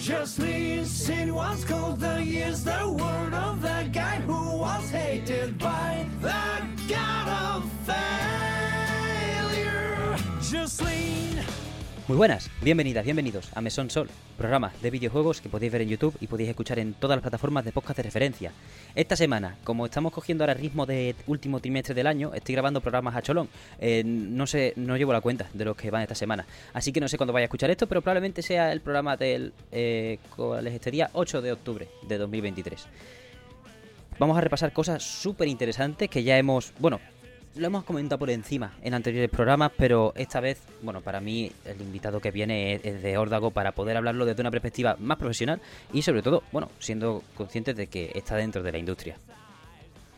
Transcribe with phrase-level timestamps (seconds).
[0.00, 6.06] Jocelyn Sin was called the years the word of the guy who was hated by
[6.22, 6.42] the
[6.88, 9.66] god of failure.
[10.40, 11.44] Jocelyn.
[12.08, 16.16] Muy buenas, bienvenidas, bienvenidos a Mesón Sol, programa de videojuegos que podéis ver en YouTube
[16.20, 18.52] y podéis escuchar en todas las plataformas de podcast de referencia.
[18.94, 23.16] Esta semana, como estamos cogiendo ahora ritmo de último trimestre del año, estoy grabando programas
[23.16, 23.48] a cholón.
[23.78, 26.44] Eh, no sé, no llevo la cuenta de los que van esta semana,
[26.74, 29.52] así que no sé cuándo vaya a escuchar esto, pero probablemente sea el programa del
[29.72, 31.10] eh, ¿cuál es este día?
[31.14, 32.86] 8 de octubre de 2023.
[34.18, 37.00] Vamos a repasar cosas súper interesantes que ya hemos, bueno,
[37.56, 41.80] lo hemos comentado por encima en anteriores programas, pero esta vez, bueno, para mí el
[41.80, 45.60] invitado que viene es, de Órdago para poder hablarlo desde una perspectiva más profesional
[45.92, 49.16] y sobre todo, bueno, siendo conscientes de que está dentro de la industria.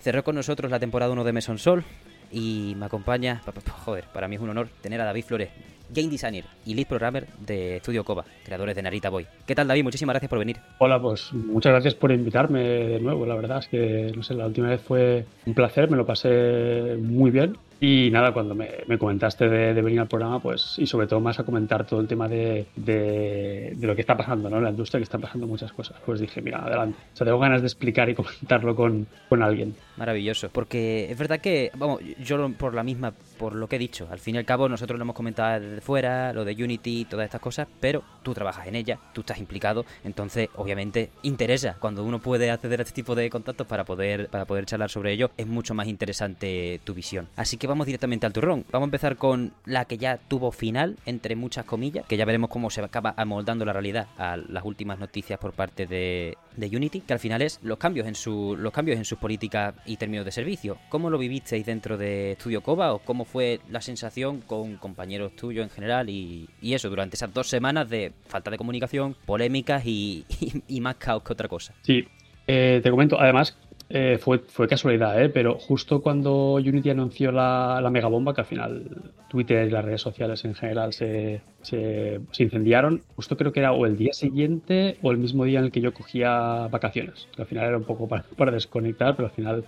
[0.00, 1.84] Cerró con nosotros la temporada 1 de Meson Sol
[2.30, 5.24] y me acompaña, pa- pa- pa- joder, para mí es un honor tener a David
[5.24, 5.48] Flores,
[5.92, 9.26] game designer y lead programmer de Studio Koba, creadores de Narita Boy.
[9.46, 9.84] ¿Qué tal David?
[9.84, 10.56] Muchísimas gracias por venir.
[10.78, 13.26] Hola, pues muchas gracias por invitarme de nuevo.
[13.26, 16.96] La verdad es que, no sé, la última vez fue un placer, me lo pasé
[17.00, 17.56] muy bien.
[17.84, 21.40] Y nada, cuando me, me comentaste de, venir al programa, pues, y sobre todo más
[21.40, 24.60] a comentar todo el tema de, de, lo que está pasando, ¿no?
[24.60, 25.96] La industria, que están pasando muchas cosas.
[26.06, 26.96] Pues dije, mira, adelante.
[27.12, 29.74] O sea, tengo ganas de explicar y comentarlo con, con alguien.
[29.96, 34.06] Maravilloso, porque es verdad que, vamos, yo por la misma, por lo que he dicho,
[34.12, 37.24] al fin y al cabo nosotros lo hemos comentado desde fuera, lo de Unity, todas
[37.24, 42.20] estas cosas, pero tú trabajas en ella, tú estás implicado, entonces obviamente interesa cuando uno
[42.20, 45.48] puede acceder a este tipo de contactos para poder, para poder charlar sobre ello, es
[45.48, 47.26] mucho más interesante tu visión.
[47.34, 50.96] Así que vamos directamente al turrón, vamos a empezar con la que ya tuvo final,
[51.06, 54.98] entre muchas comillas, que ya veremos cómo se acaba amoldando la realidad a las últimas
[54.98, 58.98] noticias por parte de, Unity, que al final es los cambios en su, los cambios
[58.98, 60.76] en sus políticas y términos de servicio.
[60.90, 65.64] ¿Cómo lo vivisteis dentro de Studio Koba o cómo fue la sensación con compañeros tuyos
[65.64, 70.26] en general y, y eso durante esas dos semanas de falta de comunicación, polémicas y
[70.80, 71.72] más caos que otra cosa?
[71.80, 72.06] Sí,
[72.46, 73.56] eh, te comento, además,
[73.94, 75.28] eh, fue, fue casualidad, ¿eh?
[75.28, 80.00] pero justo cuando Unity anunció la, la megabomba, que al final Twitter y las redes
[80.00, 84.96] sociales en general se, se, se incendiaron, justo creo que era o el día siguiente
[85.02, 87.28] o el mismo día en el que yo cogía vacaciones.
[87.36, 89.64] Que al final era un poco para, para desconectar, pero al final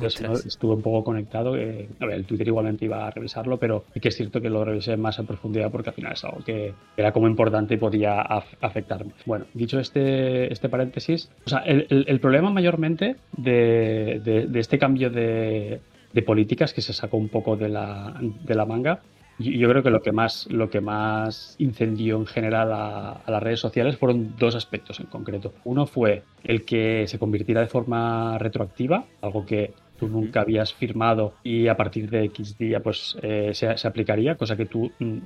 [0.00, 0.44] Ostras.
[0.46, 1.56] estuve un poco conectado.
[1.56, 4.50] eh, a ver, el Twitter igualmente iba a revisarlo, pero sí que es cierto que
[4.50, 7.76] lo revisé más en profundidad porque al final es algo que era como importante y
[7.78, 9.12] podía af- afectarme.
[9.26, 14.60] Bueno, dicho este, este paréntesis, o sea, el, el- el problema mayormente de, de- de
[14.60, 15.80] este cambio de,
[16.12, 19.00] de políticas que se sacó un poco de la, de la manga
[19.38, 23.42] yo creo que lo que más, lo que más incendió en general a, a las
[23.42, 25.54] redes sociales fueron dos aspectos en concreto.
[25.64, 31.34] Uno fue el que se convirtiera de forma retroactiva, algo que tú nunca habías firmado
[31.42, 35.18] y a partir de X día pues eh, se, se aplicaría, cosa que tú mm,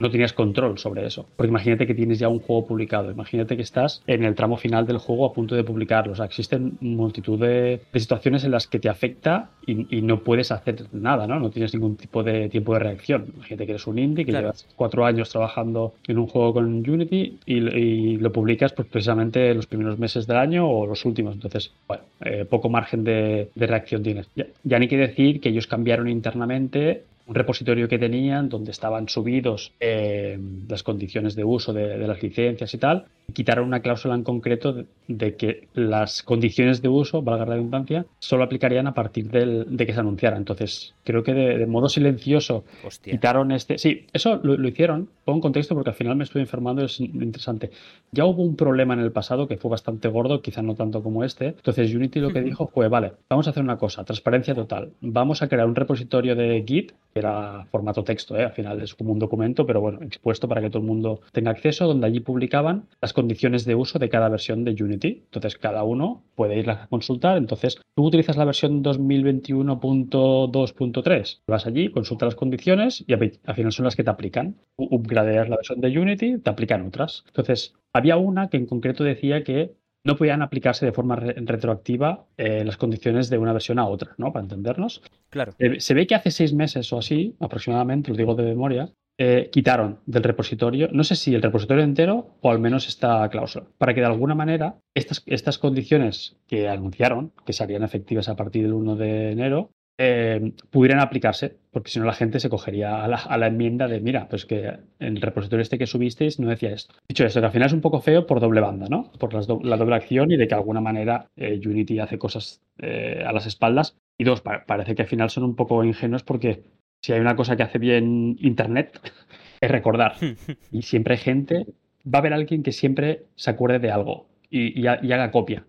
[0.00, 1.26] no tenías control sobre eso.
[1.36, 4.86] Porque imagínate que tienes ya un juego publicado, imagínate que estás en el tramo final
[4.86, 6.12] del juego a punto de publicarlo.
[6.12, 10.20] O sea, existen multitud de, de situaciones en las que te afecta y, y no
[10.22, 11.38] puedes hacer nada, ¿no?
[11.40, 13.26] No tienes ningún tipo de tiempo de reacción.
[13.34, 14.46] Imagínate que eres un indie, que Claro.
[14.48, 19.52] llevas cuatro años trabajando en un juego con Unity y, y lo publicas pues, precisamente
[19.54, 21.34] los primeros meses del año o los últimos.
[21.34, 24.28] Entonces, bueno, eh, poco margen de, de reacción tienes.
[24.36, 29.08] Ya, ya ni que decir que ellos cambiaron internamente un repositorio que tenían donde estaban
[29.08, 33.80] subidos eh, las condiciones de uso de, de las licencias y tal, y quitaron una
[33.80, 38.86] cláusula en concreto de, de que las condiciones de uso, valga la redundancia, solo aplicarían
[38.86, 40.38] a partir del- de que se anunciara.
[40.38, 43.12] Entonces, creo que de, de modo silencioso Hostia.
[43.12, 43.76] quitaron este.
[43.76, 45.08] Sí, eso lo, lo hicieron.
[45.26, 47.70] Pongo en contexto porque al final me estoy informando, es interesante.
[48.12, 51.22] Ya hubo un problema en el pasado que fue bastante gordo, quizá no tanto como
[51.22, 51.48] este.
[51.48, 54.92] Entonces, Unity lo que dijo fue: vale, vamos a hacer una cosa, transparencia total.
[55.02, 58.44] Vamos a crear un repositorio de Git, era formato texto, ¿eh?
[58.44, 61.50] al final es como un documento, pero bueno, expuesto para que todo el mundo tenga
[61.50, 65.22] acceso, donde allí publicaban las condiciones de uso de cada versión de Unity.
[65.24, 67.36] Entonces, cada uno puede ir a consultar.
[67.36, 73.72] Entonces, tú utilizas la versión 2021.2.3, vas allí, consultas las condiciones y al al final
[73.72, 74.56] son las que te aplican.
[74.76, 77.24] Upgradeas la versión de Unity, te aplican otras.
[77.26, 79.74] Entonces, había una que en concreto decía que
[80.04, 84.14] no podían aplicarse de forma re- retroactiva eh, las condiciones de una versión a otra,
[84.16, 84.32] ¿no?
[84.32, 85.02] Para entendernos.
[85.30, 85.52] Claro.
[85.58, 88.90] Eh, Se ve que hace seis meses o así, aproximadamente, lo digo de memoria,
[89.20, 93.66] eh, quitaron del repositorio, no sé si el repositorio entero o al menos esta cláusula,
[93.76, 98.62] para que de alguna manera estas, estas condiciones que anunciaron, que serían efectivas a partir
[98.62, 103.08] del 1 de enero, eh, pudieran aplicarse, porque si no la gente se cogería a
[103.08, 106.48] la, a la enmienda de, mira, pues que en el repositorio este que subisteis no
[106.48, 106.94] decía esto.
[107.08, 109.10] Dicho esto, que al final es un poco feo por doble banda, ¿no?
[109.18, 112.18] Por las do- la doble acción y de que de alguna manera eh, Unity hace
[112.18, 113.96] cosas eh, a las espaldas.
[114.16, 116.62] Y dos, pa- parece que al final son un poco ingenuos porque
[117.02, 119.00] si hay una cosa que hace bien Internet
[119.60, 120.14] es recordar.
[120.72, 121.66] Y siempre hay gente
[122.06, 125.64] va a haber alguien que siempre se acuerde de algo y, y haga copia.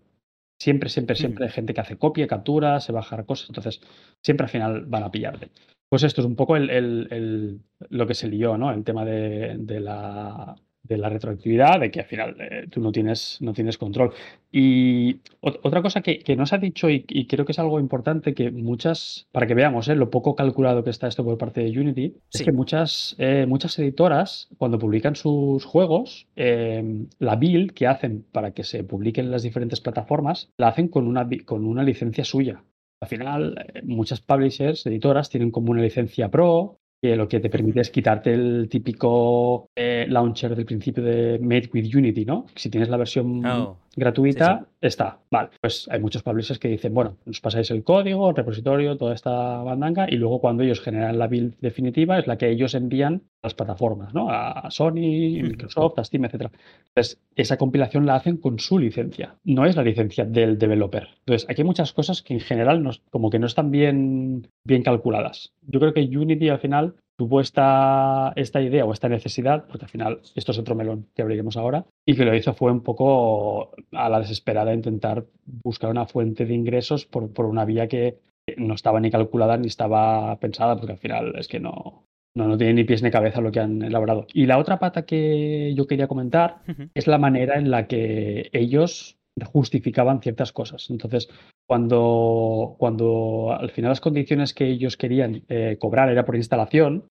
[0.59, 3.79] Siempre, siempre, siempre hay gente que hace copia, captura, se baja cosas, entonces
[4.21, 5.51] siempre al final van a pillarte.
[5.87, 8.71] Pues esto es un poco el, lo que se lió, ¿no?
[8.71, 10.55] El tema de, la,
[10.89, 14.11] de la retroactividad, de que al final eh, tú no tienes, no tienes control.
[14.51, 18.49] Y otra cosa que, que nos ha dicho y, creo que es algo importante, que
[18.49, 19.95] muchas, para que veamos ¿eh?
[19.95, 23.77] lo poco calculado que está esto por parte de Unity, es que muchas, eh, muchas
[23.77, 29.43] editoras, cuando publican sus juegos, la build que hacen para que se publiquen en las
[29.43, 32.63] diferentes plataformas, la hacen con una, con una licencia suya.
[33.01, 37.81] Al final, muchas publishers, editoras, tienen como una licencia pro, que lo que te permite
[37.81, 42.45] es quitarte el típico eh, launcher del principio de Made with Unity, ¿no?
[42.55, 45.19] Si tienes la versión oh, gratuita, está.
[45.31, 49.13] Vale, pues hay muchos publishers que dicen, bueno, nos pasáis el código, el repositorio, toda
[49.13, 53.23] esta bandanga, y luego cuando ellos generan la build definitiva es la que ellos envían
[53.41, 54.29] a las plataformas, ¿no?
[54.29, 54.93] A Sony,
[55.43, 56.51] Microsoft, a Steam, etc.
[56.89, 61.07] Entonces, esa compilación la hacen con su licencia, no es la licencia del developer.
[61.19, 65.53] Entonces, aquí hay muchas cosas que en general como que no están bien, bien calculadas.
[65.61, 69.91] Yo creo que Unity al final tuvo esta, esta idea o esta necesidad, porque al
[69.91, 73.71] final esto es otro melón que abriremos ahora, y que lo hizo fue un poco
[73.91, 78.19] a la desesperada intentar buscar una fuente de ingresos por, por una vía que
[78.55, 82.05] no estaba ni calculada ni estaba pensada, porque al final es que no,
[82.37, 84.25] no, no tiene ni pies ni cabeza lo que han elaborado.
[84.33, 86.61] Y la otra pata que yo quería comentar
[86.93, 90.89] es la manera en la que ellos justificaban ciertas cosas.
[90.89, 91.27] Entonces,
[91.69, 97.07] cuando, cuando al final las condiciones que ellos querían eh, cobrar era por instalación,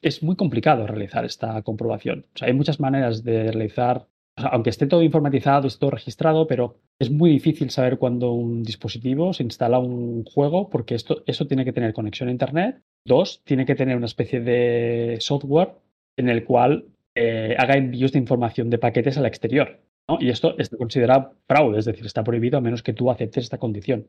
[0.00, 2.24] es muy complicado realizar esta comprobación.
[2.32, 4.06] O sea, hay muchas maneras de realizar,
[4.36, 9.32] aunque esté todo informatizado, esté todo registrado, pero es muy difícil saber cuándo un dispositivo
[9.32, 12.82] se instala un juego porque esto, eso tiene que tener conexión a Internet.
[13.04, 15.72] Dos, tiene que tener una especie de software
[16.16, 16.86] en el cual
[17.16, 19.80] eh, haga envíos de información de paquetes al exterior.
[20.20, 23.58] Y esto está considerado fraude, es decir, está prohibido a menos que tú aceptes esta
[23.58, 24.06] condición.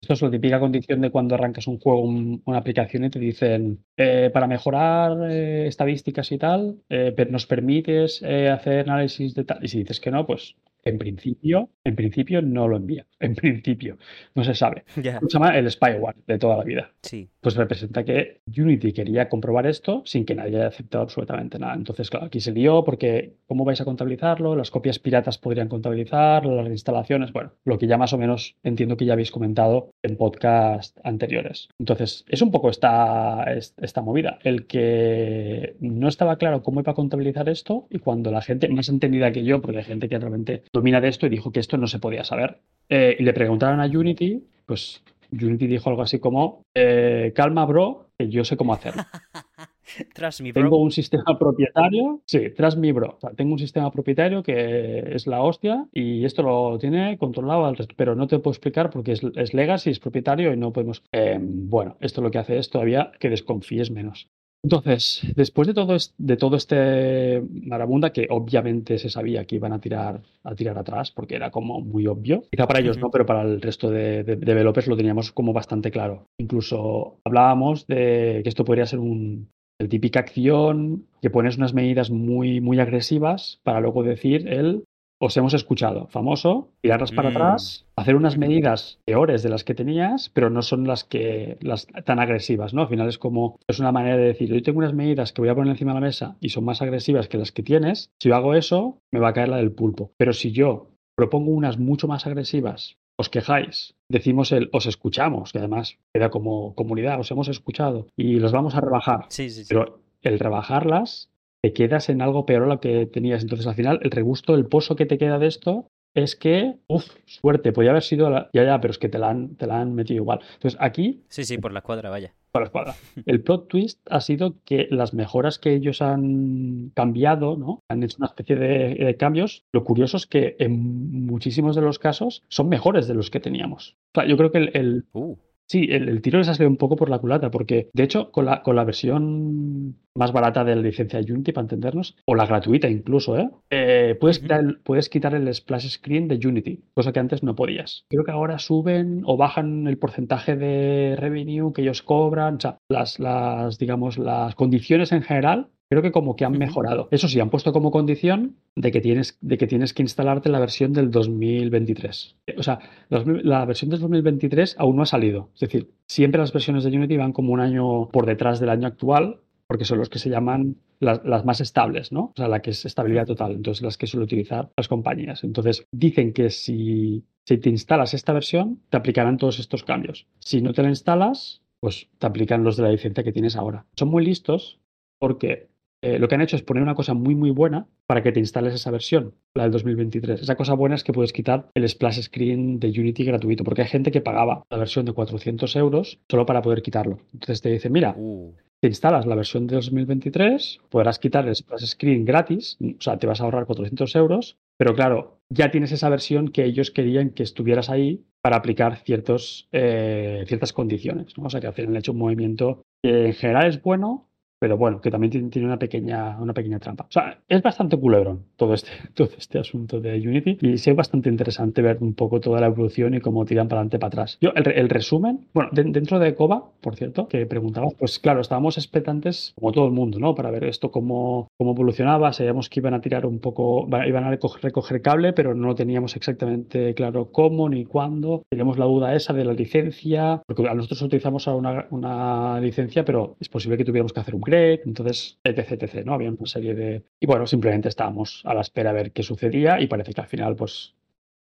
[0.00, 3.84] Esto es la típica condición de cuando arrancas un juego, una aplicación y te dicen,
[3.96, 9.64] eh, para mejorar eh, estadísticas y tal, eh, nos permites hacer análisis de tal.
[9.64, 13.06] Y si dices que no, pues en principio, en principio no lo envía.
[13.22, 13.98] En principio,
[14.34, 14.82] no se sabe.
[14.94, 16.90] Se llama el spyware de toda la vida.
[17.02, 17.28] Sí.
[17.40, 21.74] Pues representa que Unity quería comprobar esto sin que nadie haya aceptado absolutamente nada.
[21.74, 24.56] Entonces, claro, aquí se lió porque ¿cómo vais a contabilizarlo?
[24.56, 28.96] Las copias piratas podrían contabilizar, las instalaciones, bueno, lo que ya más o menos entiendo
[28.96, 31.68] que ya habéis comentado en podcast anteriores.
[31.78, 34.40] Entonces, es un poco esta, esta movida.
[34.42, 38.88] El que no estaba claro cómo iba a contabilizar esto y cuando la gente más
[38.88, 41.76] entendida que yo, porque hay gente que realmente domina de esto y dijo que esto
[41.76, 42.60] no se podía saber.
[42.88, 48.08] Eh, y le preguntaron a Unity, pues Unity dijo algo así como, eh, calma bro,
[48.18, 49.02] que yo sé cómo hacerlo.
[50.14, 50.62] Trust me, bro.
[50.62, 52.22] Tengo un sistema propietario.
[52.24, 53.18] Sí, trust me, bro.
[53.36, 57.94] tengo un sistema propietario que es la hostia y esto lo tiene controlado al resto.
[57.96, 61.02] Pero no te puedo explicar porque es, es legacy, es propietario y no podemos.
[61.12, 64.30] Eh, bueno, esto lo que hace es todavía que desconfíes menos.
[64.64, 69.80] Entonces, después de todo, de todo este marabunda, que obviamente se sabía que iban a
[69.80, 73.42] tirar, a tirar atrás, porque era como muy obvio, quizá para ellos no, pero para
[73.42, 76.26] el resto de, developers lo teníamos como bastante claro.
[76.38, 79.48] Incluso hablábamos de que esto podría ser un,
[79.80, 84.84] el típica acción que pones unas medidas muy, muy agresivas para luego decir el
[85.24, 86.08] os hemos escuchado.
[86.08, 87.36] Famoso, tirarlas para mm.
[87.36, 91.86] atrás, hacer unas medidas peores de las que tenías, pero no son las que las
[92.04, 92.82] tan agresivas, ¿no?
[92.82, 95.48] Al final es como es una manera de decir, yo tengo unas medidas que voy
[95.48, 98.10] a poner encima de la mesa y son más agresivas que las que tienes.
[98.18, 100.10] Si yo hago eso, me va a caer la del pulpo.
[100.16, 105.58] Pero si yo propongo unas mucho más agresivas, os quejáis, decimos el os escuchamos, que
[105.58, 109.26] además queda como comunidad, os hemos escuchado y los vamos a rebajar.
[109.28, 109.68] Sí, sí, sí.
[109.68, 111.31] Pero el rebajarlas
[111.62, 113.42] te quedas en algo peor a lo que tenías.
[113.42, 117.08] Entonces, al final, el regusto, el pozo que te queda de esto es que, uff,
[117.24, 118.50] suerte, podía haber sido, la...
[118.52, 120.40] ya, ya, pero es que te la, han, te la han metido igual.
[120.54, 121.22] Entonces, aquí...
[121.28, 122.34] Sí, sí, por la escuadra, vaya.
[122.50, 122.94] Por la escuadra.
[123.24, 127.80] El plot twist ha sido que las mejoras que ellos han cambiado, ¿no?
[127.88, 129.64] Han hecho una especie de, cambios.
[129.72, 133.96] Lo curioso es que en muchísimos de los casos son mejores de los que teníamos.
[134.14, 135.06] O sea, yo creo que el...
[135.12, 135.36] Uh.
[135.72, 138.44] Sí, el, tiro les ha salido un poco por la culata, porque de hecho, con
[138.44, 142.90] la, con la versión más barata de la licencia Unity, para entendernos, o la gratuita
[142.90, 143.48] incluso, ¿eh?
[143.70, 147.54] eh puedes, quitar el, puedes quitar el splash screen de Unity, cosa que antes no
[147.54, 148.04] podías.
[148.10, 152.76] Creo que ahora suben o bajan el porcentaje de revenue que ellos cobran, o sea,
[152.90, 157.08] las, las digamos, las condiciones en general creo que como que han mejorado.
[157.10, 160.58] Eso sí, han puesto como condición de que tienes, de que, tienes que instalarte la
[160.58, 162.36] versión del 2023.
[162.56, 162.78] O sea,
[163.10, 165.50] la versión del 2023 aún no ha salido.
[165.54, 168.86] Es decir, siempre las versiones de Unity van como un año por detrás del año
[168.86, 172.24] actual porque son los que se llaman las, las, más estables, ¿no?
[172.24, 175.44] O sea, la que es estabilidad total, entonces las que suelen utilizar las compañías.
[175.44, 180.26] Entonces, dicen que si, si te instalas esta versión, te aplicarán todos estos cambios.
[180.40, 183.86] Si no te la instalas, pues te aplican los de la licencia que tienes ahora.
[183.96, 184.78] Son muy listos
[185.18, 185.68] porque
[186.02, 188.40] eh, lo que han hecho es poner una cosa muy, muy buena para que te
[188.40, 190.42] instales esa versión, la del 2023.
[190.42, 193.88] Esa cosa buena es que puedes quitar el splash screen de Unity gratuito, porque hay
[193.88, 197.18] gente que pagaba la versión de 400 euros solo para poder quitarlo.
[197.32, 201.86] Entonces te dice, mira, Uh, te instalas la versión de 2023, podrás quitar el splash
[201.86, 206.08] screen gratis, o sea, te vas a ahorrar 400 euros, pero claro, ya tienes esa
[206.08, 211.38] versión que ellos querían que estuvieras ahí para aplicar ciertos, eh, ciertas condiciones.
[211.38, 211.44] ¿no?
[211.44, 214.28] O sea, que al final han hecho un movimiento que en general es bueno,
[214.62, 217.02] pero bueno, que también tiene- una pequeña, una pequeña trampa.
[217.08, 221.28] O sea, es bastante culebrón todo este, todo este asunto de Unity y es bastante
[221.28, 224.38] interesante ver un poco toda la evolución y cómo tiran para adelante para atrás.
[224.40, 228.40] Yo, el, el resumen, bueno, de- dentro de Coba, por cierto, que preguntabas, pues claro,
[228.40, 230.36] estábamos expectantes, como todo el mundo, ¿no?
[230.36, 234.30] Para ver esto cómo, cómo evolucionaba, sabíamos que iban a tirar un poco, iban a
[234.30, 238.42] recoger, recoger cable, pero no teníamos exactamente claro cómo ni cuándo.
[238.48, 243.48] Teníamos la duda esa de la licencia, porque nosotros utilizamos una, una licencia, pero es
[243.48, 246.14] posible que tuviéramos que hacer un entonces, etc, etc, ¿no?
[246.14, 247.04] Había una serie de...
[247.20, 250.26] Y bueno, simplemente estábamos a la espera a ver qué sucedía y parece que al
[250.26, 250.94] final, pues,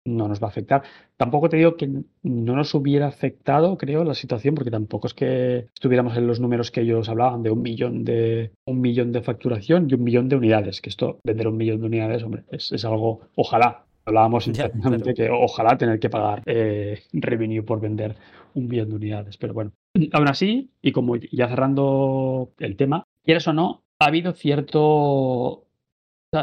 [0.05, 0.83] no nos va a afectar.
[1.17, 1.89] Tampoco te digo que
[2.23, 6.71] no nos hubiera afectado, creo, la situación, porque tampoco es que estuviéramos en los números
[6.71, 10.37] que ellos hablaban de un millón de un millón de facturación y un millón de
[10.37, 10.81] unidades.
[10.81, 13.88] Que esto, vender un millón de unidades, hombre, es, es algo, ojalá.
[14.09, 18.17] Hablábamos internamente que ojalá tener que pagar eh, revenue por vender
[18.55, 19.37] un millón de unidades.
[19.37, 19.73] Pero bueno,
[20.13, 25.67] aún así, y como ya cerrando el tema, quieras o no, ha habido cierto,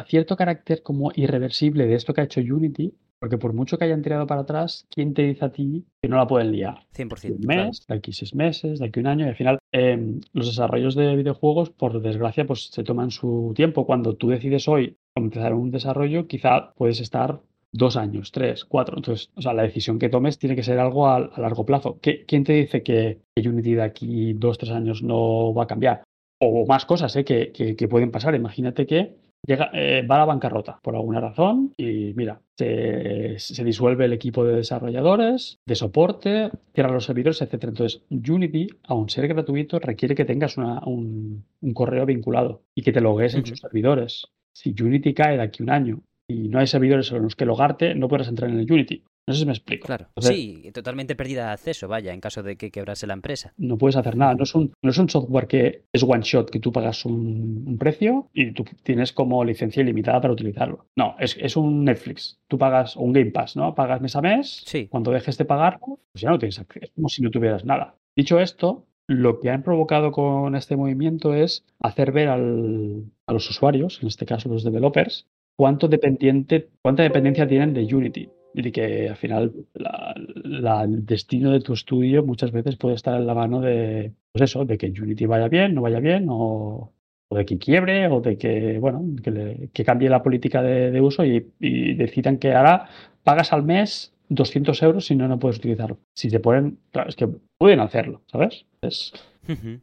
[0.08, 4.04] cierto carácter como irreversible de esto que ha hecho Unity, porque por mucho que hayan
[4.04, 6.86] tirado para atrás, ¿quién te dice a ti que no la pueden liar?
[6.96, 7.32] 100%.
[7.32, 7.66] un claro.
[7.66, 10.94] mes, de aquí seis meses, de aquí un año, y al final eh, los desarrollos
[10.94, 13.86] de videojuegos, por desgracia, pues se toman su tiempo.
[13.86, 17.42] Cuando tú decides hoy empezar un desarrollo, quizá puedes estar
[17.78, 18.96] dos años, tres, cuatro.
[18.98, 22.00] Entonces, o sea, la decisión que tomes tiene que ser algo a, a largo plazo.
[22.02, 25.68] ¿Qué- ¿Quién te dice que, que Unity de aquí dos, tres años no va a
[25.68, 26.04] cambiar?
[26.42, 27.24] O más cosas ¿eh?
[27.26, 28.34] que, que- que pueden pasar.
[28.36, 29.16] Imagínate que
[29.48, 34.14] llega, eh, va a la bancarrota por alguna razón y mira, se, se disuelve el
[34.14, 37.72] equipo de desarrolladores, de soporte, cierra los servidores, etcétera.
[37.72, 42.92] Entonces, Unity, aun ser gratuito, requiere que tengas una- un, un correo vinculado y que
[42.94, 44.28] te logues en sus servidores.
[44.54, 47.96] Si Unity cae de aquí un año y no hay servidores en los que logarte,
[47.96, 49.04] no podrás entrar en el Unity.
[49.28, 49.88] No sé si me explico.
[49.88, 50.06] Claro.
[50.10, 53.54] Entonces, Sí, totalmente pérdida de acceso, vaya, en caso de que quebrase la empresa.
[53.58, 54.36] no puedes hacer nada.
[54.36, 57.64] No es un, no es un software que es one shot, que tú pagas un,
[57.66, 60.86] un precio y tú tienes como licencia ilimitada para utilizarlo.
[60.96, 62.38] No, es, es un Netflix.
[62.48, 63.74] Tú pagas un Game Pass, ¿no?
[63.74, 64.62] Pagas mes a mes.
[64.68, 64.88] Sí.
[64.90, 66.86] Cuando dejes de pagar, pues ya no tienes acceso.
[66.86, 67.96] Es como si no tuvieras nada.
[68.16, 73.50] Dicho esto, lo que han provocado con este movimiento es hacer ver al- a los
[73.50, 75.26] usuarios, en este caso los developers,
[75.56, 78.30] cuánto dependiente, cuánta dependencia tienen de Unity.
[78.54, 83.28] Y que al final la- el destino de tu estudio muchas veces puede estar en
[83.28, 86.94] la mano de, pues eso, de que Unity vaya bien, no vaya bien, o,
[87.32, 91.96] de que quiebre, o de que, bueno, que, cambie la política de, uso y, y
[91.96, 92.88] decidan que ahora
[93.24, 96.00] pagas al mes 200 euros si no, no puedes utilizarlo.
[96.14, 98.66] Si se ponen, claro, es que pueden hacerlo, ¿sabes?
[98.82, 99.14] Es,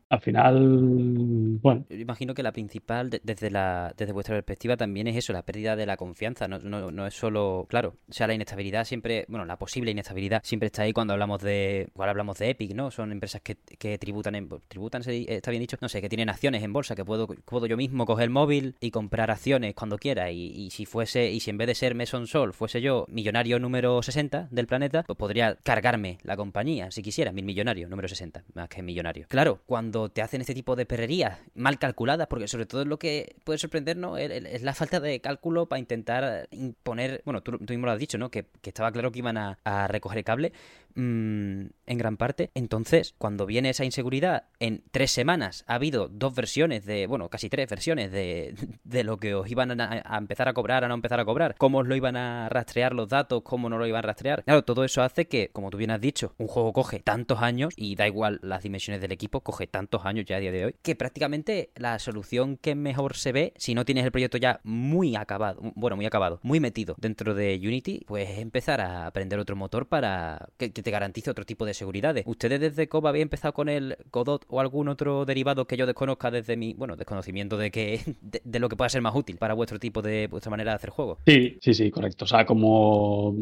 [0.08, 5.06] Al final, bueno, Yo Imagino que la principal, de- desde, la, desde vuestra perspectiva, también
[5.06, 6.48] es eso, la pérdida de la confianza.
[6.48, 10.42] No, no, no es solo, claro, o sea, la inestabilidad siempre, bueno, la posible inestabilidad
[10.44, 12.90] siempre está ahí cuando hablamos de, igual hablamos de Epic, ¿no?
[12.90, 16.08] Son empresas que, que tributan, en, tributan, se di- está bien dicho, no sé, que
[16.08, 19.74] tienen acciones en bolsa, que puedo, puedo yo mismo coger el móvil y comprar acciones
[19.74, 20.30] cuando quiera.
[20.30, 23.58] Y, y si fuese, y si en vez de ser Meson Sol fuese yo millonario
[23.58, 28.44] número 60 del planeta, pues podría cargarme la compañía, si quisiera, mil millonario, número 60,
[28.54, 29.26] más que millonario.
[29.28, 33.36] Claro, cuando te hacen este tipo de perrerías mal calculadas, porque sobre todo lo que
[33.44, 37.92] puede sorprendernos es, la falta de cálculo para intentar imponer, bueno, tú, tú mismo lo
[37.92, 38.30] has dicho, ¿no?
[38.30, 40.52] Que, que estaba claro que iban a, a recoger cable
[40.94, 42.50] mm, en gran parte.
[42.54, 47.48] Entonces, cuando viene esa inseguridad, en tres semanas ha habido dos versiones de, bueno, casi
[47.48, 51.20] tres versiones de, de lo que os iban a, empezar a cobrar, a no empezar
[51.20, 54.02] a cobrar, cómo os lo iban a rastrear los datos, cómo no lo iban a
[54.02, 54.44] rastrear.
[54.44, 57.74] Claro, todo eso hace que, como tú bien has dicho, un juego coge tantos años
[57.76, 60.74] y da igual las dimensiones del equipo, coge tantos años ya a día de hoy,
[60.82, 65.16] que prácticamente la solución que mejor se ve, si no tienes el proyecto ya muy
[65.16, 69.56] acabado, bueno, muy acabado, muy metido dentro de Unity, pues es empezar a aprender otro
[69.56, 72.24] motor para que que te garantice otro tipo de seguridades.
[72.26, 76.30] ¿Ustedes desde COBA habían empezado con el Godot o algún otro derivado que yo desconozca
[76.30, 78.00] desde mi, bueno, desconocimiento de que
[78.44, 80.90] de, lo que pueda ser más útil para vuestro tipo de vuestra manera de hacer
[80.90, 81.18] juego?
[81.26, 82.24] Sí, sí, sí, correcto.
[82.24, 83.34] O sea, como,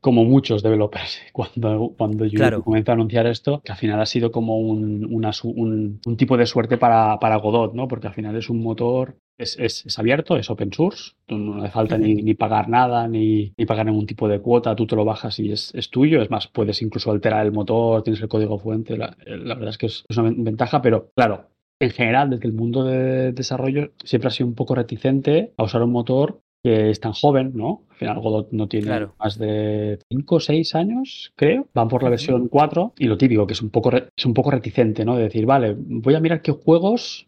[0.00, 2.62] como muchos developers, cuando, cuando yo claro.
[2.62, 6.46] comencé a anunciar esto, que al final ha sido como un, un, un, tipo de
[6.46, 7.88] suerte para, para Godot, ¿no?
[7.88, 11.98] Porque al final es un motor es, es, abierto, es open source, no hace falta
[11.98, 15.38] ni, ni pagar nada, ni, ni, pagar ningún tipo de cuota, tú te lo bajas
[15.38, 18.96] y es, es, tuyo, es más, puedes incluso alterar el motor, tienes el código fuente,
[18.96, 21.48] la, la verdad es que es, una ventaja, pero claro,
[21.80, 25.82] en general, desde el mundo de desarrollo, siempre ha sido un poco reticente a usar
[25.82, 27.82] un motor que es tan joven, ¿no?
[27.90, 31.66] Al final Godot no tiene más de 5 o 6 años, creo.
[31.74, 34.52] Van por la versión 4 y lo típico, que es un poco, es un poco
[34.52, 35.16] reticente, ¿no?
[35.16, 37.26] De decir, vale, voy a mirar qué juegos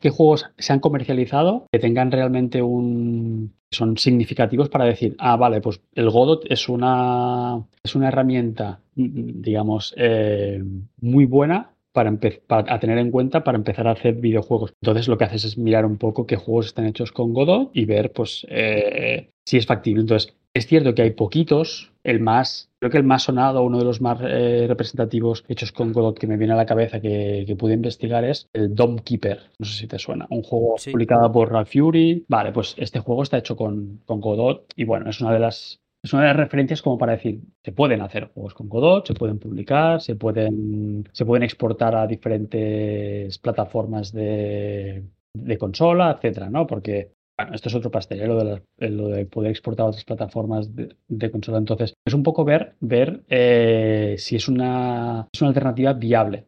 [0.00, 5.60] qué juegos se han comercializado que tengan realmente un son significativos para decir, ah, vale,
[5.60, 10.62] pues el Godot es una es una herramienta, digamos, eh,
[11.00, 14.72] muy buena para, para, a tener en cuenta para empezar a hacer videojuegos.
[14.80, 17.84] Entonces lo que haces es mirar un poco qué juegos están hechos con Godot y
[17.84, 20.00] ver pues eh, si es factible.
[20.00, 23.84] Entonces es cierto que hay poquitos, el más, creo que el más sonado, uno de
[23.84, 27.74] los más eh, representativos hechos con Godot que me viene a la cabeza que, pude
[27.74, 29.40] investigar es el Dome Keeper.
[29.58, 30.26] No sé si te suena.
[30.30, 32.24] Un juego publicado por Ralph Fury.
[32.28, 35.80] Vale, pues este juego está hecho con, con Godot y bueno, es una de las
[36.02, 39.14] es una de las referencias como para decir, se pueden hacer juegos con Godot, se
[39.14, 45.02] pueden publicar, se pueden, se pueden exportar a diferentes plataformas de,
[45.34, 46.66] de consola, etcétera, ¿no?
[46.66, 48.26] Porque bueno, esto es otro pastel, ¿eh?
[48.26, 51.58] lo, de eh, lo, de poder exportar a otras plataformas de, consola.
[51.58, 56.46] Entonces, es un poco ver, ver eh, si es una, es una alternativa viable.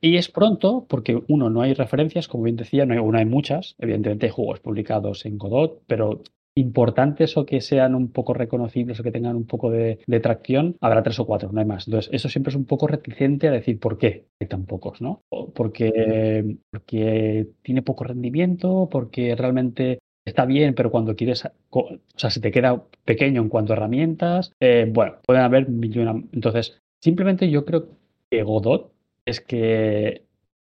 [0.00, 3.24] Y es pronto, porque uno, no hay referencias, como bien decía, no hay, uno hay
[3.24, 3.76] muchas.
[3.78, 6.22] Evidentemente hay juegos publicados en Godot, pero
[6.54, 11.02] importantes o que sean un poco reconocibles o que tengan un poco de, tracción, habrá
[11.02, 11.86] tres o cuatro, no hay más.
[11.86, 15.22] Entonces, eso siempre es un poco reticente a decir por qué hay tan pocos, ¿no?
[15.54, 22.40] Porque, porque tiene poco rendimiento, porque realmente está bien, pero cuando quieres, o sea, se
[22.40, 26.24] te queda pequeño en cuanto a herramientas, eh, bueno, pueden haber millones.
[26.32, 27.88] Entonces, simplemente yo creo
[28.30, 28.92] que Godot
[29.24, 30.24] es que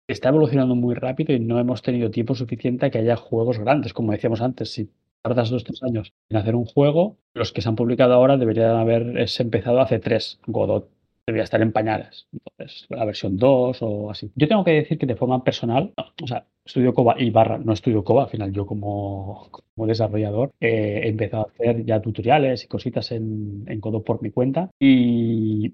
[0.08, 3.94] está evolucionando muy rápido y no hemos tenido tiempo suficiente a que haya juegos grandes,
[3.94, 4.72] como decíamos antes.
[4.72, 4.90] Si
[5.22, 8.78] tardas dos tres años en hacer un juego, los que se han publicado ahora deberían
[8.78, 10.40] haber empezado hace tres.
[10.48, 10.90] Godot
[11.28, 12.28] debería estar en pañales.
[12.32, 14.32] Entonces, la versión 2 o así.
[14.36, 17.74] Yo tengo que decir que de forma personal, o sea, estudio COBA y barra, no
[17.74, 22.64] estudio COBA, al final yo como, como desarrollador eh, he empezado a hacer ya tutoriales
[22.64, 25.74] y cositas en, en Godot por mi cuenta y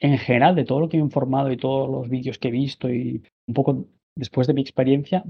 [0.00, 2.90] en general de todo lo que he informado y todos los vídeos que he visto
[2.90, 3.86] y un poco
[4.16, 5.24] después de mi experiencia,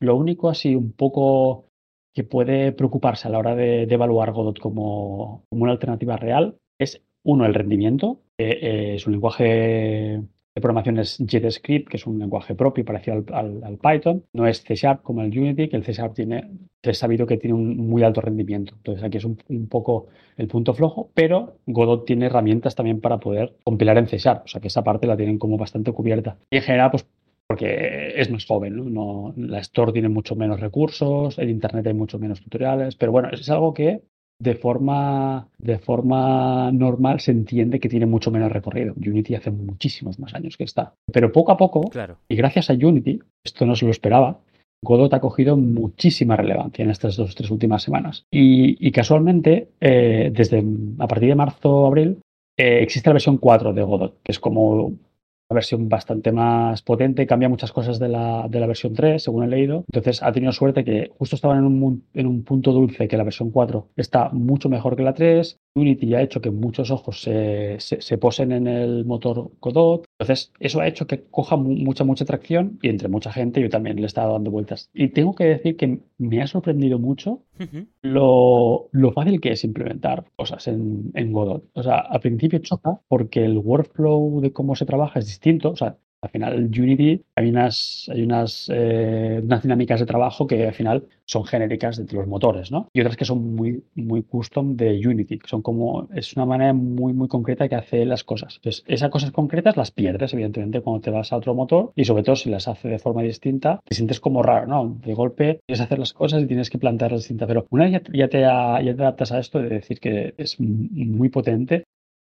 [0.00, 1.66] lo único así un poco
[2.14, 7.02] que puede preocuparse a la hora de, evaluar Godot como, como, una alternativa real es,
[7.22, 8.20] uno, el rendimiento.
[8.38, 10.22] Eh, es un lenguaje
[10.58, 14.24] de programación es JavaScript, que es un lenguaje propio parecido al, Python.
[14.32, 16.50] No es C Sharp como el Unity, que el C Sharp tiene,
[16.82, 18.74] es sabido que tiene un muy alto rendimiento.
[18.76, 19.36] Entonces aquí es un,
[19.68, 24.44] poco el punto flojo, pero Godot tiene herramientas también para poder compilar en C Sharp,
[24.44, 26.38] o sea que esa parte la tienen como bastante cubierta.
[26.50, 27.06] Y en general, pues
[27.46, 28.84] porque es más joven, ¿no?
[28.84, 29.34] ¿no?
[29.36, 33.48] La Store tiene mucho menos recursos, en Internet hay mucho menos tutoriales, pero bueno, es
[33.48, 34.02] algo que
[34.40, 38.94] de forma, de forma normal se entiende que tiene mucho menos recorrido.
[38.96, 40.94] Unity hace muchísimos más años que está.
[41.12, 42.18] Pero poco a poco, claro.
[42.28, 44.38] y gracias a Unity, esto no se lo esperaba,
[44.82, 48.24] Godot ha cogido muchísima relevancia en estas dos o tres últimas semanas.
[48.30, 50.64] Y, casualmente, eh, desde
[50.98, 52.18] a partir de marzo-abril,
[52.56, 54.92] eh, existe la versión 4 de Godot, que es como
[55.54, 59.48] versión bastante más potente, cambia muchas cosas de la, de la versión 3, según he
[59.48, 59.84] leído.
[59.88, 63.24] Entonces ha tenido suerte que justo estaban en un, en un punto dulce que la
[63.24, 65.58] versión 4 está mucho mejor que la 3.
[65.74, 70.04] Unity ha hecho que muchos ojos se, se, posen en el motor Godot.
[70.18, 73.96] Entonces eso ha hecho que coja mucha, mucha tracción y entre mucha gente yo también
[73.96, 74.90] le he estado dando vueltas.
[74.92, 77.42] Y tengo que decir que me ha sorprendido mucho
[78.02, 81.64] lo, lo, fácil que es implementar cosas en, en Godot.
[81.74, 85.37] O sea, al principio choca porque el workflow de cómo se trabaja es distinto.
[85.64, 90.66] O sea, al final, Unity hay unas, hay unas, eh, unas dinámicas de trabajo que
[90.66, 92.88] al final son genéricas de los motores, ¿no?
[92.92, 97.12] Y otras que son muy, muy custom de Unity, son como, es una manera muy,
[97.12, 98.56] muy concreta que hace las cosas.
[98.56, 102.24] Entonces, esas cosas concretas las pierdes, evidentemente, cuando te vas a otro motor y sobre
[102.24, 104.98] todo si las hace de forma distinta, te sientes como raro, ¿no?
[105.04, 107.46] De golpe tienes que hacer las cosas y tienes que plantearlas distintas.
[107.46, 111.28] Pero una vez ya, te, ya te adaptas a esto de decir que es muy
[111.28, 111.84] potente,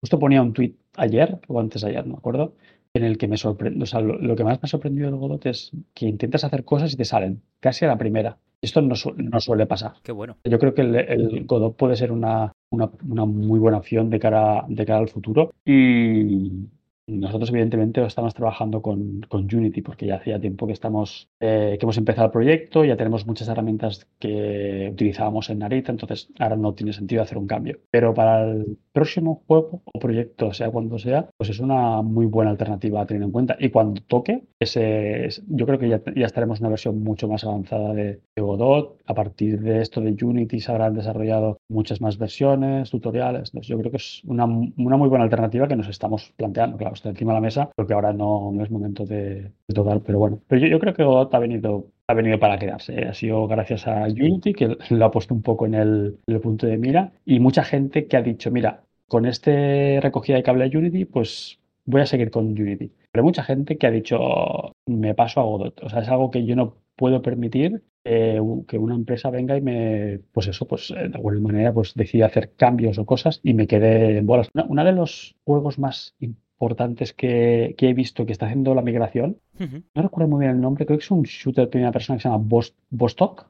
[0.03, 2.55] Justo ponía un tweet ayer o antes de ayer, no me acuerdo,
[2.95, 5.47] en el que me sorprende, o sea, lo, que más me ha sorprendido de Godot
[5.47, 8.39] es que intentas hacer cosas y te salen casi a la primera.
[8.63, 9.93] Esto no, no suele pasar.
[10.03, 10.37] Qué bueno.
[10.45, 14.19] Yo creo que el, el Godot puede ser una, una, una, muy buena opción de
[14.19, 15.53] cara, de cara al futuro.
[15.65, 16.69] Y,
[17.11, 21.85] nosotros, evidentemente, estamos trabajando con, con, Unity porque ya hacía tiempo que, estamos, eh, que
[21.85, 26.75] hemos empezado el proyecto, ya tenemos muchas herramientas que utilizábamos en Narita, entonces ahora no
[26.75, 27.79] tiene sentido hacer un cambio.
[27.91, 32.51] Pero para el próximo juego o proyecto, sea cuando sea, pues es una muy buena
[32.51, 33.57] alternativa a tener en cuenta.
[33.59, 37.45] Y cuando toque, ese, yo creo que ya, ya estaremos en una versión mucho más
[37.45, 38.99] avanzada de, de Godot.
[39.07, 43.51] A partir de esto de Unity se habrán desarrollado muchas más versiones, tutoriales.
[43.51, 46.77] Entonces, yo creo que es una, una muy buena alternativa que nos estamos planteando.
[46.77, 50.01] Claro, está encima de la mesa, porque ahora no, no es momento de, de, tocar,
[50.01, 50.41] pero bueno.
[50.49, 52.95] Pero yo, yo creo que Godot ha venido, ha venido para quedarse.
[52.95, 53.09] ¿eh?
[53.09, 56.41] Ha sido gracias a Unity, que lo ha puesto un poco en el, en el
[56.41, 60.69] punto de mira, y mucha gente que ha dicho, mira, con este recogida de cable
[60.69, 62.93] de Unity, pues voy a seguir con Unity.
[63.13, 65.83] Pero mucha gente que ha dicho, me paso a Godot.
[65.83, 69.63] O sea, es algo que yo no puedo permitir eh, que una empresa venga y
[69.63, 73.67] me, pues eso, pues de alguna manera, pues decida hacer cambios o cosas y me
[73.67, 74.51] quede en bolas.
[74.53, 78.83] Una, una de los juegos más importantes que, que, he visto que está haciendo la
[78.83, 79.83] migración, uh -huh.
[79.95, 82.23] no recuerdo muy bien el nombre, creo que es un shooter de primera persona que
[82.23, 82.45] se llama
[82.91, 83.47] Vostok.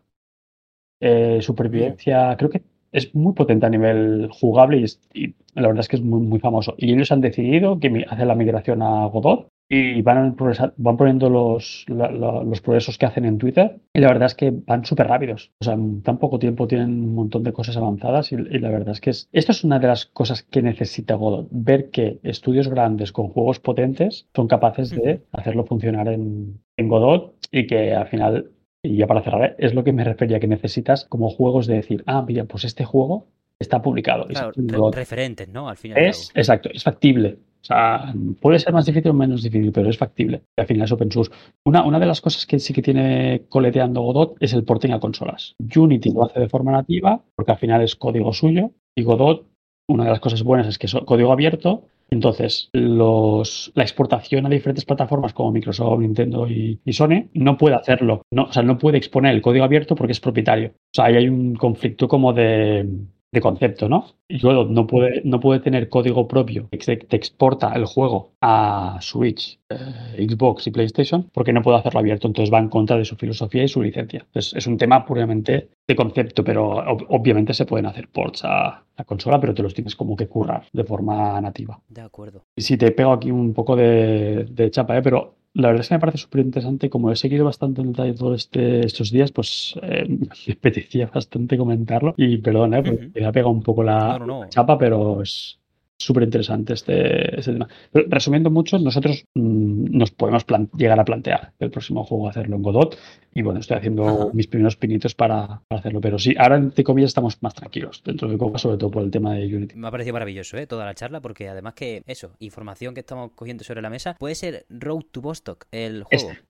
[1.01, 5.81] Eh, supervivencia, creo que es muy potente a nivel jugable y, es, y, la verdad
[5.81, 6.77] es que es muy, muy famoso.
[6.79, 10.37] Y ellos han decidido que hacer la migración a Godot y van,
[10.77, 14.35] van poniendo los, la, la, los progresos que hacen en Twitter y la verdad es
[14.35, 15.53] que van súper rápidos.
[15.61, 18.71] O sea, en tan poco tiempo tienen un montón de cosas avanzadas y, y, la
[18.71, 22.19] verdad es que es, esto es una de las cosas que necesita Godot, ver que
[22.25, 27.95] estudios grandes con juegos potentes son capaces de hacerlo funcionar en, en Godot y que
[27.95, 28.51] al final
[28.83, 32.03] y ya para cerrar, es lo que me refería que necesitas como juegos de decir,
[32.07, 33.29] ah, mira, pues este juego
[33.59, 34.27] está publicado.
[34.27, 35.69] Claro, es re referentes, ¿no?
[35.69, 36.03] Al final.
[36.03, 37.39] Es, exacto, es factible.
[37.61, 40.43] O sea, puede ser más difícil o menos difícil, pero es factible.
[40.57, 41.33] Al final es open source.
[41.65, 45.01] Una, una de las cosas que sí que tiene coleteando Godot es el porting a
[45.01, 45.55] consolas.
[45.77, 49.47] Unity lo hace de forma nativa, porque al final es código suyo, y Godot,
[49.89, 54.49] una de las cosas buenas es que es código abierto, entonces, los, la exportación a
[54.49, 58.23] diferentes plataformas como Microsoft, Nintendo y, y, Sony no puede hacerlo.
[58.33, 60.71] No, o sea, no puede exponer el código abierto porque es propietario.
[60.71, 62.85] O sea, ahí hay un conflicto como de,
[63.33, 64.07] de concepto, ¿no?
[64.29, 68.99] Y luego no puede, no puede tener código propio que te exporta el juego a
[69.01, 72.27] Switch, eh, Xbox y PlayStation porque no puede hacerlo abierto.
[72.27, 74.25] Entonces va en contra de su filosofía y su licencia.
[74.27, 78.85] Entonces es un tema puramente de concepto, pero ob obviamente se pueden hacer ports a
[78.97, 81.81] la consola, pero te los tienes como que currar de forma nativa.
[81.89, 82.45] De acuerdo.
[82.57, 85.03] Y si te pego aquí un poco de, de chapa, ¿eh?
[85.03, 86.91] pero la verdad es que me parece súper interesante.
[86.91, 90.07] Como he seguido bastante en detalle todos este, estos días, pues eh,
[90.47, 92.15] me apetecía bastante comentarlo.
[92.17, 92.83] Y perdón, ¿eh?
[92.83, 94.49] Porque me ha pegado un poco la, no, no, no.
[94.49, 95.60] chapa, pero es
[96.01, 97.69] súper interesante este, este, tema.
[97.93, 100.45] Pero resumiendo mucho, nosotros mmm, nos podemos
[100.77, 102.97] llegar a plantear el próximo juego hacerlo en Godot.
[103.33, 104.29] Y bueno, estoy haciendo Ajá.
[104.33, 106.01] mis primeros pinitos para, para, hacerlo.
[106.01, 109.11] Pero sí, ahora entre comillas estamos más tranquilos dentro de poco, sobre todo por el
[109.11, 109.77] tema de Unity.
[109.77, 110.67] Me ha parecido maravilloso ¿eh?
[110.67, 114.35] toda la charla, porque además que eso, información que estamos cogiendo sobre la mesa, puede
[114.35, 116.31] ser Road to Bostock, el juego.
[116.31, 116.45] Este.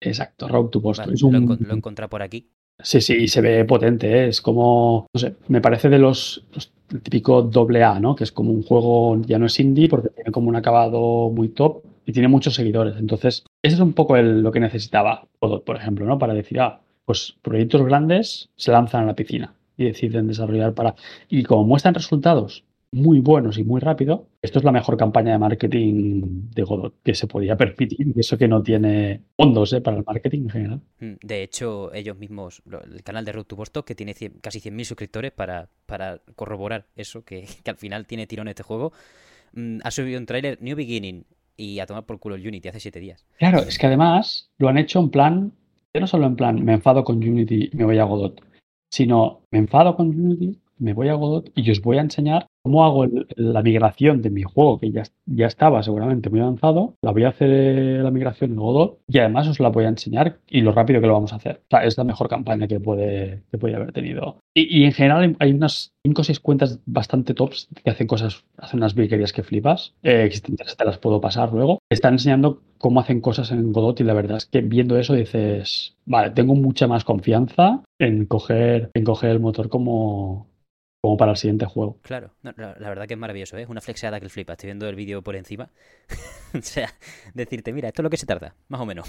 [0.00, 1.06] Exacto, Road to Bostock.
[1.06, 1.32] Vale, es un...
[1.32, 2.50] lo, lo he encontrado por aquí.
[2.80, 4.28] Sí, sí, y se ve potente, ¿eh?
[4.28, 8.14] es como, no sé, me parece de los, los el doble A, ¿no?
[8.14, 11.48] Que es como un juego, ya no es indie porque tiene como un acabado muy
[11.48, 12.96] top y tiene muchos seguidores.
[12.96, 16.18] Entonces, ese es un poco el, lo que necesitaba por ejemplo, ¿no?
[16.18, 20.94] Para decir, ah, pues proyectos grandes se lanzan a la piscina y deciden desarrollar para...
[21.28, 25.38] Y como muestran resultados muy buenos y muy rápido, esto es la mejor campaña de
[25.38, 28.12] marketing de Godot que se podía permitir.
[28.14, 29.80] Y eso que no tiene fondos ¿eh?
[29.80, 30.80] para el marketing en general.
[31.00, 34.60] Mm, de hecho, ellos mismos, el canal de Road to Bostock, que tiene 100, casi
[34.60, 38.92] 100.000 suscriptores para, para corroborar eso, que, que, al final tiene tirón este juego,
[39.52, 41.24] mm, ha subido un tráiler New Beginning
[41.56, 43.26] y a tomar por culo el Unity hace 7 días.
[43.38, 45.52] Claro, es que además lo han hecho en plan,
[45.92, 48.40] no solo en plan, me enfado con Unity y me voy a Godot,
[48.90, 52.84] sino me enfado con Unity, me voy a Godot y os voy a enseñar cómo
[52.84, 56.94] hago el, la migración de mi juego, que ya, ya estaba seguramente muy avanzado.
[57.02, 59.88] La voy a hacer eh, la migración en Godot y además os la voy a
[59.88, 61.62] enseñar y lo rápido que lo vamos a hacer.
[61.64, 64.38] O sea, es la mejor campaña que puede, que puede haber tenido.
[64.54, 68.44] Y, y en general hay unas 5 o 6 cuentas bastante tops que hacen cosas,
[68.56, 69.94] hacen unas virguerías que flipas.
[70.02, 71.78] Eh, que te las puedo pasar luego.
[71.90, 75.96] Están enseñando cómo hacen cosas en Godot y la verdad es que viendo eso dices,
[76.06, 80.47] vale, tengo mucha más confianza en coger, en coger el motor como,
[81.00, 81.98] como para el siguiente juego.
[82.02, 83.62] Claro, la, verdad que es maravilloso, ¿eh?
[83.62, 84.54] es una flexeada que el flipa.
[84.54, 85.70] Estoy viendo el vídeo por encima.
[86.54, 86.92] o sea,
[87.34, 89.08] decirte, mira, esto es lo que se tarda, más o menos.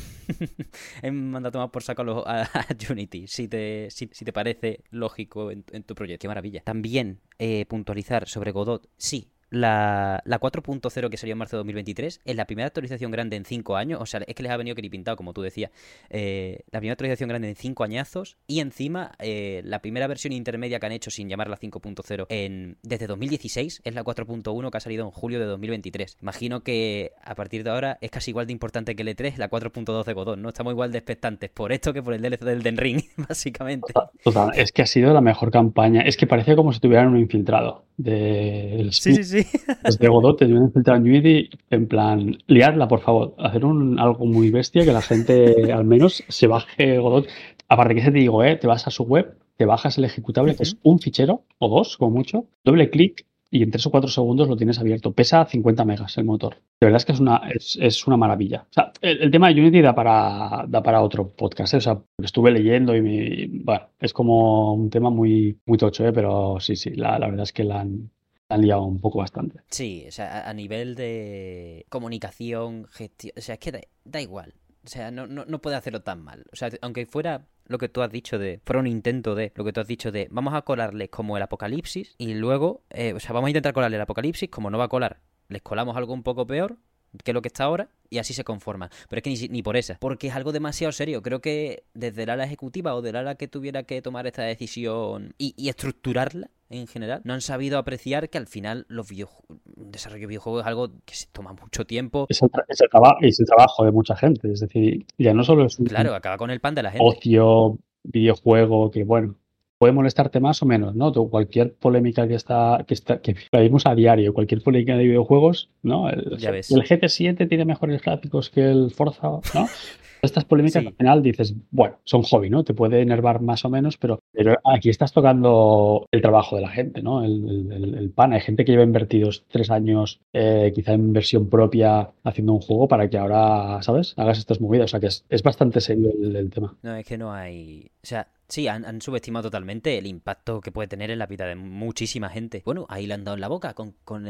[1.01, 5.65] He mandado tomar por saco a, a, Unity, si te, si, te parece lógico en,
[5.71, 6.23] en, tu proyecto.
[6.23, 6.61] Qué maravilla.
[6.63, 12.21] También eh, puntualizar sobre Godot, sí, la, la 4.0 que salió en marzo de 2023
[12.23, 14.01] es la primera actualización grande en 5 años.
[14.01, 15.71] O sea, es que les ha venido que pintado, como tú decías.
[16.09, 18.37] Eh, la primera actualización grande en 5 añazos.
[18.47, 23.07] Y encima, eh, la primera versión intermedia que han hecho sin llamarla 5.0 en, desde
[23.07, 26.17] 2016 es la 4.1 que ha salido en julio de 2023.
[26.21, 29.49] Imagino que a partir de ahora es casi igual de importante que el E3, la
[29.49, 30.49] 4.2 de Godot, ¿no?
[30.49, 33.93] Estamos igual de expectantes por esto que por el DLC del Den Ring, básicamente.
[34.23, 36.01] Total, es que ha sido la mejor campaña.
[36.01, 37.85] Es que parecía como si tuvieran un infiltrado.
[37.97, 39.38] De, sí, sí, sí.
[39.83, 43.35] Desde Godot te un infiltrado en Unity, en plan, liarla, por favor.
[43.37, 47.27] Hacer un, algo muy bestia que la gente al menos se baje Godot.
[47.67, 48.55] Aparte que se te digo, ¿eh?
[48.55, 51.97] te vas a su web, te bajas el ejecutable, que es un fichero o dos,
[51.97, 55.11] como mucho, doble clic y en 3 o 4 segundos lo tienes abierto.
[55.11, 56.55] Pesa 50 megas el motor.
[56.79, 58.65] De verdad es que es una, es, una maravilla.
[58.69, 61.73] O sea, el, tema de Unity da para, da para otro podcast.
[61.73, 61.77] ¿eh?
[61.77, 66.13] O sea, estuve leyendo y me, bueno, es como un tema muy, muy tocho, ¿eh?
[66.13, 68.11] pero sí, sí, la, verdad es que la han,
[68.49, 69.61] han liado un poco bastante.
[69.69, 74.55] Sí, o sea, a nivel de comunicación, gestión, o sea, es que da, igual.
[74.83, 76.45] O sea, no, no, no puede hacerlo tan mal.
[76.51, 79.63] O sea, aunque fuera lo que tú has dicho de, fuera un intento de, lo
[79.63, 83.19] que tú has dicho de, vamos a colarles como el apocalipsis y luego, eh, o
[83.19, 86.13] sea, vamos a intentar colarle el apocalipsis, como no va a colar, les colamos algo
[86.13, 86.77] un poco peor
[87.23, 88.89] que lo que está ahora y así se conforman.
[89.09, 91.21] Pero es que ni, ni, por esa, porque es algo demasiado serio.
[91.21, 95.33] Creo que desde el ala ejecutiva o del ala que tuviera que tomar esta decisión
[95.37, 100.21] y, y estructurarla en general, no han sabido apreciar que al final los videojuegos, desarrollo
[100.21, 102.27] de videojuegos es algo que se toma mucho tiempo.
[102.29, 105.87] Es el, es el trabajo de mucha gente, es decir, ya no solo es un
[105.87, 107.03] claro, acaba con el pan de la gente.
[107.03, 109.35] ocio, videojuego, que bueno,
[109.79, 111.11] puede molestarte más o menos, ¿no?
[111.29, 115.69] cualquier polémica que está, que está, que la vimos a diario, cualquier polémica de videojuegos,
[115.81, 116.09] ¿no?
[116.09, 116.69] El, ya ves.
[116.69, 119.67] el GT7 tiene mejores gráficos que el Forza, ¿no?
[120.21, 122.63] Estas polémicas al final dices, bueno, son hobby, ¿no?
[122.63, 126.69] Te puede enervar más o menos, pero, pero aquí estás tocando el trabajo de la
[126.69, 127.23] gente, ¿no?
[127.23, 128.33] El, pan.
[128.33, 132.87] Hay gente que lleva invertidos tres años, eh, quizá en versión propia, haciendo un juego
[132.87, 134.13] para que ahora, ¿sabes?
[134.17, 134.85] Hagas estas movidas.
[134.85, 136.75] O sea que es, es bastante serio el, tema.
[136.81, 137.91] No, es que no hay.
[138.03, 141.53] O sea, Sí, han, subestimado totalmente el impacto que puede tener en la vida de
[141.55, 142.63] muchísima gente.
[142.65, 144.25] Bueno, ahí le han dado en la boca con, con,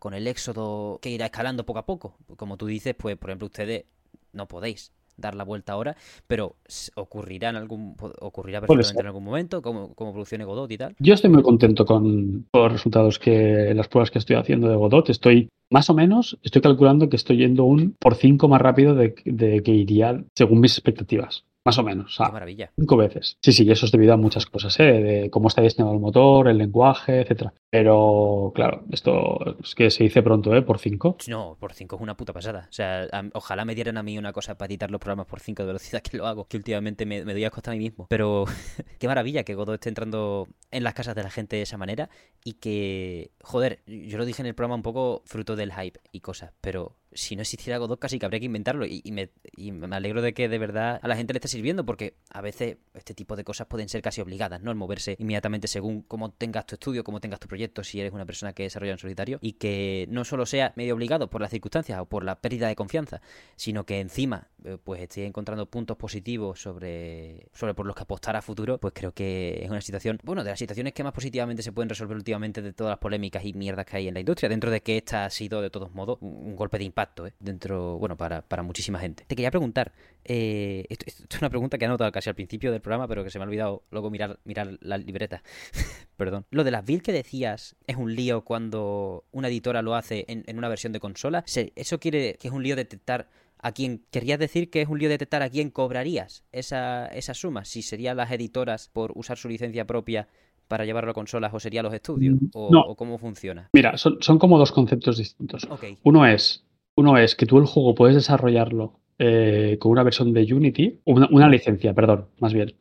[0.00, 2.18] con el éxodo que irá escalando poco a poco.
[2.36, 3.84] Como tú dices, pues por ejemplo ustedes
[4.32, 5.96] no podéis dar la vuelta ahora,
[6.26, 6.56] pero
[6.94, 10.96] ocurrirá en algún ocurrirá perfectamente en algún momento, como, como produccione Godot y tal.
[10.98, 15.10] Yo estoy muy contento con los resultados que las pruebas que estoy haciendo de Godot.
[15.10, 19.14] Estoy más o menos, estoy calculando que estoy yendo un por cinco más rápido de,
[19.24, 21.44] de que iría según mis expectativas.
[21.64, 22.16] Más o menos.
[22.18, 22.72] Qué maravilla.
[22.76, 23.36] Cinco veces.
[23.40, 24.84] Sí, sí, eso es debido a muchas cosas, ¿eh?
[24.84, 27.54] de cómo está diseñado el motor, el lenguaje, etcétera.
[27.72, 30.60] Pero, claro, esto es que se dice pronto, ¿eh?
[30.60, 31.16] Por cinco.
[31.26, 32.66] No, por cinco es una puta pasada.
[32.68, 35.62] O sea, ojalá me dieran a mí una cosa para editar los programas por cinco
[35.62, 38.08] de velocidad que lo hago, que últimamente me, me doy a costa a mí mismo.
[38.10, 38.44] Pero
[38.98, 42.10] qué maravilla que Godot esté entrando en las casas de la gente de esa manera
[42.44, 46.20] y que, joder, yo lo dije en el programa un poco fruto del hype y
[46.20, 50.22] cosas, pero si no existiera Godot casi que habría que inventarlo y, me, me, alegro
[50.22, 53.36] de que de verdad a la gente le esté sirviendo porque a veces este tipo
[53.36, 54.70] de cosas pueden ser casi obligadas, ¿no?
[54.70, 58.26] El moverse inmediatamente según cómo tengas tu estudio, cómo tengas tu proyecto, si eres una
[58.26, 61.98] persona que desarrolla en solitario y que no solo sea medio obligado por las circunstancias
[62.00, 63.20] o por la pérdida de confianza,
[63.56, 68.36] sino que encima eh, pues esté encontrando puntos positivos sobre, sobre por los que apostar
[68.36, 71.62] a futuro, pues creo que es una situación, bueno, de las situaciones que más positivamente
[71.62, 74.48] se pueden resolver últimamente de todas las polémicas y mierdas que hay en la industria,
[74.48, 77.34] dentro de que esta ha sido de todos modos un golpe de impacto ¿eh?
[77.40, 79.24] dentro, bueno, para, para, muchísima gente.
[79.26, 79.92] Te quería preguntar,
[80.24, 83.30] eh, esto, es una pregunta que he anotado casi al principio del programa, pero que
[83.30, 85.42] se me ha olvidado luego mirar, mirar la libreta.
[86.16, 86.46] Perdón.
[86.50, 90.44] Lo de las builds que decías es un lío cuando una editora lo hace en,
[90.46, 91.44] en una versión de consola.
[91.46, 95.08] ¿Eso quiere que es un lío detectar a quién querías decir que es un lío
[95.08, 99.86] detectar a quién cobrarías esa, esa suma, si serían las editoras por usar su licencia
[99.86, 100.28] propia
[100.66, 103.70] para llevarlo a consolas o serían los estudios mm, o, cómo funciona.
[103.72, 105.68] Mira, son, son, como dos conceptos distintos.
[106.02, 110.42] Uno es uno es que tú el juego puedes desarrollarlo eh, con una versión de
[110.52, 112.74] Unity, una, licencia, perdón, más bien.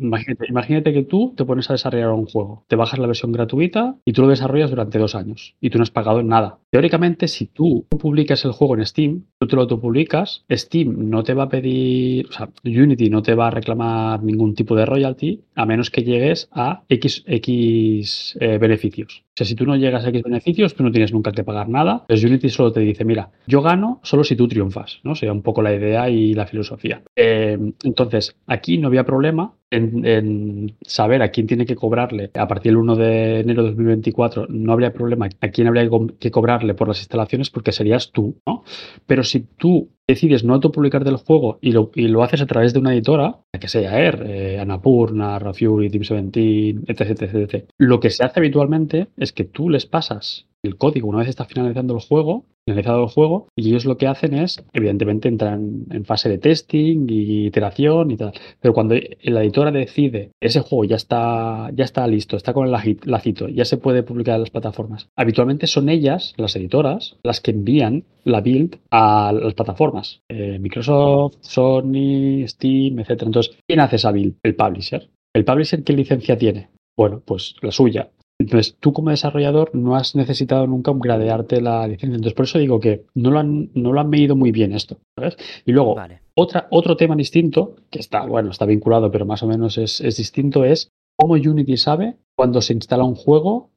[0.00, 3.96] imagínate, imagínate, que tú te pones a desarrollar un juego, te bajas la versión gratuita
[4.04, 6.59] y tú lo desarrollas durante dos años y tú no has pagado nada.
[6.70, 11.34] Teóricamente, si tú publicas el juego en Steam, tú te lo autopublicas, Steam no te
[11.34, 15.42] va a pedir, o sea, Unity no te va a reclamar ningún tipo de royalty
[15.56, 19.24] a menos que llegues a X, X eh, beneficios.
[19.30, 21.68] O sea, si tú no llegas a X beneficios, tú no tienes nunca que pagar
[21.68, 22.04] nada.
[22.06, 25.16] Pues Unity solo te dice, mira, yo gano solo si tú triunfas, ¿no?
[25.16, 27.02] Sería un poco la idea y la filosofía.
[27.16, 32.72] Eh, entonces, aquí no había problema en, saber a quién tiene que cobrarle a partir
[32.72, 36.88] del 1 de enero de 2024, no habría problema a quién habría que cobrarle por
[36.88, 38.64] las instalaciones porque serías tú, ¿no?
[39.06, 42.72] Pero si tú decides no autopublicar del juego y lo, y lo haces a través
[42.72, 47.64] de una editora, que sea Air, eh, Annapurna, Raw Fury, Team 17, etc, etc, etc,
[47.78, 51.44] lo que se hace habitualmente es que tú les pasas el código una vez está
[51.44, 56.04] finalizando el juego, finalizado el juego, y ellos lo que hacen es, evidentemente, entran en
[56.04, 58.32] fase de testing y iteración y tal.
[58.60, 62.98] Pero cuando la editora decide ese juego ya está, ya está listo, está con el
[63.04, 65.08] lacito, ya se puede publicar en las plataformas.
[65.16, 70.22] Habitualmente son ellas, las editoras, las que envían la build a las plataformas.
[70.28, 73.22] Eh, Microsoft, Sony, Steam, etc.
[73.22, 74.36] Entonces, ¿quién hace esa build?
[74.42, 75.08] El publisher.
[75.32, 76.68] ¿El publisher qué licencia tiene?
[76.96, 78.10] Bueno, pues la suya.
[78.40, 82.16] Entonces, tú como desarrollador no has necesitado nunca upgradearte la licencia.
[82.16, 84.96] Entonces, por eso digo que no lo han, no lo han medido muy bien esto,
[85.14, 85.36] ¿sabes?
[85.66, 85.96] Y luego,
[86.34, 90.64] otra, otro tema distinto, que está, bueno, está vinculado, pero más o menos es, distinto,
[90.64, 93.68] es cómo Unity sabe cuando se instala un juego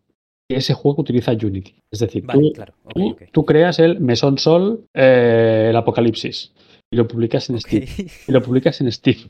[0.48, 1.76] que ese juego utiliza Unity.
[1.92, 2.26] Es decir,
[3.34, 6.54] tú, creas el Mesón Sol, eh, el Apocalipsis,
[6.90, 7.84] y lo publicas en Steam.
[8.30, 9.18] Y lo publicas en Steam.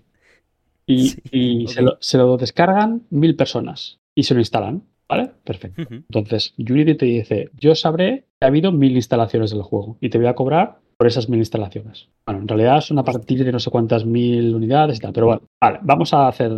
[0.85, 4.83] Y, se, lo, se lo descargan mil personas y se lo instalan.
[5.13, 5.29] ¿Vale?
[5.43, 5.83] Perfecto.
[5.91, 10.17] Entonces, Unity te dice, yo sabré que ha habido mil instalaciones del juego y te
[10.17, 12.09] voy a cobrar por esas mil instalaciones.
[12.25, 15.27] Bueno, en realidad son a partir de no sé cuántas mil unidades y tal, pero
[15.27, 16.51] bueno, vale, vamos a hacer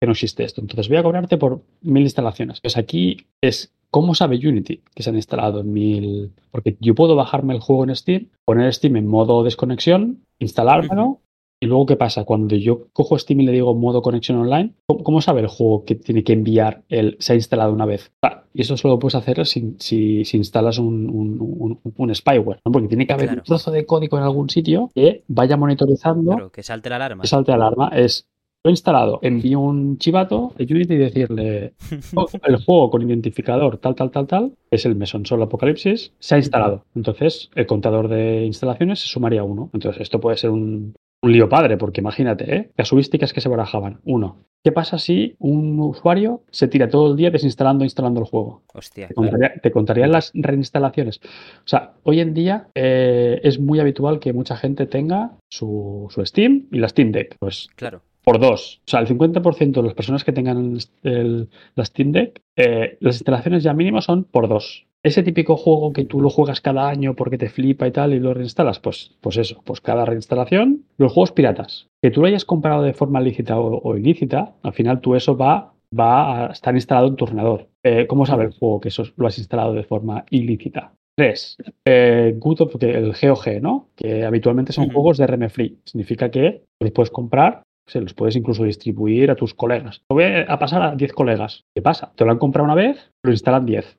[0.00, 0.62] que no existe esto.
[0.62, 2.62] Entonces voy a cobrarte por mil instalaciones.
[2.62, 6.32] Pues aquí es cómo sabe Unity que se han instalado mil.
[6.50, 11.20] Porque yo puedo bajarme el juego en Steam, poner Steam en modo desconexión, instalármelo
[11.60, 12.24] y luego, ¿qué pasa?
[12.24, 15.96] Cuando yo cojo Steam y le digo modo conexión online, ¿cómo, sabe el juego que
[15.96, 18.12] tiene que enviar el se ha instalado una vez?
[18.54, 22.72] y eso solo puedes hacer si, si, instalas un, spyware, ¿no?
[22.72, 26.50] porque tiene que haber un trozo de código en algún sitio que vaya monitorizando.
[26.50, 27.22] que salte la alarma.
[27.22, 27.88] Que salte la alarma.
[27.88, 28.26] Es
[28.64, 31.74] lo he instalado, envío un chivato de Unity y decirle
[32.16, 36.34] oh, el juego con identificador tal, tal, tal, tal, es el Meson Sol Apocalipsis, se
[36.34, 36.84] ha instalado.
[36.96, 39.70] Entonces, el contador de instalaciones se sumaría uno.
[39.72, 42.70] Entonces, esto puede ser un, un lío padre, porque imagínate, ¿eh?
[42.76, 44.00] casuísticas que se barajaban.
[44.04, 48.26] Uno, ¿qué pasa si un usuario se tira todo el día desinstalando e instalando el
[48.26, 48.62] juego?
[48.72, 49.08] Hostia.
[49.62, 51.20] Te, contarían las reinstalaciones.
[51.58, 56.68] O sea, hoy en día eh, es muy habitual que mucha gente tenga su, Steam
[56.70, 57.36] y la Steam Deck.
[57.38, 58.82] Pues claro por dos.
[58.86, 63.14] O sea, el 50% de las personas que tengan el, la Steam Deck, eh, las
[63.14, 67.14] instalaciones ya mínimas son por dos ese típico juego que tú lo juegas cada año
[67.14, 71.12] porque te flipa y tal y lo reinstalas, pues, pues eso, pues cada reinstalación, los
[71.12, 75.14] juegos piratas, que tú lo hayas comprado de forma lícita o, ilícita, al final tú
[75.14, 77.68] eso va, va a estar instalado en tu ordenador.
[77.82, 80.92] Eh, ¿Cómo sabe el juego que eso lo has instalado de forma ilícita?
[81.16, 83.88] Tres, eh, Good of, el GOG, ¿no?
[83.96, 85.78] Que habitualmente son juegos de RM Free.
[85.84, 90.02] Significa que los puedes comprar se los puedes incluso distribuir a tus colegas.
[90.08, 91.64] Lo voy a pasar a 10 colegas.
[91.74, 92.12] ¿Qué pasa?
[92.14, 93.98] Te lo han comprado una vez, lo instalan 10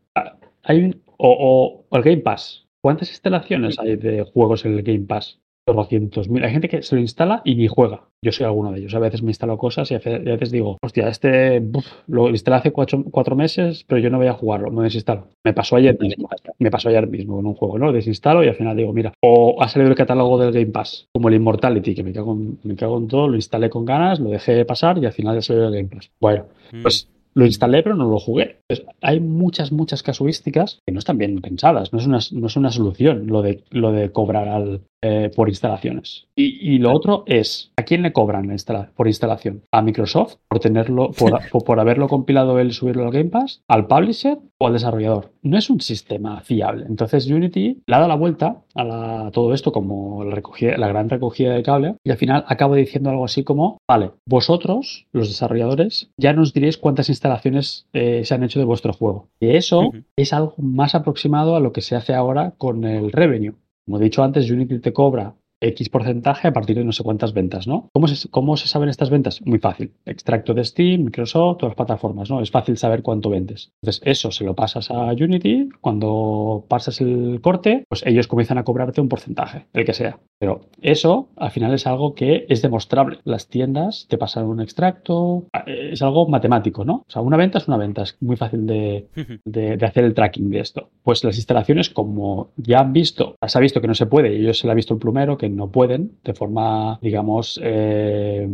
[0.64, 2.68] hay un, o, el Game Pass.
[2.82, 5.40] ¿Cuántas instalaciones hay de juegos en el Game Pass?
[5.74, 6.44] 200.000.
[6.44, 8.04] Hay gente que se lo instala y ni juega.
[8.22, 8.94] Yo soy alguno de ellos.
[8.96, 11.62] A veces me instalo cosas y a veces digo, hostia, este
[12.08, 15.28] lo instalé hace cuatro, meses, pero yo no voy a jugarlo, me desinstalo.
[15.46, 16.30] Me pasó ayer mismo.
[16.58, 17.88] Me pasó ayer mismo con un juego, ¿no?
[17.88, 21.08] Lo desinstalo y al final digo, mira, o ha salido el catálogo del Game Pass,
[21.14, 24.20] como el Immortality, que me cago en, me cago en todo, lo instalé con ganas,
[24.20, 26.12] lo dejé pasar y al final ya salió el Game Pass.
[26.20, 26.82] Bueno, mm.
[26.82, 28.58] pues lo instalé, pero no lo jugué.
[29.02, 31.94] hay muchas, muchas casuísticas que no están bien pensadas.
[31.94, 35.50] No es una, no es una solución lo de, lo de cobrar al, eh, por
[35.50, 36.28] instalaciones.
[36.36, 38.56] Y, lo otro es, ¿a quién le cobran
[38.96, 39.64] por instalación?
[39.72, 43.62] ¿A Microsoft por tenerlo, por, por haberlo compilado él subirlo al Game Pass?
[43.68, 45.32] ¿Al publisher o al desarrollador?
[45.42, 46.86] No es un sistema fiable.
[46.88, 51.10] Entonces Unity le ha dado la vuelta a, todo esto como la, recogida, la gran
[51.10, 56.12] recogida de cable y al final acabo diciendo algo así como, vale, vosotros, los desarrolladores,
[56.18, 59.28] ya nos diréis cuántas instalaciones eh, se han hecho de vuestro juego.
[59.40, 63.56] Y eso es algo más aproximado a lo que se hace ahora con el revenue.
[63.90, 67.34] Como he dicho antes, Unity te cobra X porcentaje a partir de no sé cuántas
[67.34, 67.90] ventas, ¿no?
[67.94, 69.42] ¿Cómo se, ¿Cómo se saben estas ventas?
[69.46, 69.94] Muy fácil.
[70.06, 72.42] Extracto de Steam, Microsoft, todas las plataformas, ¿no?
[72.42, 73.72] Es fácil saber cuánto vendes.
[73.82, 75.70] Entonces, eso se lo pasas a Unity.
[75.82, 80.20] Cuando pasas el corte, pues ellos comienzan a cobrarte un porcentaje, el que sea.
[80.40, 83.20] Pero eso, al final, es algo que es demostrable.
[83.26, 87.04] Las tiendas te pasan un extracto, es algo matemático, ¿no?
[87.08, 89.08] O sea, una venta es una venta, es muy fácil de,
[89.46, 90.90] de, hacer el tracking de esto.
[91.04, 94.42] Pues las instalaciones, como ya han visto, las ha visto que no se puede, y
[94.42, 98.48] ellos se la ha visto el plumero, que no pueden de forma, digamos, eh,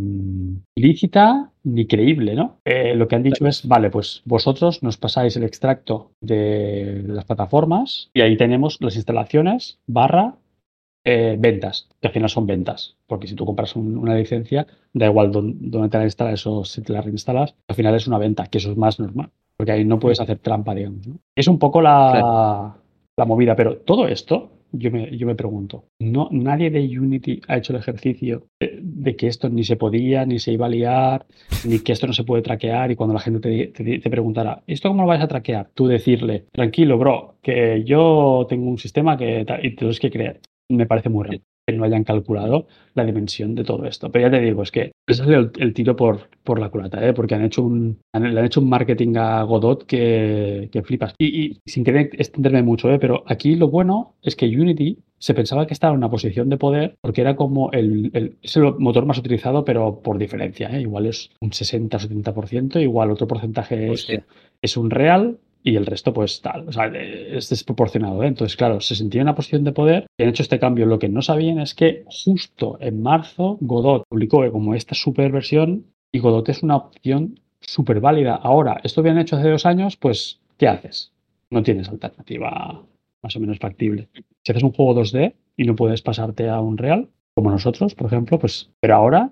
[0.75, 2.57] ilícita ni creíble, ¿no?
[2.65, 7.25] Eh, lo que han dicho es, vale, pues vosotros nos pasáis el extracto de las
[7.25, 10.35] plataformas y ahí tenemos las instalaciones barra
[11.03, 15.31] eh, ventas, que al final son ventas, porque si tú compras una licencia, da igual
[15.31, 18.57] dónde, te la instalas o si te la reinstalas, al final es una venta, que
[18.57, 21.07] eso es más normal, porque ahí no puedes hacer trampa, digamos.
[21.35, 22.75] Es un poco la,
[23.17, 27.57] la movida, pero todo esto yo me, yo me pregunto, no, nadie de Unity ha
[27.57, 31.25] hecho el ejercicio de, de que esto ni se podía, ni se iba a liar,
[31.65, 34.63] ni que esto no se puede traquear y cuando la gente te, te, te preguntara,
[34.67, 35.69] ¿esto cómo lo vais a traquear?
[35.73, 40.41] Tú decirle, tranquilo, bro, que yo tengo un sistema que y tienes que creer.
[40.69, 44.11] Me parece muy raro que no hayan calculado la dimensión de todo esto.
[44.11, 47.05] Pero ya te digo, es que ese es el, el tiro por, por la culata,
[47.05, 47.13] ¿eh?
[47.13, 51.13] porque han hecho un han, le han hecho un marketing a Godot que, que flipas.
[51.17, 52.99] Y, y, sin querer extenderme mucho, ¿eh?
[52.99, 56.57] pero aquí lo bueno es que Unity se pensaba que estaba en una posición de
[56.57, 60.69] poder porque era como el, el es el motor más utilizado, pero por diferencia.
[60.69, 60.81] ¿eh?
[60.81, 64.07] Igual es un 60 o 70%, igual otro porcentaje es,
[64.61, 68.21] es un real y el resto pues tal, o sea, es desproporcionado.
[68.21, 68.27] ¿eh?
[68.27, 70.85] Entonces, claro, se sentía en una posición de poder y han hecho este cambio.
[70.85, 75.87] Lo que no sabían es que justo en marzo Godot publicó como esta super versión
[76.11, 78.35] y Godot es una opción súper válida.
[78.35, 81.11] Ahora, esto habían hecho hace dos años, pues, ¿qué haces?
[81.49, 82.83] No tienes alternativa
[83.23, 84.07] más o menos factible.
[84.43, 88.05] Si haces un juego 2D y no puedes pasarte a un real, como nosotros, por
[88.05, 89.31] ejemplo, pues, pero ahora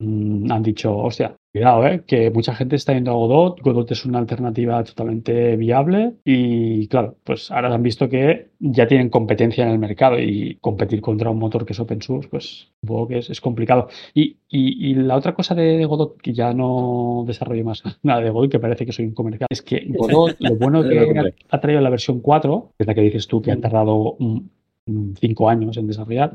[0.00, 2.04] mmm, han dicho, hostia, Cuidado, ¿eh?
[2.06, 3.60] que mucha gente está yendo a Godot.
[3.60, 9.10] Godot es una alternativa totalmente viable y claro, pues ahora han visto que ya tienen
[9.10, 13.08] competencia en el mercado y competir contra un motor que es open source, pues supongo
[13.08, 13.88] que es, es complicado.
[14.14, 18.30] Y, y, y, la otra cosa de Godot, que ya no desarrollo más nada de
[18.30, 21.60] Godot, que parece que soy un comercial, es que Godot, lo bueno que ha, ha
[21.60, 24.16] traído la versión 4, que es la que dices tú que han tardado
[24.86, 26.32] 5 años en desarrollar,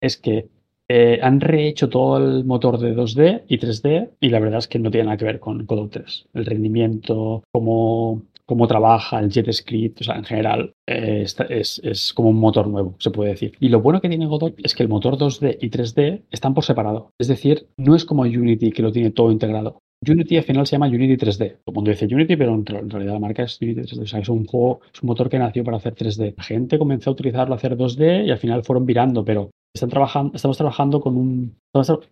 [0.00, 0.48] es que
[0.88, 4.78] eh, han rehecho todo el motor de 2D y 3D y la verdad es que
[4.78, 6.26] no tiene nada que ver con Godot 3.
[6.34, 12.28] El rendimiento, cómo, cómo trabaja el JetScript, o sea, en general eh, es, es, como
[12.28, 13.54] un motor nuevo, se puede decir.
[13.60, 16.64] Y lo bueno que tiene Godot es que el motor 2D y 3D están por
[16.64, 17.12] separado.
[17.18, 19.78] Es decir, no es como Unity que lo tiene todo integrado.
[20.06, 21.60] Unity al final se llama Unity 3D.
[21.64, 24.02] Todo el mundo dice Unity, pero en realidad la marca es Unity 3D.
[24.02, 26.34] O sea, es un juego, es un motor que nació para hacer 3D.
[26.36, 29.90] La gente comenzó a utilizarlo a hacer 2D y al final fueron virando, pero están
[29.90, 31.56] trabajando, estamos trabajando con un.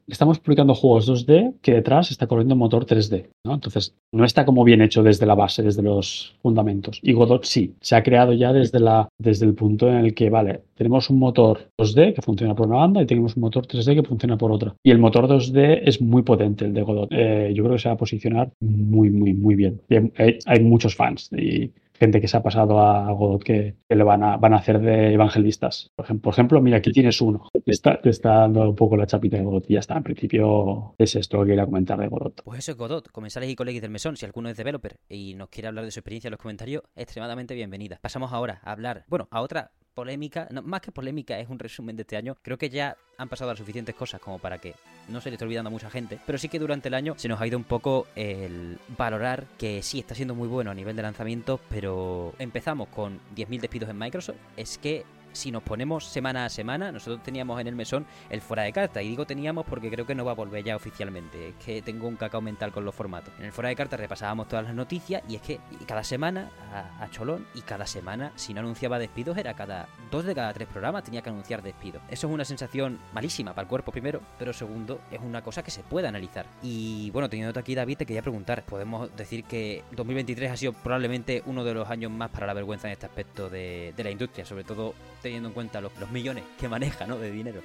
[0.09, 3.29] Estamos publicando juegos 2D que detrás está corriendo un motor 3D.
[3.45, 3.55] ¿no?
[3.55, 6.99] Entonces, no está como bien hecho desde la base, desde los fundamentos.
[7.01, 10.31] Y Godot sí, se ha creado ya desde, la, desde el punto en el que,
[10.31, 13.95] vale, tenemos un motor 2D que funciona por una banda y tenemos un motor 3D
[13.95, 14.75] que funciona por otra.
[14.83, 17.09] Y el motor 2D es muy potente, el de Godot.
[17.13, 19.81] Eh, yo creo que se va a posicionar muy, muy, muy bien.
[20.19, 24.05] Hay, hay muchos fans y gente que se ha pasado a Godot que, que le
[24.05, 25.91] van a, van a hacer de evangelistas.
[25.95, 27.49] Por ejemplo, por ejemplo, mira, aquí tienes uno.
[27.53, 29.97] Te está, te está dando un poco la chapita de Godot y ya está.
[29.97, 32.43] En principio es esto lo que quería comentar de Godot.
[32.45, 34.17] Pues eso es Godot, comensales y colegas del mesón.
[34.17, 37.55] Si alguno es developer y nos quiere hablar de su experiencia en los comentarios, extremadamente
[37.55, 37.99] bienvenida.
[38.01, 41.97] Pasamos ahora a hablar, bueno, a otra polémica, no, más que polémica, es un resumen
[41.97, 42.37] de este año.
[42.43, 44.75] Creo que ya han pasado las suficientes cosas como para que
[45.09, 47.29] no se le esté olvidando a mucha gente, pero sí que durante el año se
[47.29, 50.97] nos ha ido un poco el valorar que sí está siendo muy bueno a nivel
[50.97, 54.37] de lanzamiento, pero empezamos con 10.000 despidos en Microsoft.
[54.57, 58.63] Es que si nos ponemos semana a semana, nosotros teníamos en el mesón el fuera
[58.65, 59.03] de carta.
[59.03, 61.49] Y digo teníamos porque creo que no va a volver ya oficialmente.
[61.49, 63.33] Es que tengo un cacao mental con los formatos.
[63.39, 67.05] En el fuera de carta repasábamos todas las noticias y es que cada semana a,
[67.05, 70.69] a Cholón y cada semana, si no anunciaba despidos, era cada dos de cada tres
[70.69, 72.03] programas tenía que anunciar despidos.
[72.09, 75.71] Eso es una sensación malísima para el cuerpo primero, pero segundo, es una cosa que
[75.71, 76.47] se puede analizar.
[76.63, 81.43] Y bueno, teniendo aquí David, te quería preguntar, podemos decir que 2023 ha sido probablemente
[81.47, 84.45] uno de los años más para la vergüenza en este aspecto de, de la industria,
[84.45, 87.19] sobre todo teniendo en cuenta los, los millones que maneja ¿no?
[87.19, 87.63] de dinero.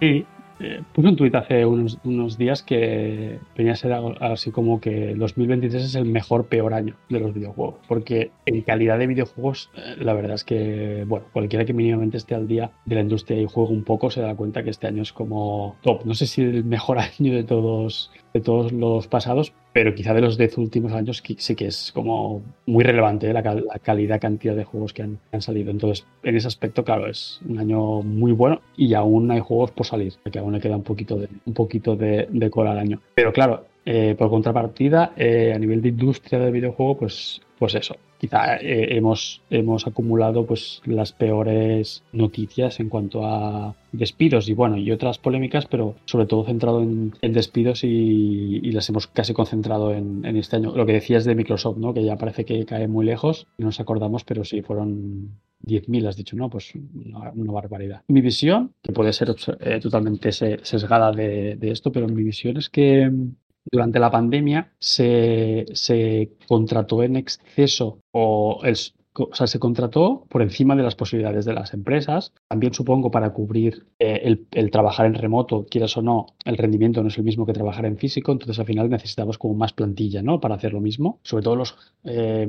[0.00, 0.26] Sí,
[0.92, 5.12] puse un tuit hace unos, unos, días que venía a ser algo, así como que
[5.12, 7.76] el 2023 es el mejor, peor año de los videojuegos.
[7.88, 12.34] Porque en calidad de videojuegos, eh, la verdad es que, bueno, cualquiera que mínimamente esté
[12.34, 15.02] al día de la industria y juegue un poco se da cuenta que este año
[15.02, 16.04] es como top.
[16.04, 20.20] No sé si el mejor año de todos, de todos los pasados, pero quizá de
[20.20, 23.32] los 10 últimos años sí que es como muy relevante ¿eh?
[23.32, 25.70] la, la, calidad, cantidad de juegos que han, han, salido.
[25.70, 29.86] Entonces, en ese aspecto, claro, es un año muy bueno y aún hay juegos por
[29.86, 33.00] salir, que aún le queda un poquito de, un poquito de, de cola al año.
[33.14, 37.96] Pero claro, eh, por contrapartida, eh, a nivel de industria del videojuego, pues, pues eso.
[38.18, 44.76] Quizá eh, hemos, hemos acumulado pues, las peores noticias en cuanto a despidos y bueno,
[44.76, 49.94] y otras polémicas, pero sobre todo centrado en, en despidos y, las hemos casi concentrado
[49.94, 50.74] en, este año.
[50.74, 51.94] Lo que decías de Microsoft, ¿no?
[51.94, 55.30] que ya parece que cae muy lejos, no nos acordamos, pero sí, fueron
[55.64, 56.50] 10.000, has dicho, ¿no?
[56.50, 58.02] Pues una, barbaridad.
[58.08, 63.10] Mi visión, que puede ser eh, totalmente sesgada de, esto, pero mi visión es que
[63.70, 68.76] durante la pandemia se, se contrató en exceso o el,
[69.16, 72.32] o sea, se contrató por encima de las posibilidades de las empresas.
[72.48, 77.08] También supongo para cubrir eh, el, trabajar en remoto, quieras o no, el rendimiento no
[77.08, 80.40] es el mismo que trabajar en físico, entonces al final necesitamos como más plantilla, ¿no?
[80.40, 81.20] Para hacer lo mismo.
[81.22, 82.46] Sobre todo los, eh,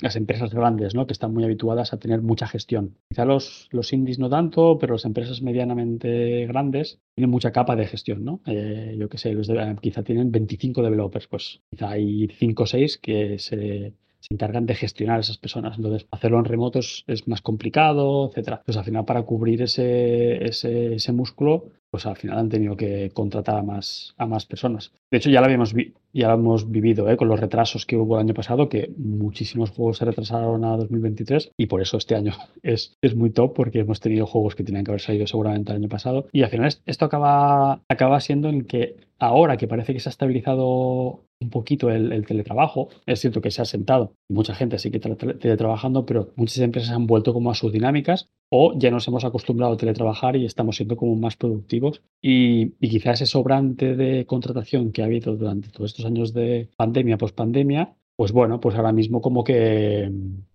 [0.00, 1.06] las empresas grandes, ¿no?
[1.06, 2.96] Que están muy habituadas a tener mucha gestión.
[3.08, 7.86] Quizá los, los indies no tanto, pero las empresas medianamente grandes tienen mucha capa de
[7.86, 8.40] gestión, ¿no?
[8.46, 9.50] Eh, yo qué sé, los
[9.80, 14.74] quizá tienen 25 developers, pues quizá hay 5 o 6 que se se encargan de
[14.74, 15.76] gestionar esas personas.
[15.76, 18.62] Entonces, hacerlo en remotos es más complicado, etcétera.
[18.64, 23.10] Pues al final, para cubrir ese, ese, ese músculo, pues al final han tenido que
[23.12, 24.92] contratar a más, a más personas.
[25.10, 25.74] De hecho, ya lo, habíamos
[26.14, 27.18] ya lo hemos vivido ¿eh?
[27.18, 31.52] con los retrasos que hubo el año pasado, que muchísimos juegos se retrasaron a 2023
[31.58, 34.84] y por eso este año es, es muy top porque hemos tenido juegos que tenían
[34.84, 36.28] que haber salido seguramente el año pasado.
[36.32, 40.10] Y al final esto acaba, acaba siendo en que ahora que parece que se ha
[40.10, 42.88] estabilizado un poquito el, el, teletrabajo.
[43.06, 47.32] Es cierto que se ha sentado, mucha gente sigue teletrabajando, pero muchas empresas han vuelto
[47.32, 51.14] como a sus dinámicas o ya nos hemos acostumbrado a teletrabajar y estamos siendo como
[51.14, 52.02] más productivos.
[52.20, 56.68] Y, y quizás ese sobrante de contratación que ha habido durante todos estos años de
[56.76, 60.10] pandemia, pospandemia, pues bueno, pues ahora mismo como que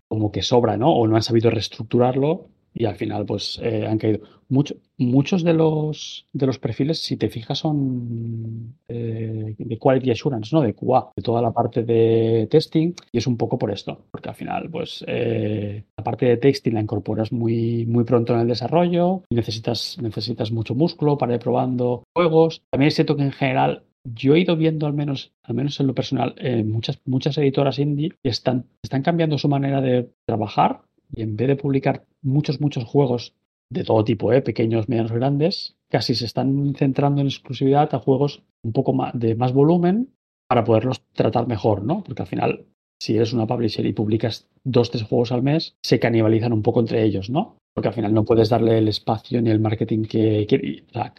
[0.10, 0.94] como que sobra, ¿no?
[0.94, 4.20] O no han sabido reestructurarlo y al final pues eh, han caído.
[4.50, 10.56] Mucho, muchos de los, de los perfiles, si te fijas, son eh, de Quality Assurance,
[10.56, 10.62] ¿no?
[10.62, 14.30] De QA, de toda la parte de testing y es un poco por esto, porque
[14.30, 18.48] al final pues eh, la parte de testing la incorporas muy, muy pronto en el
[18.48, 22.62] desarrollo y necesitas, necesitas mucho músculo para ir probando juegos.
[22.72, 23.84] También es cierto que en general
[24.16, 27.80] yo he ido viendo al menos, al menos en lo personal, eh, muchas, muchas editoras
[27.80, 32.62] indie que están, están cambiando su manera de trabajar y en vez de publicar muchos,
[32.62, 33.34] muchos juegos
[33.70, 34.42] de todo tipo, ¿eh?
[34.42, 39.36] pequeños, medianos, grandes, casi se están centrando en exclusividad a juegos un poco más, de
[39.36, 40.14] más volumen
[40.48, 42.04] para poderlos tratar mejor, ¿no?
[42.04, 42.66] Porque al final,
[43.02, 46.80] si eres una publisher y publicas dos, tres juegos al mes, se canibalizan un poco
[46.80, 47.58] entre ellos, ¿no?
[47.74, 51.14] Porque al final no puedes darle el espacio ni el marketing que, que o sea,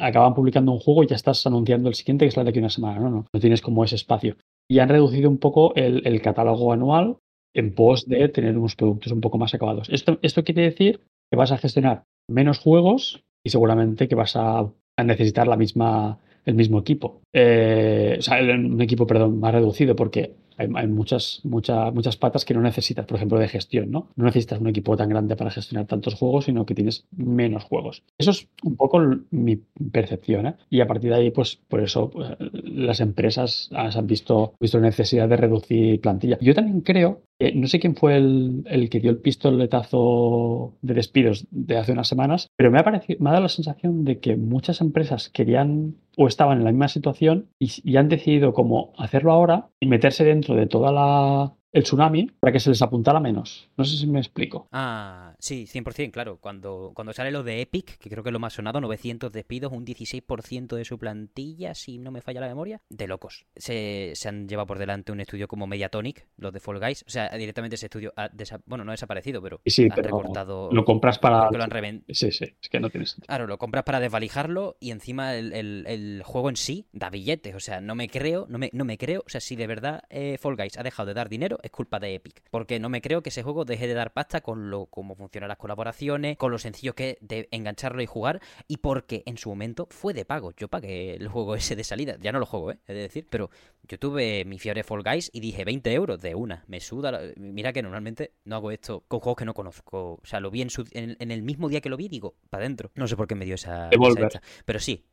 [0.00, 2.58] acaban publicando un juego y ya estás anunciando el siguiente que es la de aquí
[2.58, 3.10] una semana, ¿no?
[3.10, 4.36] No, no tienes como ese espacio.
[4.68, 7.18] Y han reducido un poco el catálogo anual
[7.54, 9.88] en pos de tener unos productos un poco más acabados.
[9.88, 11.00] Esto, esto quiere decir
[11.30, 14.70] que vas a gestionar menos juegos y seguramente que vas a,
[15.02, 17.20] necesitar la misma, el mismo equipo.
[17.32, 22.44] Eh, o sea, un equipo, perdón, más reducido porque hay, hay, muchas, muchas, muchas patas
[22.44, 24.08] que no necesitas, por ejemplo, de gestión, ¿no?
[24.16, 28.02] No necesitas un equipo tan grande para gestionar tantos juegos, sino que tienes menos juegos.
[28.18, 29.00] Eso es un poco
[29.30, 29.56] mi
[29.92, 30.54] percepción, ¿eh?
[30.70, 32.30] Y a partir de ahí, pues, por eso pues,
[32.64, 36.38] las empresas han visto, visto necesidad de reducir plantilla.
[36.40, 40.94] Yo también creo eh, no sé quién fue el, el, que dio el pistoletazo de
[40.94, 44.20] despidos de hace unas semanas, pero me ha, parecido, me ha dado la sensación de
[44.20, 48.92] que muchas empresas querían o estaban en la misma situación y, y han decidido como
[48.96, 53.18] hacerlo ahora y meterse dentro de toda la, el tsunami para que se les apuntara
[53.18, 53.68] menos.
[53.76, 54.68] No sé si me explico.
[54.70, 56.38] Ah, sí, 100%, claro.
[56.40, 59.72] Cuando, cuando sale lo de Epic, que creo que es lo más sonado, 900 despidos,
[59.72, 63.46] un 16% de su plantilla, si no me falla la memoria, de locos.
[63.56, 67.04] Se, se, han llevado por delante un estudio como Mediatonic, los de Fall Guys.
[67.08, 68.30] O sea, directamente ese estudio, ha
[68.66, 70.70] bueno, no ha desaparecido, pero sí, han pero recortado.
[70.70, 71.50] Lo compras para.
[71.50, 72.04] Lo han revent...
[72.08, 73.16] Sí, sí, es que no tienes.
[73.26, 77.56] Claro, lo compras para desvalijarlo y encima el, el, el, juego en sí da billetes.
[77.56, 79.24] O sea, no me creo, no me, no me creo.
[79.26, 81.98] O sea, si de verdad eh, Fall Guys ha dejado de dar dinero, es culpa
[81.98, 84.86] de Epic porque no me creo que ese juego deje de dar pasta con lo
[84.86, 89.22] cómo funcionan las colaboraciones, con lo sencillo que es de engancharlo y jugar, y porque
[89.26, 90.52] en su momento fue de pago.
[90.56, 92.78] Yo pagué el juego ese de salida, ya no lo juego, ¿eh?
[92.86, 93.50] es decir, pero
[93.86, 97.20] yo tuve mi fiebre Fall Guys y dije 20 euros de una, me suda.
[97.36, 100.62] Mira que normalmente no hago esto con juegos que no conozco, o sea, lo vi
[100.62, 100.84] en, su...
[100.92, 102.90] en, en el mismo día que lo vi, digo, para adentro.
[102.94, 105.04] No sé por qué me dio esa, esa pero sí,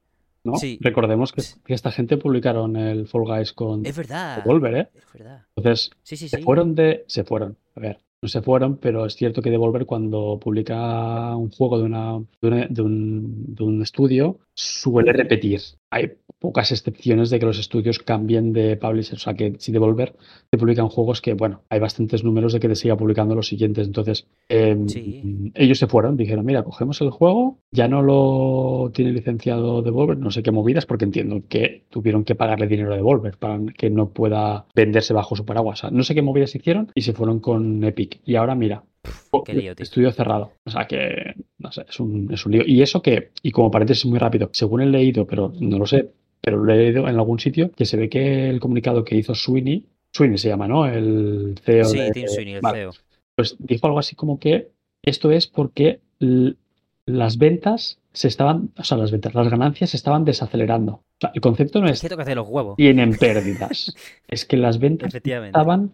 [0.44, 0.56] ¿no?
[0.56, 0.78] Sí.
[0.82, 4.90] Recordemos que, que, esta gente publicaron el Fall Guys con es verdad, Devolver, ¿eh?
[4.96, 5.46] Es verdad.
[5.56, 7.04] Entonces, sí, sí, se fueron de.
[7.08, 7.58] Se fueron.
[7.76, 11.86] A ver, no se fueron, pero es cierto que Devolver, cuando publica un juego de,
[11.86, 15.62] una, de, una, de, un, de un estudio, suele repetir.
[15.90, 16.12] Hay
[16.42, 19.16] pocas excepciones de que los estudios cambien de publisher.
[19.16, 20.16] O sea, que si Devolver
[20.50, 23.86] te publican juegos que, bueno, hay bastantes números de que te siga publicando los siguientes.
[23.86, 25.52] Entonces, eh, sí.
[25.54, 30.32] ellos se fueron, dijeron, mira, cogemos el juego, ya no lo tiene licenciado Devolver, no
[30.32, 34.10] sé qué movidas, porque entiendo que tuvieron que pagarle dinero a Devolver para que no
[34.10, 35.80] pueda venderse bajo su paraguas.
[35.80, 38.20] O sea, no sé qué movidas hicieron y se fueron con Epic.
[38.26, 38.84] Y ahora, mira,
[39.46, 39.84] Qué lío, tío.
[39.84, 40.52] Estudio cerrado.
[40.64, 42.64] O sea que, no sé, es un, es un lío.
[42.66, 46.12] Y eso que, y como paréntesis muy rápido, según he leído, pero no lo sé,
[46.42, 49.36] pero lo he leído en algún sitio, que se ve que el comunicado que hizo
[49.36, 50.86] Sweeney, Sweeney se llama, ¿no?
[50.86, 51.86] El CEO.
[51.86, 52.80] Sí, de, Tim Sweeney, el vale.
[52.80, 52.92] CEO.
[53.36, 54.72] Pues dijo algo así como que
[55.04, 56.02] esto es porque
[57.06, 60.94] las ventas se estaban, o sea, las ventas, las ganancias se estaban desacelerando.
[60.94, 62.76] O sea, el concepto no es que hacer los huevos.
[62.76, 63.96] tienen pérdidas,
[64.28, 65.92] es que las ventas estaban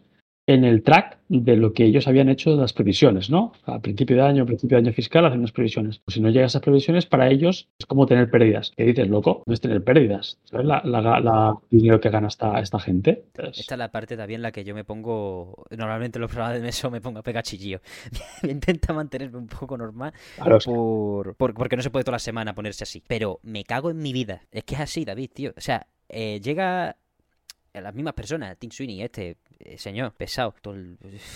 [0.47, 3.51] en el track de lo que ellos habían hecho de las previsiones, ¿no?
[3.65, 5.99] A principio de año, principio de año fiscal, hacen unas previsiones.
[5.99, 8.71] Pues si no llegas a esas previsiones, para ellos es como tener pérdidas.
[8.77, 9.43] ¿Qué dices, loco?
[9.45, 10.39] No es tener pérdidas.
[10.45, 13.25] ¿Sabes la, la- la dinero que gana esta, esta gente?
[13.37, 15.65] Es- Esta es la parte también en la que yo me pongo.
[15.77, 17.81] Normalmente en los programas de meso me pongo a pegar chillillo.
[18.43, 20.59] Intenta mantenerme un poco normal claro,
[21.35, 23.03] por- porque no se puede toda la semana ponerse así.
[23.05, 24.43] Pero me cago en mi vida.
[24.51, 25.53] Es que es así, David, tío.
[25.57, 26.95] O sea, eh, llega
[27.81, 30.53] las mismas personas, Tim Sweeney, este eh, señor pesado,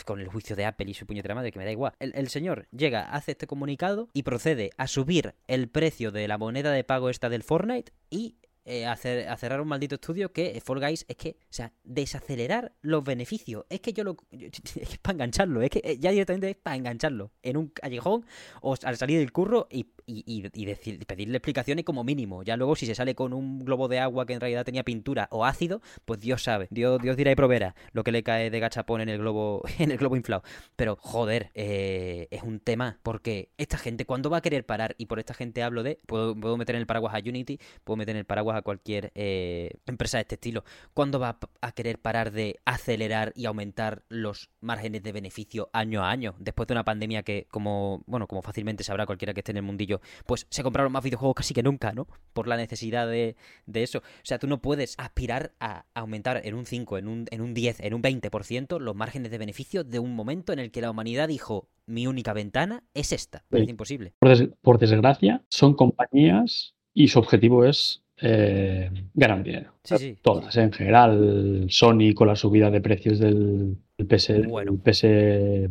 [0.06, 1.94] con el juicio de Apple y su puñetera madre, que me da igual.
[2.00, 6.72] El, señor llega, hace este comunicado y procede a subir el precio de la moneda
[6.72, 10.56] de pago esta del Fortnite y eh, a, cer- a cerrar un maldito estudio que
[10.56, 13.66] eh, Fall Guys es que, o sea, desacelerar los beneficios.
[13.70, 14.18] Es que yo lo.
[14.32, 18.24] es para engancharlo, es que ya directamente es para engancharlo en un callejón
[18.62, 22.44] o al salir del curro y, y, y- y decir, pedirle explicaciones como mínimo.
[22.44, 25.28] Ya luego, si se sale con un globo de agua que en realidad tenía pintura
[25.32, 26.68] o ácido, pues Dios sabe.
[26.70, 29.92] Dios, Dios dirá y proveerá lo que le cae de gachapón en el globo, en
[29.92, 30.44] el globo inflado.
[30.76, 33.00] Pero, joder, eh, es un tema.
[33.04, 34.96] Porque esta gente, ¿cuándo va a querer parar?
[34.98, 36.00] Y por esta gente hablo de.
[36.06, 39.12] Puedo, puedo meter en el paraguas a Unity, puedo meter en el paraguas a cualquier
[39.16, 40.64] eh, empresa de este estilo.
[40.94, 46.10] ¿Cuándo va a querer parar de acelerar y aumentar los márgenes de beneficio año a
[46.12, 46.36] año?
[46.40, 49.64] Después de una pandemia que, como, bueno, como fácilmente sabrá cualquiera que esté en el
[49.64, 52.08] mundillo, pues se compraron más videojuegos casi que nunca, ¿no?
[52.34, 53.36] Por la necesidad de,
[53.66, 54.00] de eso.
[54.00, 57.54] O sea, tú no puedes aspirar a aumentar en un 5, en un, en un
[57.54, 60.92] 10, en un 20% los márgenes de beneficio de un momento en el que la
[60.92, 63.44] humanidad dijo, mi única ventana es esta.
[63.52, 63.66] Sí.
[63.70, 64.14] imposible.
[64.20, 69.74] por, des- por desgracia, son compañías y su objetivo es eh, ganar dinero.
[69.84, 70.18] Sí, sí.
[70.22, 74.78] Todas, en general, Sony con la subida de precios del, del PS, Bueno.
[74.78, 75.06] PS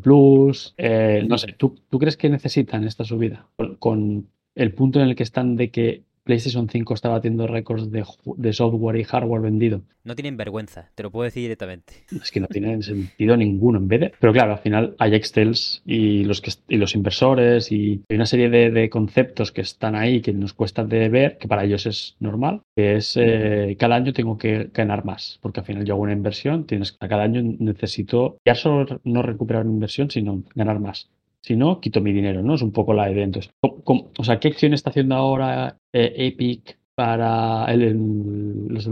[0.03, 3.47] Plus, eh, no sé, ¿tú, tú crees que necesitan esta subida?
[3.79, 8.53] Con el punto en el que están de que PlayStation 5 está batiendo récords de,
[8.53, 9.83] software y hardware vendido.
[10.05, 12.05] No tienen vergüenza, te lo puedo decir directamente.
[12.23, 14.13] Es que no tiene sentido ninguno en vez de.
[14.21, 18.27] Pero claro, al final hay Excels y los, que, y los inversores y hay una
[18.27, 21.85] serie de, de conceptos que están ahí que nos cuesta de ver, que para ellos
[21.87, 25.95] es normal, que es eh, cada año tengo que ganar más, porque al final yo
[25.95, 30.79] hago una inversión, tienes cada año necesito ya solo no recuperar una inversión, sino ganar
[30.79, 31.11] más.
[31.43, 32.55] Si no, quito mi dinero, ¿no?
[32.55, 33.25] Es un poco la idea.
[33.25, 37.95] Entonces, ¿cómo- cómo- o sea, ¿qué acción está haciendo ahora eh, Epic para el-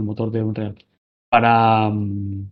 [0.03, 0.75] motor de Unreal?
[1.29, 2.51] Para, mm,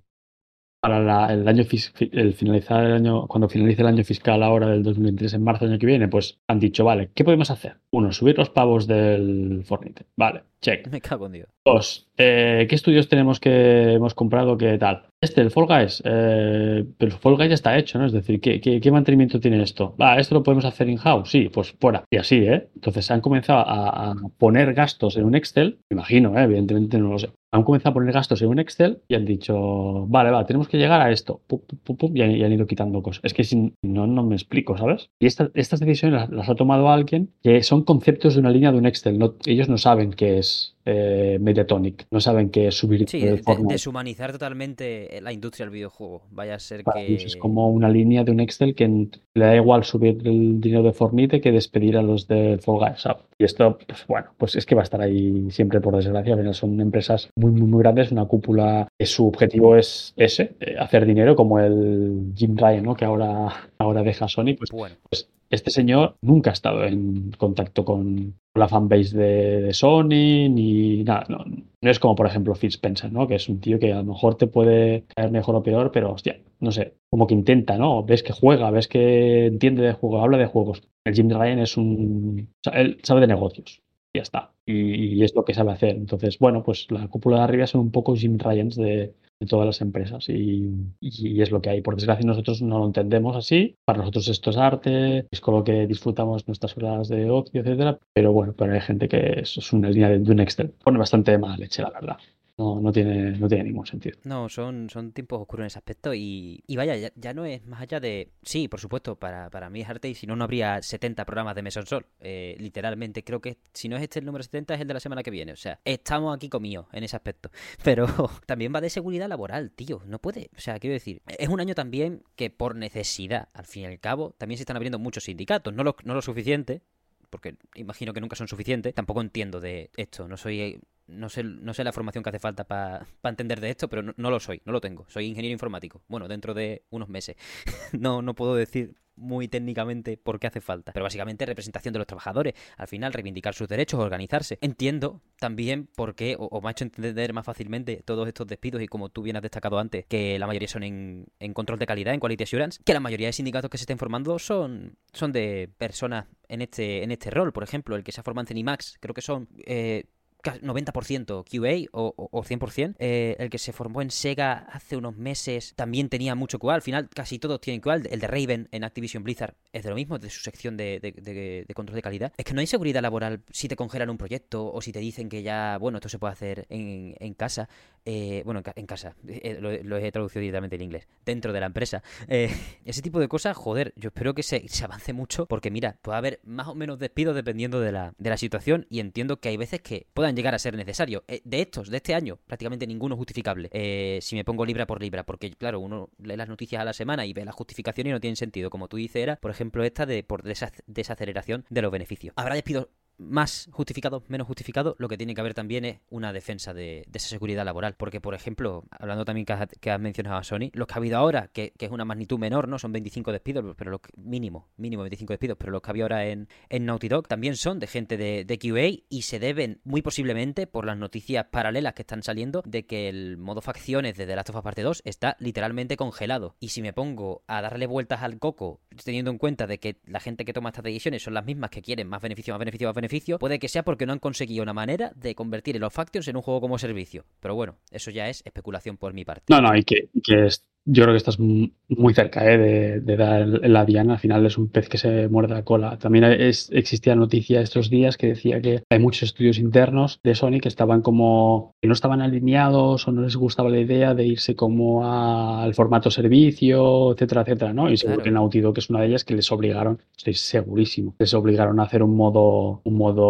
[0.82, 1.64] para el año
[2.12, 5.74] el finalizar el año, cuando finalice el año fiscal ahora del 2023 en marzo del
[5.74, 7.78] año que viene, pues han dicho, vale, ¿qué podemos hacer?
[7.92, 10.06] Uno, subir los pavos del Fortnite.
[10.16, 10.88] Vale, check.
[10.92, 11.48] Me cago en Dios.
[11.66, 14.58] Dos, eh, ¿qué estudios tenemos que hemos comprado?
[14.58, 15.04] ¿Qué tal?
[15.22, 18.06] Este, el Fall Guys, eh, pero el Fall Guys ya está hecho, ¿no?
[18.06, 19.96] Es decir, ¿qué, qué, qué mantenimiento tiene esto?
[20.00, 21.30] Va, ¿esto lo podemos hacer in-house?
[21.30, 22.04] Sí, pues fuera.
[22.10, 22.70] Y así, ¿eh?
[22.76, 26.44] Entonces han comenzado a, a poner gastos en un Excel, me imagino, ¿eh?
[26.44, 27.30] Evidentemente no lo sé.
[27.52, 30.78] Han comenzado a poner gastos en un Excel y han dicho, vale, va, tenemos que
[30.78, 31.42] llegar a esto.
[31.48, 33.22] Pum, pum, pum, pum, y, han, y han ido quitando cosas.
[33.24, 35.10] Es que si no, no me explico, ¿sabes?
[35.20, 38.72] Y esta- estas decisiones las, las ha tomado alguien que son conceptos de una línea
[38.72, 39.18] de un Excel.
[39.18, 40.77] No, ellos no saben qué es Yes.
[40.88, 45.66] Eh, Mediatonic, no saben qué es subir Sí, de de- forma- deshumanizar totalmente la industria
[45.66, 46.24] del videojuego.
[46.32, 47.16] Vaya a ser para que...
[47.16, 50.94] es como una línea de un Excel que le da igual subir el dinero de
[50.94, 53.02] Fornite que despedir a los de Fall Guys.
[53.02, 53.24] ¿sabes?
[53.38, 56.36] Y esto, pues bueno, pues es que va a estar ahí siempre por desgracia.
[56.54, 61.06] Son empresas muy, muy, muy grandes, una cúpula que su objetivo es ese, eh, hacer
[61.06, 62.96] dinero, como el Jim Ryan, ¿no?
[62.96, 67.86] Que ahora, ahora deja Sony, pues Bueno, pues este señor nunca ha estado en contacto
[67.86, 71.26] con la fanbase de, de Sony ni nada.
[71.30, 71.44] No,
[71.82, 73.28] es como, por ejemplo, Phil Spencer, ¿no?
[73.28, 76.12] Que es un tío que a lo mejor te puede caer mejor o peor, pero
[76.14, 78.04] hostia, no sé, como que intenta, ¿no?
[78.04, 80.84] Ves que juega, ves que entiende de juego, habla de juegos.
[81.06, 82.50] El Jim Ryan es un.
[82.74, 83.82] él sabe de negocios.
[84.14, 84.54] Y ya está.
[84.66, 85.96] Y, y es lo que sabe hacer.
[85.96, 89.66] Entonces, bueno, pues la cúpula de arriba son un poco Jim Ryans de, de todas
[89.66, 90.70] las empresas y,
[91.00, 91.82] y es lo que hay.
[91.82, 93.76] Por desgracia nosotros no lo entendemos así.
[93.86, 98.00] Para nosotros esto es arte, es con lo que disfrutamos nuestras horas de ocio, etcétera.
[98.14, 100.72] Pero bueno, pero hay gente que es, es una línea de, de un Excel.
[100.84, 102.18] Pone bastante mala leche, la verdad.
[102.58, 104.18] No, no, tiene, no tiene ningún sentido.
[104.24, 107.82] no, son, son tiempos oscuros en ese aspecto y, y vaya, ya, no es más
[107.82, 108.32] allá de...
[108.42, 111.54] Sí, por supuesto, para, para mí es arte y si no, no habría 70 programas
[111.54, 112.08] de Mesón Sol.
[112.20, 115.00] Eh, literalmente, creo que si no es este el número 70 es el de la
[115.00, 115.52] semana que viene.
[115.52, 117.52] O sea, estamos aquí comidos en ese aspecto.
[117.84, 118.08] Pero
[118.48, 120.02] también va de seguridad laboral, tío.
[120.08, 120.50] No puede.
[120.58, 124.00] O sea, quiero decir, es un año también que por necesidad, al fin y al
[124.00, 125.76] cabo, también se están abriendo muchos sindicatos.
[125.76, 126.82] No lo, no lo suficiente,
[127.30, 128.96] porque imagino que nunca son suficientes.
[128.96, 130.28] Tampoco entiendo de esto.
[130.28, 130.80] No soy.
[131.08, 134.30] No sé, no sé la formación que hace falta para entender de esto, pero no,
[134.30, 135.06] lo soy, no lo tengo.
[135.08, 136.02] Soy ingeniero informático.
[136.08, 137.36] Bueno, dentro de unos meses.
[137.94, 140.94] no, no puedo decir muy técnicamente por qué hace falta.
[140.94, 142.54] Pero básicamente representación de los trabajadores.
[142.78, 144.58] Al final, reivindicar sus derechos, organizarse.
[144.62, 148.88] Entiendo también por qué, o, me ha hecho entender más fácilmente todos estos despidos y
[148.88, 152.20] como tú bien has destacado antes, que la mayoría son en, control de calidad, en
[152.20, 156.28] quality assurance, que la mayoría de sindicatos que se estén formando son, son de personas
[156.48, 157.52] en este, en este rol.
[157.52, 160.06] Por ejemplo, el que se ha formado en Cenimax, creo que son eh,
[160.44, 162.96] 90% QA o, 100%.
[163.00, 166.76] Eh, el que se formó en Sega hace unos meses también tenía mucho QA.
[166.76, 167.96] Al final casi todos tienen QA.
[167.96, 171.96] El de Raven en Activision Blizzard es de lo mismo, de su sección de, control
[171.96, 172.34] de calidad.
[172.38, 175.30] Es que no hay seguridad laboral si te congelan un proyecto o si te dicen
[175.30, 177.70] que ya, bueno, esto se puede hacer en, casa.
[178.10, 179.16] Eh, bueno, en, casa.
[179.28, 181.10] Eh, lo, he traducido directamente en inglés.
[181.26, 182.02] Dentro de la empresa.
[182.28, 186.40] ese tipo de cosas, joder, yo espero que se, avance mucho porque mira, puede haber
[186.46, 189.82] más o menos despidos dependiendo de la, de la situación y entiendo que hay veces
[189.82, 191.24] que puedan llegar a ser necesario.
[191.28, 193.70] Eh, de estos, de este año, prácticamente ninguno justificable.
[193.74, 196.94] Eh, si me pongo libra por libra, porque claro, uno lee las noticias a la
[196.94, 198.70] semana y ve las justificaciones y no tienen sentido.
[198.70, 202.34] Como tú dices, era, por ejemplo, esta de por desaceleración de los beneficios.
[202.38, 202.88] Habrá despidos
[203.18, 207.30] más justificado, menos justificado, lo que tiene que haber también es una defensa de, esa
[207.30, 207.96] seguridad laboral.
[207.96, 211.50] Porque, por ejemplo, hablando también que has, mencionado a Sony, los que ha habido ahora,
[211.52, 212.80] que, es una magnitud menor, ¿no?
[212.80, 216.26] Son 25 despidos, pero lo mínimo, mínimo 25 despidos, pero los que ha habido ahora
[216.28, 220.68] en, Naughty Dog también son de gente de, de QA y se deben muy posiblemente
[220.68, 224.50] por las noticias paralelas que están saliendo de que el modo facciones de The Last
[224.50, 226.56] of Us Parte 2 está literalmente congelado.
[226.60, 230.20] Y si me pongo a darle vueltas al coco, teniendo en cuenta de que la
[230.20, 232.96] gente que toma estas decisiones son las mismas que quieren más beneficio, más beneficio, más
[232.96, 233.07] beneficio,
[233.40, 236.42] puede que sea porque no han conseguido una manera de convertir los Factions en un
[236.42, 237.26] juego como servicio.
[237.40, 239.46] Pero bueno, eso ya es especulación por mi parte.
[239.50, 240.48] No, no, y que, que
[240.90, 242.58] yo creo que estás muy cerca ¿eh?
[242.58, 244.14] de, dar la diana.
[244.14, 245.98] Al final es un pez que se muerde la cola.
[245.98, 250.60] También es, existía noticia estos días que decía que hay muchos estudios internos de Sony
[250.62, 254.56] que estaban como que no estaban alineados o no les gustaba la idea de irse
[254.56, 257.92] como al formato servicio, etcétera, etcétera, ¿no?
[257.92, 261.34] Y seguro que Naughty Dog es una de ellas que les obligaron, estoy segurísimo, les
[261.34, 263.26] obligaron a hacer un modo un modo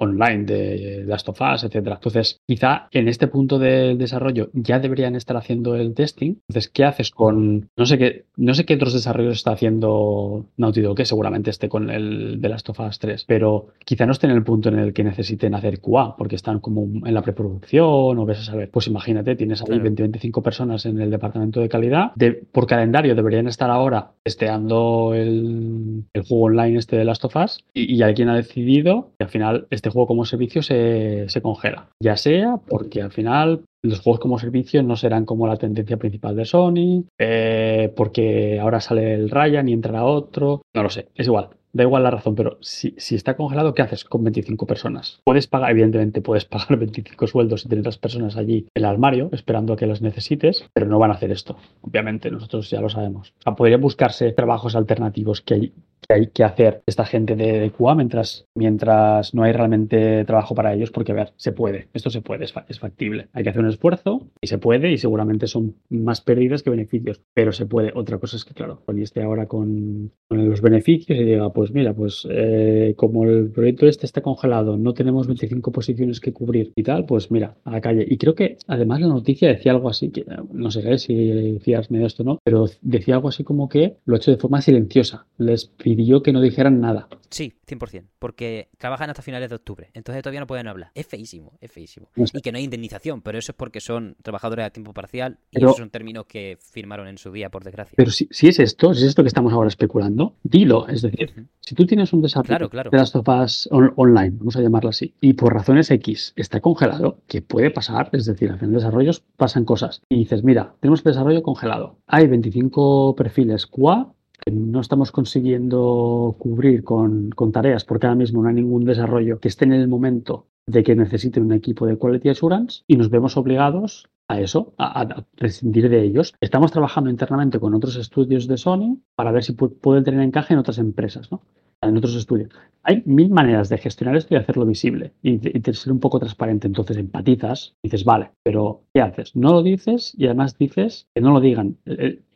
[0.00, 1.96] online de Last of Us, etcétera.
[1.96, 6.36] Entonces, quizá en este punto del desarrollo ya deberían estar haciendo el testing.
[6.48, 10.80] Entonces, ¿qué haces con no sé qué no sé qué otros desarrollos está haciendo Naughty
[10.80, 14.26] Dog, que seguramente esté con el de Last of Us 3, pero quizá no esté
[14.26, 18.18] en el punto en el que necesiten hacer QA, porque están como en la preproducción
[18.18, 18.70] o ves a saber.
[18.70, 22.12] Pues imagínate, tienes ahí 20-25 personas en el departamento de calidad.
[22.16, 27.36] De, por calendario deberían estar ahora testeando el, el juego online este de Last of
[27.36, 31.40] Us y, y alguien ha decidido que al final este juego como servicio se, se
[31.40, 31.88] congela.
[32.02, 36.36] Ya sea porque al final los juegos como servicio no serán como la tendencia principal
[36.36, 40.62] de Sony, eh, porque ahora sale el Ryan y entrará otro.
[40.74, 43.82] No lo sé, es igual da igual la razón, pero si, si, está congelado, ¿qué
[43.82, 45.20] haces con 25 personas?
[45.24, 49.28] Puedes pagar, evidentemente, puedes pagar 25 sueldos y tener las personas allí en el armario
[49.32, 52.88] esperando a que las necesites, pero no van a hacer esto, obviamente, nosotros ya lo
[52.88, 53.34] sabemos.
[53.40, 55.72] O sea, podría buscarse trabajos alternativos que hay,
[56.06, 60.54] que hay que hacer esta gente de, de QA mientras, mientras no hay realmente trabajo
[60.54, 63.28] para ellos, porque a ver, se puede, esto se puede, es, es factible.
[63.32, 67.20] Hay que hacer un esfuerzo y se puede y seguramente son más pérdidas que beneficios,
[67.32, 67.92] pero se puede.
[67.94, 71.72] Otra cosa es que, claro, cuando esté ahora con, con los beneficios y diga, pues
[71.72, 76.72] mira, pues eh, como el proyecto este está congelado, no tenemos 25 posiciones que cubrir
[76.76, 78.06] y tal, pues mira, a la calle.
[78.08, 82.06] Y creo que además la noticia decía algo así, que no sé si decías medio
[82.06, 85.26] esto no, pero decía algo así como que lo ha hecho de forma silenciosa.
[85.38, 87.08] Les pidió que no dijeran nada.
[87.30, 90.90] Sí, 100%, porque trabajan hasta finales de octubre, entonces todavía no pueden hablar.
[90.94, 92.08] Es feísimo, es feísimo.
[92.16, 95.58] Y que no hay indemnización, pero eso es porque son trabajadores a tiempo parcial y
[95.58, 97.94] esos son términos que firmaron en su día, por desgracia.
[97.96, 100.86] Pero si, si, es esto, si es esto que estamos ahora especulando, dilo.
[100.88, 105.14] Es decir, si tú tienes un desarrollo de las tofas online, vamos a llamarlo así,
[105.20, 110.02] y por razones X está congelado, que puede pasar, es decir, en desarrollos pasan cosas,
[110.08, 114.14] y dices, mira, tenemos el desarrollo congelado, hay 25 perfiles QA
[114.50, 119.64] no estamos consiguiendo cubrir con, tareas porque ahora mismo no hay ningún desarrollo que esté
[119.64, 124.08] en el momento de que necesite un equipo de Quality Assurance y nos vemos obligados
[124.28, 126.34] a eso, a, prescindir de ellos.
[126.40, 130.60] Estamos trabajando internamente con otros estudios de Sony para ver si pueden tener encaje en
[130.60, 131.42] otras empresas, ¿no?
[131.88, 132.50] en otros estudios.
[132.82, 136.66] Hay mil maneras de gestionar esto y hacerlo visible y de, ser un poco transparente.
[136.66, 139.34] Entonces empatizas, dices, vale, pero ¿qué haces?
[139.34, 141.78] No lo dices y además dices que no lo digan.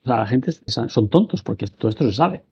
[0.09, 2.45] O sea, la gente son tontos porque todo esto se sabe.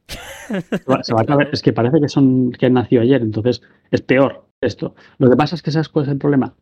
[1.02, 4.46] Se va a es que parece que son que han nacido ayer, entonces es peor
[4.61, 4.94] esto.
[5.18, 6.54] Lo que pasa es que sabes cuál es el problema.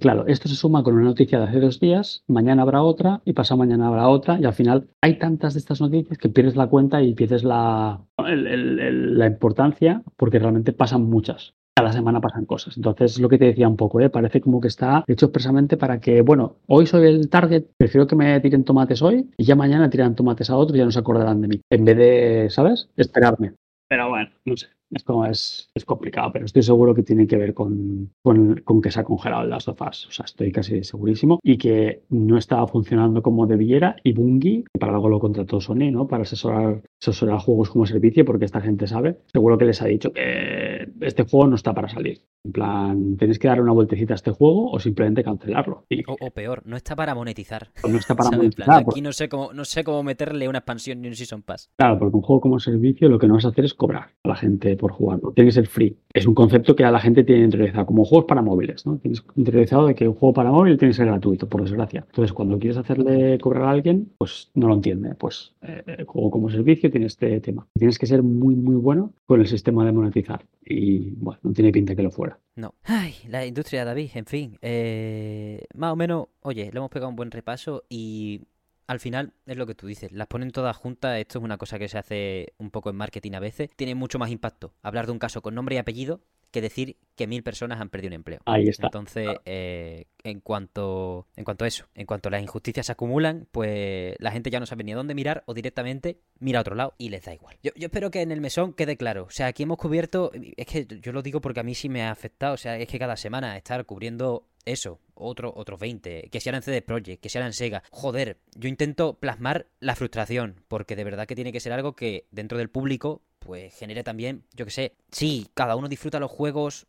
[0.00, 3.32] claro, esto se suma con una noticia de hace dos días, mañana habrá otra y
[3.32, 6.66] pasado mañana habrá otra y al final hay tantas de estas noticias que pierdes la
[6.66, 11.54] cuenta y pierdes la, la importancia porque realmente pasan muchas.
[11.80, 12.76] Cada semana pasan cosas.
[12.76, 14.10] Entonces, lo que te decía un poco, ¿eh?
[14.10, 18.16] parece como que está hecho expresamente para que, bueno, hoy soy el target, prefiero que
[18.16, 20.98] me tiren tomates hoy y ya mañana tiran tomates a otro y ya no se
[20.98, 21.60] acordarán de mí.
[21.70, 22.90] En vez de, ¿sabes?
[22.96, 23.54] Esperarme.
[23.88, 24.66] Pero bueno, no sé.
[24.90, 28.82] Es como es, es complicado, pero estoy seguro que tiene que ver con, con, con
[28.82, 30.06] que se ha congelado el Last of Us.
[30.08, 31.38] O sea, estoy casi segurísimo.
[31.42, 33.96] Y que no estaba funcionando como debiera.
[34.02, 36.08] Y Bungie, que para algo lo contrató Sony, ¿no?
[36.08, 39.18] Para asesorar, asesorar juegos como servicio, porque esta gente sabe.
[39.32, 42.20] Seguro que les ha dicho que este juego no está para salir.
[42.44, 45.84] En plan, tenéis que dar una vueltecita a este juego o simplemente cancelarlo.
[45.90, 47.68] Y, O, o peor, no está para monetizar.
[47.88, 48.30] no está para.
[48.36, 48.84] En plan, monetizar.
[48.90, 51.70] aquí no sé cómo no sé cómo meterle una expansión ni un season pass.
[51.78, 54.28] Claro, porque un juego como servicio lo que no vas a hacer es cobrar a
[54.28, 55.32] la gente por jugarlo.
[55.32, 55.96] Tiene que ser free.
[56.12, 58.96] Es un concepto que a la gente tiene interiorizado, como juegos para móviles, ¿no?
[58.98, 62.04] Tienes interiorizado de que un juego para móvil tiene que ser gratuito, por desgracia.
[62.08, 65.14] Entonces, cuando quieres hacerle cobrar a alguien, pues no lo entiende.
[65.14, 67.66] Pues eh, el juego como servicio tiene este tema.
[67.78, 70.44] Tienes que ser muy, muy bueno con el sistema de monetizar.
[70.64, 72.38] Y bueno, no tiene pinta que lo fuera.
[72.56, 72.74] No.
[72.84, 74.58] Ay, la industria, David, en fin.
[74.62, 78.42] eh, más o menos, oye, le hemos pegado un buen repaso y
[78.90, 80.10] al final es lo que tú dices.
[80.10, 81.16] Las ponen todas juntas.
[81.20, 83.70] Esto es una cosa que se hace un poco en marketing a veces.
[83.76, 87.26] Tiene mucho más impacto hablar de un caso con nombre y apellido que decir que
[87.26, 88.40] mil personas han perdido un empleo.
[88.46, 88.86] Ahí está.
[88.86, 94.16] Entonces, eh, en cuanto en cuanto a eso, en cuanto las injusticias se acumulan, pues
[94.18, 96.94] la gente ya no sabe ni a dónde mirar o directamente mira a otro lado
[96.98, 97.56] y les da igual.
[97.62, 99.24] Yo, yo espero que en el mesón quede claro.
[99.24, 102.02] O sea, aquí hemos cubierto, es que yo lo digo porque a mí sí me
[102.02, 102.54] ha afectado.
[102.54, 106.62] O sea, es que cada semana estar cubriendo eso, otro, otros 20, que sean en
[106.62, 107.82] CD Projekt, que sean en Sega.
[107.90, 112.26] Joder, yo intento plasmar la frustración, porque de verdad que tiene que ser algo que
[112.30, 116.86] dentro del público, pues genere también, yo que sé, sí, cada uno disfruta los juegos.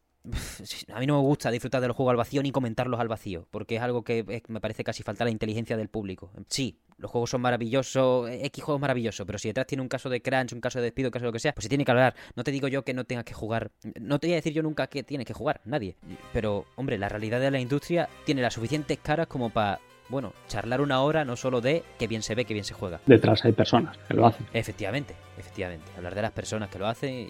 [0.93, 3.47] A mí no me gusta disfrutar de los juegos al vacío ni comentarlos al vacío,
[3.49, 6.31] porque es algo que eh, me parece casi falta la inteligencia del público.
[6.47, 10.21] Sí, los juegos son maravillosos, X juegos maravillosos, pero si detrás tiene un caso de
[10.21, 11.91] crunch, un caso de despido, un caso de lo que sea, pues se tiene que
[11.91, 12.13] hablar.
[12.35, 14.61] No te digo yo que no tengas que jugar, no te voy a decir yo
[14.61, 15.95] nunca que tienes que jugar, nadie.
[16.33, 19.79] Pero, hombre, la realidad de la industria tiene las suficientes caras como para,
[20.09, 23.01] bueno, charlar una hora no solo de que bien se ve, que bien se juega.
[23.07, 24.45] Detrás hay personas que lo hacen.
[24.53, 25.85] Efectivamente, efectivamente.
[25.97, 27.23] Hablar de las personas que lo hacen y,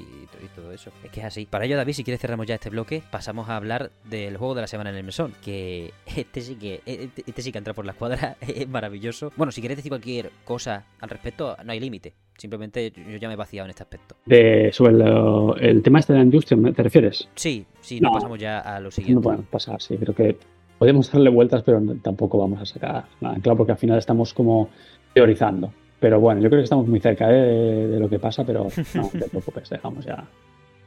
[0.44, 0.92] y todo eso.
[1.04, 1.46] Es que es así.
[1.46, 4.62] Para ello, David, si quieres cerramos ya este bloque, pasamos a hablar del juego de
[4.62, 5.34] la semana en el mesón.
[5.44, 9.32] Que este sí que, este, este sí que entra por la escuadra, es maravilloso.
[9.36, 12.14] Bueno, si quieres decir cualquier cosa al respecto, no hay límite.
[12.38, 14.16] Simplemente yo ya me he vaciado en este aspecto.
[14.26, 17.28] De, sobre lo- el tema este de la industria, ¿me- ¿te refieres?
[17.36, 18.14] Sí, sí, no, No.
[18.16, 19.22] pasamos ya a lo No siguiente.
[19.22, 20.38] podemos pasar, sí, creo que
[20.80, 24.34] podemos darle vueltas, pero no- tampoco vamos a sacar nada claro, porque al final estamos
[24.34, 24.70] como
[25.14, 25.72] teorizando.
[26.02, 29.08] Pero bueno, yo creo que estamos muy cerca de, de lo que pasa, pero no
[29.08, 30.26] te preocupes, dejamos ya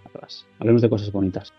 [0.05, 0.45] atrás.
[0.59, 1.53] Hablemos de cosas bonitas.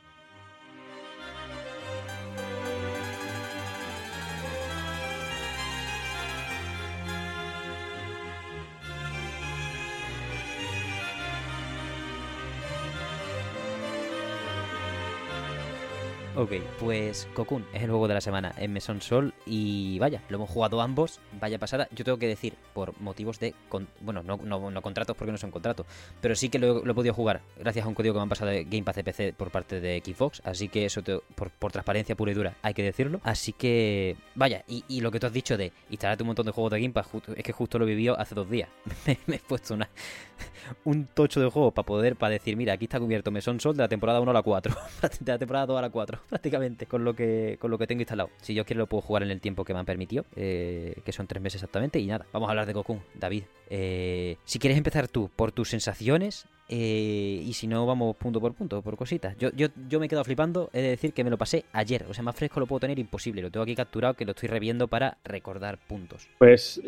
[16.37, 20.35] Ok, pues Cocoon es el juego de la semana en Mesón Sol y vaya, lo
[20.35, 21.87] hemos jugado ambos, vaya pasada.
[21.95, 25.37] Yo tengo que decir, por motivos de, con- bueno, no, no, no contratos porque no
[25.37, 25.85] son contratos,
[26.19, 28.29] pero sí que lo, lo he podido jugar gracias a un código que me han
[28.29, 31.51] pasado de Game Pass de PC por parte de Xbox, así que eso te- por,
[31.71, 33.21] transparencia pura y dura hay que decirlo.
[33.23, 36.51] Así que, vaya, y, y lo que tú has dicho de instalarte un montón de
[36.51, 38.67] juegos de Game Pass, es que justo lo vivió hace dos días.
[39.07, 39.87] me, me he puesto una,
[40.83, 43.83] un tocho de juego para poder, para decir, mira, aquí está cubierto Mesón Sol de
[43.83, 44.75] la temporada 1 a la 4,
[45.21, 48.01] de la temporada 2 a la 4, prácticamente, con lo que con lo que tengo
[48.01, 48.29] instalado.
[48.41, 51.11] Si yo quiero lo puedo jugar en el tiempo que me han permitido, eh, que
[51.11, 53.43] son tres meses exactamente, y nada, vamos a hablar de Cocoon, David.
[53.69, 58.53] Eh, si quieres empezar tú por tus sensaciones, eh, y si no, vamos punto por
[58.53, 59.37] punto, por cositas.
[59.37, 62.05] Yo, yo, yo me he quedado flipando, he de decir que me lo pasé ayer,
[62.09, 64.49] o sea, más fresco lo puedo tener imposible, lo tengo aquí capturado, que lo estoy
[64.49, 66.27] reviendo para recordar puntos.
[66.37, 66.81] Pues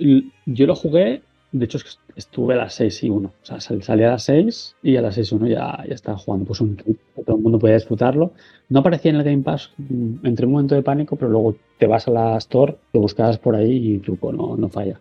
[0.45, 1.21] yo lo jugué,
[1.51, 1.77] de hecho
[2.15, 3.27] estuve a las 6 y 1.
[3.41, 5.93] O sea, sal- salí a las 6 y a las 6 y 1 ya, ya
[5.95, 6.45] estaba jugando.
[6.45, 8.31] Pues un kit, que todo el mundo podía disfrutarlo.
[8.69, 11.55] No aparecía en el Game Pass, mm, entré en un momento de pánico, pero luego
[11.77, 14.99] te vas a la Store, lo buscabas por ahí y truco, no, no falla.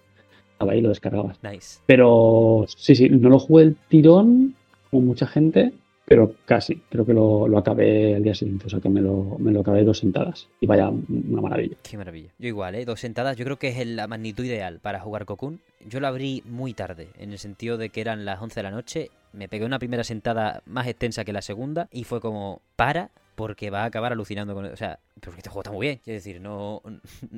[0.52, 1.38] Estaba ahí y lo descargabas.
[1.42, 1.80] Nice.
[1.86, 4.54] Pero sí, sí, no lo jugué el tirón
[4.90, 5.72] como mucha gente,
[6.06, 6.76] pero casi.
[6.88, 9.60] Creo que lo, lo acabé al día siguiente, o sea que me lo, me lo
[9.60, 10.48] acabé dos sentadas.
[10.60, 11.76] Y vaya, una maravilla.
[11.82, 12.30] Qué maravilla.
[12.38, 12.84] Yo igual, ¿eh?
[12.84, 15.60] Dos sentadas, yo creo que es la magnitud ideal para jugar Cocoon.
[15.84, 18.70] Yo lo abrí muy tarde, en el sentido de que eran las 11 de la
[18.70, 19.10] noche.
[19.32, 23.70] Me pegué una primera sentada más extensa que la segunda y fue como, para, porque
[23.70, 24.64] va a acabar alucinando con...
[24.64, 26.00] O sea, porque este juego está muy bien.
[26.02, 26.82] Quiero decir, no,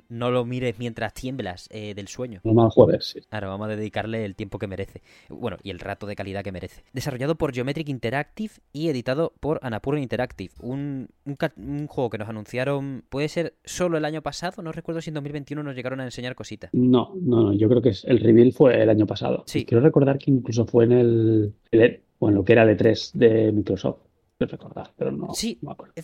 [0.09, 2.41] no lo mires mientras tiemblas eh, del sueño.
[2.45, 3.21] Normal jueves, sí.
[3.31, 5.03] Ahora vamos a dedicarle el tiempo que merece.
[5.29, 6.83] Bueno, y el rato de calidad que merece.
[6.93, 10.53] Desarrollado por Geometric Interactive y editado por Annapurna Interactive.
[10.61, 15.11] Un, un, juego que nos anunciaron, puede ser solo el año pasado, no recuerdo si
[15.11, 16.71] en 2021 nos llegaron a enseñar cositas.
[16.73, 19.43] No, no, no, yo creo que el reveal fue el año pasado.
[19.47, 19.61] Sí.
[19.61, 22.77] Y Quiero recordar que incluso fue en el, el E- bueno, lo que era el
[22.77, 23.99] E3 de Microsoft.
[24.47, 25.59] Recordar, pero no, Sí.
[25.63, 25.95] no me acuerdo.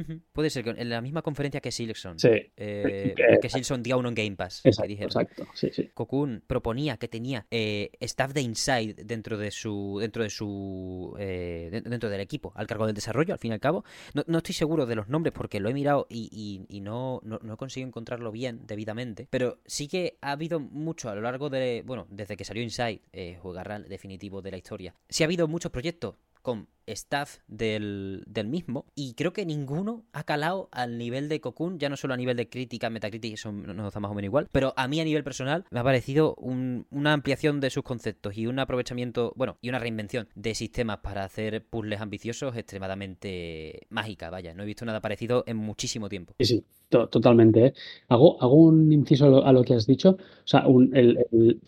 [0.00, 0.20] Ujú.
[0.32, 2.18] Puede ser que en la misma conferencia que Silson.
[2.18, 4.62] Sí, Eh, que- Silson dio uno en Game Pass.
[4.64, 5.08] exacto, dijeron.
[5.10, 5.90] exacto, sí, sí.
[5.92, 11.68] Cocoon proponía que tenía eh, staff de Inside dentro de su dentro de su eh,
[11.70, 14.38] de- dentro del equipo al cargo del desarrollo al fin y al cabo no, no
[14.38, 17.58] estoy seguro de los nombres porque lo he mirado y, y- y no, no, no
[17.58, 22.06] consigo encontrarlo bien debidamente pero sí que ha habido mucho a lo largo de bueno
[22.08, 26.14] desde que salió Inside eh, jugarral definitivo de la historia sí ha habido muchos proyectos
[26.40, 31.78] con staff del, del mismo y creo que ninguno ha calado al nivel de Cocoon,
[31.78, 34.48] ya no solo a nivel de crítica, Metacritic, eso nos está más o menos igual,
[34.52, 38.36] pero a mí a nivel personal me ha parecido un- una ampliación de sus conceptos
[38.36, 44.30] y un aprovechamiento, bueno, y una reinvención de sistemas para hacer puzzles ambiciosos extremadamente mágica,
[44.30, 46.34] vaya, no he visto nada parecido en muchísimo tiempo.
[46.38, 47.66] Sí, sí, to- totalmente.
[47.66, 47.72] ¿eh?
[48.08, 50.10] Hago, hago un inciso a lo, que has dicho.
[50.10, 51.18] O sea, un- el-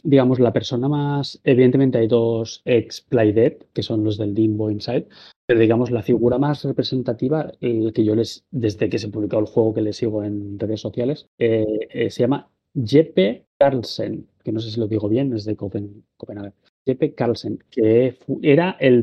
[0.03, 1.41] digamos, la persona más.
[1.45, 5.07] Evidentemente hay dos ex Playdead, que son los del Limbo Inside.
[5.47, 9.47] Pero digamos, la figura más representativa, el que yo les, desde que se publicó el
[9.47, 14.61] juego que le sigo en redes sociales, eh, eh, se llama Jeppe Carlsen, que no
[14.61, 16.53] sé si lo digo bien, es de Copen- Copenhague.
[16.87, 19.03] Jeppe Carlsen, que era el,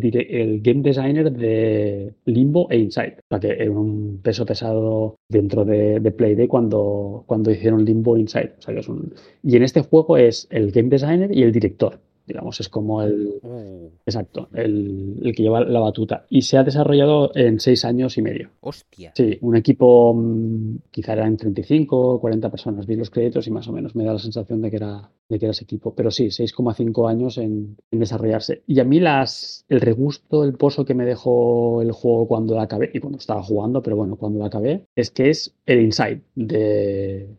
[0.61, 3.17] game designer de Limbo e Inside.
[3.41, 8.53] Que era un peso pesado dentro de, de Playday cuando, cuando hicieron Limbo e Inside.
[8.59, 9.13] O sea, que es un...
[9.41, 11.99] Y en este juego es el game designer y el director.
[12.26, 16.26] Digamos, es como el, Uh, exacto, el, el que lleva la batuta.
[16.30, 18.51] Y se ha desarrollado en seis años y medio.
[18.61, 19.11] hostia.
[19.15, 22.86] Sí, un equipo mm, quizá eran 35 o 40 personas.
[22.86, 25.39] Vi los créditos y más o menos me da la sensación de que era, de
[25.39, 25.93] que era ese equipo.
[25.95, 28.63] Pero sí, 6,5 años en, en desarrollarse.
[28.67, 32.61] Y a mí las, el regusto, el pozo que me dejó el juego cuando lo
[32.61, 36.22] acabé, y cuando estaba jugando, pero bueno, cuando lo acabé, es que es el Inside
[36.36, 37.36] de, de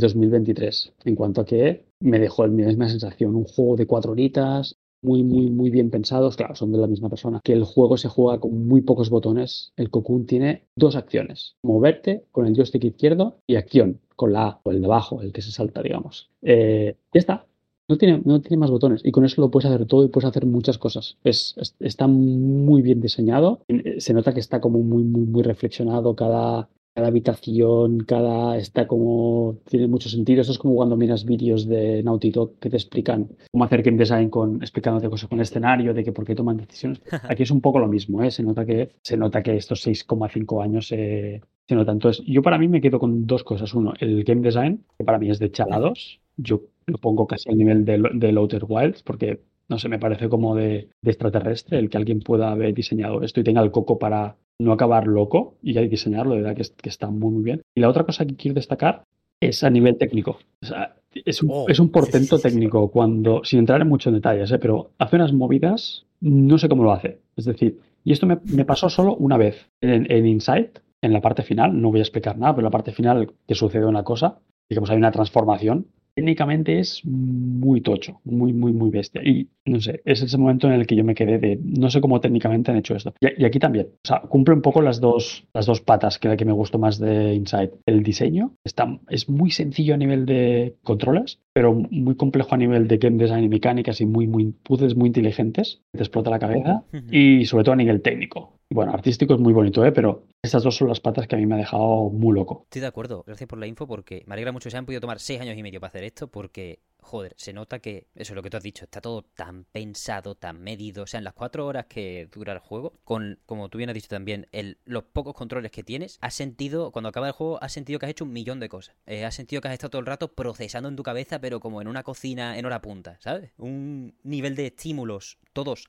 [0.00, 0.92] 2023.
[1.04, 3.34] En cuanto a que me dejó la misma sensación.
[3.34, 6.36] Un juego de cuatro horitas, muy, muy, muy bien pensados.
[6.36, 7.40] Claro, son de la misma persona.
[7.44, 9.72] Que el juego se juega con muy pocos botones.
[9.76, 14.60] El Cocoon tiene dos acciones: moverte con el joystick izquierdo y acción con la A
[14.64, 16.30] o el de abajo, el que se salta, digamos.
[16.42, 17.46] Eh, ya está.
[17.88, 20.26] No tiene, no tiene más botones y con eso lo puedes hacer todo y puedes
[20.28, 21.18] hacer muchas cosas.
[21.22, 23.60] Es, es- está muy bien diseñado.
[23.68, 28.86] Eh, Se nota que está como muy, muy, muy reflexionado cada, cada habitación, cada está
[28.86, 30.40] como tiene mucho sentido.
[30.40, 33.98] Esto es como cuando miras vídeos de Naughty Dog que te explican cómo hacer game
[33.98, 37.02] design con explicándote cosas con el escenario, de que por qué toman decisiones.
[37.28, 38.30] Aquí es un poco lo mismo, ¿eh?
[38.30, 41.92] Se nota que se nota que estos 6,5 años eh, se nota.
[41.92, 43.74] Entonces, yo para mí me quedo con dos cosas.
[43.74, 46.18] Uno, el game design, que para mí es de chalados.
[46.38, 50.28] Yo lo pongo casi al nivel de, de Outer Wilds, porque no sé, me parece
[50.28, 53.98] como de, de extraterrestre el que alguien pueda haber diseñado esto y tenga el coco
[53.98, 57.42] para no acabar loco y que diseñarlo, de verdad que, es- que está muy, muy
[57.42, 57.62] bien.
[57.74, 59.04] Y la otra cosa que quiero destacar
[59.40, 60.38] es a nivel técnico.
[60.62, 62.52] O sea, es un, Oh, es un portento sí, sí, sí.
[62.52, 64.58] técnico cuando, sin entrar en mucho en detalles, ¿eh?
[64.58, 67.20] pero hace unas movidas, no sé cómo lo hace.
[67.36, 71.20] Es decir, y esto me, me pasó solo una vez en, en Insight, en la
[71.20, 74.04] parte final, no voy a explicar nada, pero en la parte final que sucede una
[74.04, 74.38] cosa,
[74.68, 75.86] digamos, hay una transformación.
[76.16, 79.22] Técnicamente es muy tocho, muy, muy, muy bestia.
[79.22, 82.00] Y no sé, es ese momento en el que yo me quedé de no sé
[82.00, 83.12] cómo técnicamente han hecho esto.
[83.20, 86.28] Y, y aquí también, o sea, cumple un poco las dos, las dos patas que
[86.28, 87.72] la que me gustó más de Inside.
[87.84, 92.88] El diseño está, es muy sencillo a nivel de controles, pero muy complejo a nivel
[92.88, 95.82] de game design y mecánicas y muy, muy puzzles muy inteligentes.
[95.92, 98.55] Te explota la cabeza y sobre todo a nivel técnico.
[98.68, 99.92] Bueno, artístico es muy bonito, ¿eh?
[99.92, 102.62] pero estas dos son las patas que a mí me ha dejado muy loco.
[102.64, 105.00] Estoy de acuerdo, gracias por la info porque me alegra mucho que se han podido
[105.00, 108.34] tomar seis años y medio para hacer esto porque, joder, se nota que, eso es
[108.34, 111.34] lo que tú has dicho, está todo tan pensado, tan medido, o sea, en las
[111.34, 114.48] cuatro horas que dura el juego, con, como tú bien has dicho también,
[114.84, 118.10] los pocos controles que tienes, has sentido, cuando acaba el juego, has sentido que has
[118.10, 118.96] hecho un millón de cosas.
[119.06, 121.80] Eh, has sentido que has estado todo el rato procesando en tu cabeza, pero como
[121.80, 123.52] en una cocina en hora punta, ¿sabes?
[123.58, 125.86] Un nivel de estímulos, todos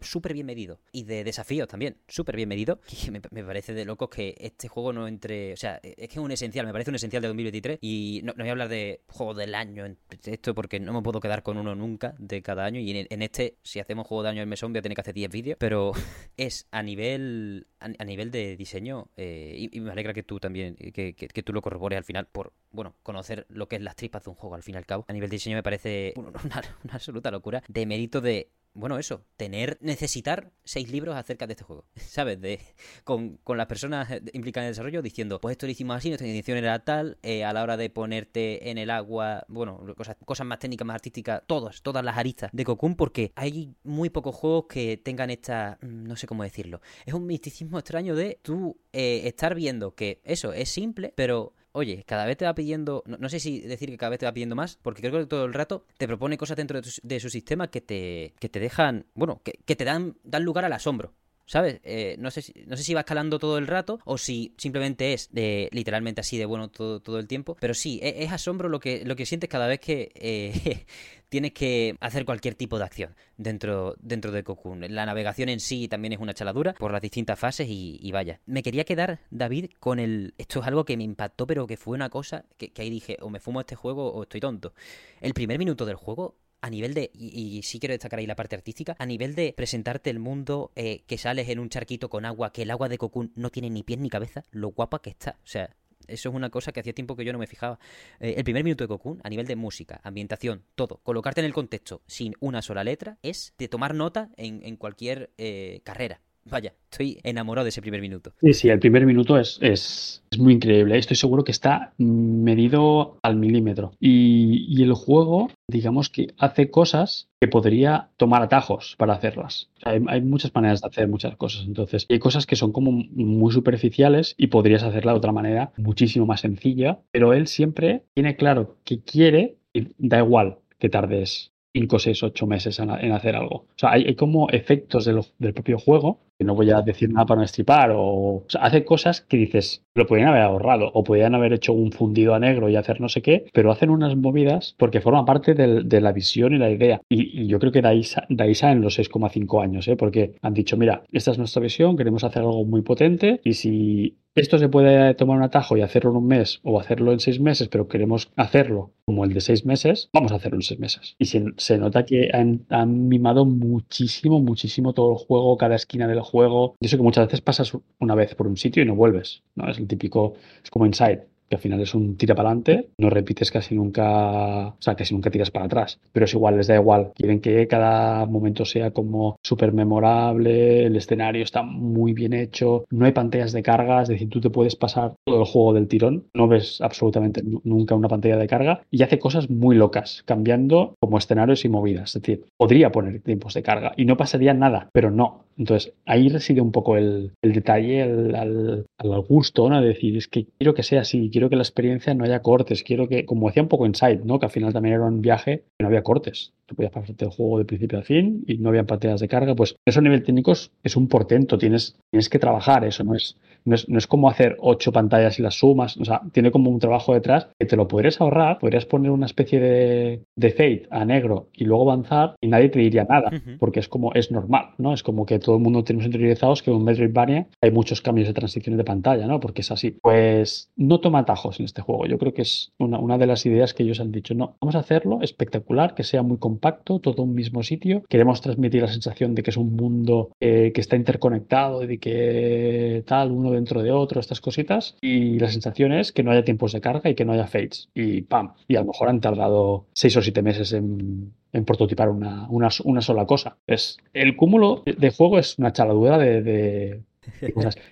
[0.00, 0.80] súper bien medido.
[0.92, 2.80] Y de desafíos también, súper bien medido.
[3.06, 5.52] Y me, parece de locos que este juego no entre.
[5.52, 7.78] O sea, es que es un esencial, me parece un esencial de 2023.
[7.80, 9.84] Y no, no voy a hablar de juego del año,
[10.24, 12.80] esto porque no me puedo quedar con uno nunca de cada año.
[12.80, 15.14] Y en, este, si hacemos juego de año en mesón, voy a tener que hacer
[15.14, 15.56] 10 vídeos.
[15.58, 15.92] Pero
[16.36, 19.08] es a nivel a, nivel de diseño.
[19.16, 22.26] eh, y, me alegra que tú también, que, que- que tú lo corrobores al final
[22.26, 24.86] por, bueno, conocer lo que es las tripas de un juego al fin y al
[24.86, 25.04] cabo.
[25.08, 27.62] A nivel de diseño me parece una- una absoluta locura.
[27.68, 32.40] De mérito de bueno, eso, tener, necesitar seis libros acerca de este juego, ¿sabes?
[32.40, 32.60] De,
[33.04, 36.08] con, con las personas eh, implicadas en el desarrollo diciendo, pues esto lo hicimos así,
[36.08, 40.16] nuestra intención era tal, eh, a la hora de ponerte en el agua, bueno, cosas,
[40.24, 44.34] cosas más técnicas, más artísticas, todas, todas las aristas de Cocoon, porque hay muy pocos
[44.34, 48.80] juegos que tengan esta, mm, no sé cómo decirlo, es un misticismo extraño de tú
[48.92, 53.28] eh, estar viendo que eso es simple, pero Oye, cada vez te va pidiendo, no,
[53.28, 55.52] sé si decir que cada vez te va pidiendo más, porque creo que todo el
[55.54, 59.06] rato te propone cosas dentro de, tu- de su sistema que te, que te dejan,
[59.14, 61.12] bueno, que, que te dan, dan lugar al asombro.
[61.46, 61.80] ¿sabes?
[61.82, 65.12] Eh, no, sé si, no sé si va escalando todo el rato o si simplemente
[65.14, 67.56] es de literalmente así de bueno todo, todo el tiempo.
[67.60, 70.86] Pero sí, e, es, asombro lo que, lo que sientes cada vez que eh,
[71.30, 74.84] tienes que hacer cualquier tipo de acción dentro, dentro de Cocoon.
[74.94, 78.40] La navegación en sí también es una chaladura por las distintas fases y, vaya.
[78.44, 80.34] Me quería quedar, David, con el...
[80.36, 83.30] Esto es algo que me impactó, pero que fue una cosa que, ahí dije, o
[83.30, 84.74] me fumo este juego o estoy tonto.
[85.20, 88.56] El primer minuto del juego a nivel de, y, sí quiero destacar ahí la parte
[88.56, 92.52] artística, a nivel de presentarte el mundo, eh, que sales en un charquito con agua,
[92.52, 95.38] que el agua de Cocoon no tiene ni pies ni cabeza, lo guapa que está.
[95.42, 95.70] O sea,
[96.10, 97.78] eso es una cosa que hacía tiempo que yo no me fijaba.
[98.18, 101.52] Eh, el primer minuto de Cocoon, a nivel de música, ambientación, todo, colocarte en el
[101.52, 106.20] contexto sin una sola letra, es de tomar nota en, cualquier eh, carrera.
[106.44, 108.32] Vaya, estoy enamorado de ese primer minuto.
[108.40, 110.96] Sí, sí, el primer minuto es, es, muy increíble.
[110.96, 113.92] Estoy seguro que está medido al milímetro.
[114.00, 119.70] Y, el juego, digamos que hace cosas que podría tomar atajos para hacerlas.
[119.82, 121.64] hay, muchas maneras de hacer muchas cosas.
[121.66, 126.26] Entonces, hay cosas que son como muy superficiales y podrías hacerla de otra manera muchísimo
[126.26, 127.00] más sencilla.
[127.12, 132.46] Pero él siempre tiene claro que quiere y da igual que tardes 5, 6, 8
[132.46, 133.56] meses en, hacer algo.
[133.56, 137.44] O sea, hay, como efectos del propio juego, no voy a decir nada para no
[137.44, 141.72] estripar, o, sea, hace cosas que dices, lo podrían haber ahorrado, o podrían haber hecho
[141.72, 145.24] un fundido a negro y hacer no sé qué, pero hacen unas movidas porque forman
[145.24, 147.00] parte de la visión y la idea.
[147.08, 149.96] Y, yo creo que de ahí, salen los 6,5 años, ¿eh?
[149.96, 154.16] porque han dicho, mira, esta es nuestra visión, queremos hacer algo muy potente, y si
[154.36, 157.40] esto se puede tomar un atajo y hacerlo en un mes o hacerlo en seis
[157.40, 161.16] meses, pero queremos hacerlo como el de seis meses, vamos a hacerlo en seis meses.
[161.18, 166.20] Y se, nota que han, han, mimado muchísimo, muchísimo todo el juego, cada esquina del
[166.30, 166.76] juego.
[166.80, 169.42] Y eso que muchas veces pasas una vez por un sitio y no vuelves.
[169.54, 169.68] ¿no?
[169.68, 173.10] Es el típico, es como Inside que al final es un tira para adelante, no
[173.10, 176.76] repites casi nunca, o sea, casi nunca tiras para atrás, pero es igual, les da
[176.76, 182.84] igual, quieren que cada momento sea como súper memorable, el escenario está muy bien hecho,
[182.90, 185.88] no hay pantallas de carga, es decir, tú te puedes pasar todo el juego del
[185.88, 190.94] tirón, no ves absolutamente nunca una pantalla de carga y hace cosas muy locas, cambiando
[191.00, 194.88] como escenarios y movidas, es decir, podría poner tiempos de carga y no pasaría nada,
[194.92, 199.82] pero no, entonces, ahí reside un poco el, detalle, el, al, gusto, ¿no?
[199.82, 202.82] De decir, es que quiero que sea así, quiero que la experiencia no haya cortes,
[202.82, 204.38] quiero que, como decía un poco Inside, ¿no?
[204.38, 206.52] Que al final también era un viaje que no había cortes.
[206.66, 209.54] Tú podías pasarte el juego de principio a fin y no había pantallas de carga.
[209.54, 213.38] Pues eso a nivel técnico es un portento, tienes, tienes que trabajar eso, no es,
[213.64, 217.14] no es, como hacer ocho pantallas y las sumas, o sea, tiene como un trabajo
[217.14, 221.48] detrás que te lo podrías ahorrar, podrías poner una especie de, de fade a negro
[221.52, 224.92] y luego avanzar y nadie te diría nada, porque es como, es normal, ¿no?
[224.92, 228.34] Es como que todo el mundo tenemos interiorizados que en Metroidvania hay muchos cambios de
[228.34, 229.40] transiciones de pantalla, ¿no?
[229.40, 229.96] Porque es así.
[230.02, 232.06] Pues no toma atajos en este juego.
[232.06, 234.34] Yo creo que es una, una de las ideas que ellos han dicho.
[234.34, 238.02] No, vamos a hacerlo espectacular, que sea muy compacto, todo un mismo sitio.
[238.08, 243.04] Queremos transmitir la sensación de que es un mundo eh, que está interconectado, de que
[243.06, 244.96] tal, uno dentro de otro, estas cositas.
[245.00, 247.88] Y la sensación es que no haya tiempos de carga y que no haya fades.
[247.94, 248.54] Y pam.
[248.68, 253.00] Y a lo mejor han tardado seis o siete meses en en prototipar una, una,
[253.00, 253.56] sola cosa.
[253.66, 257.02] Es, el cúmulo de juego es una chaladura de,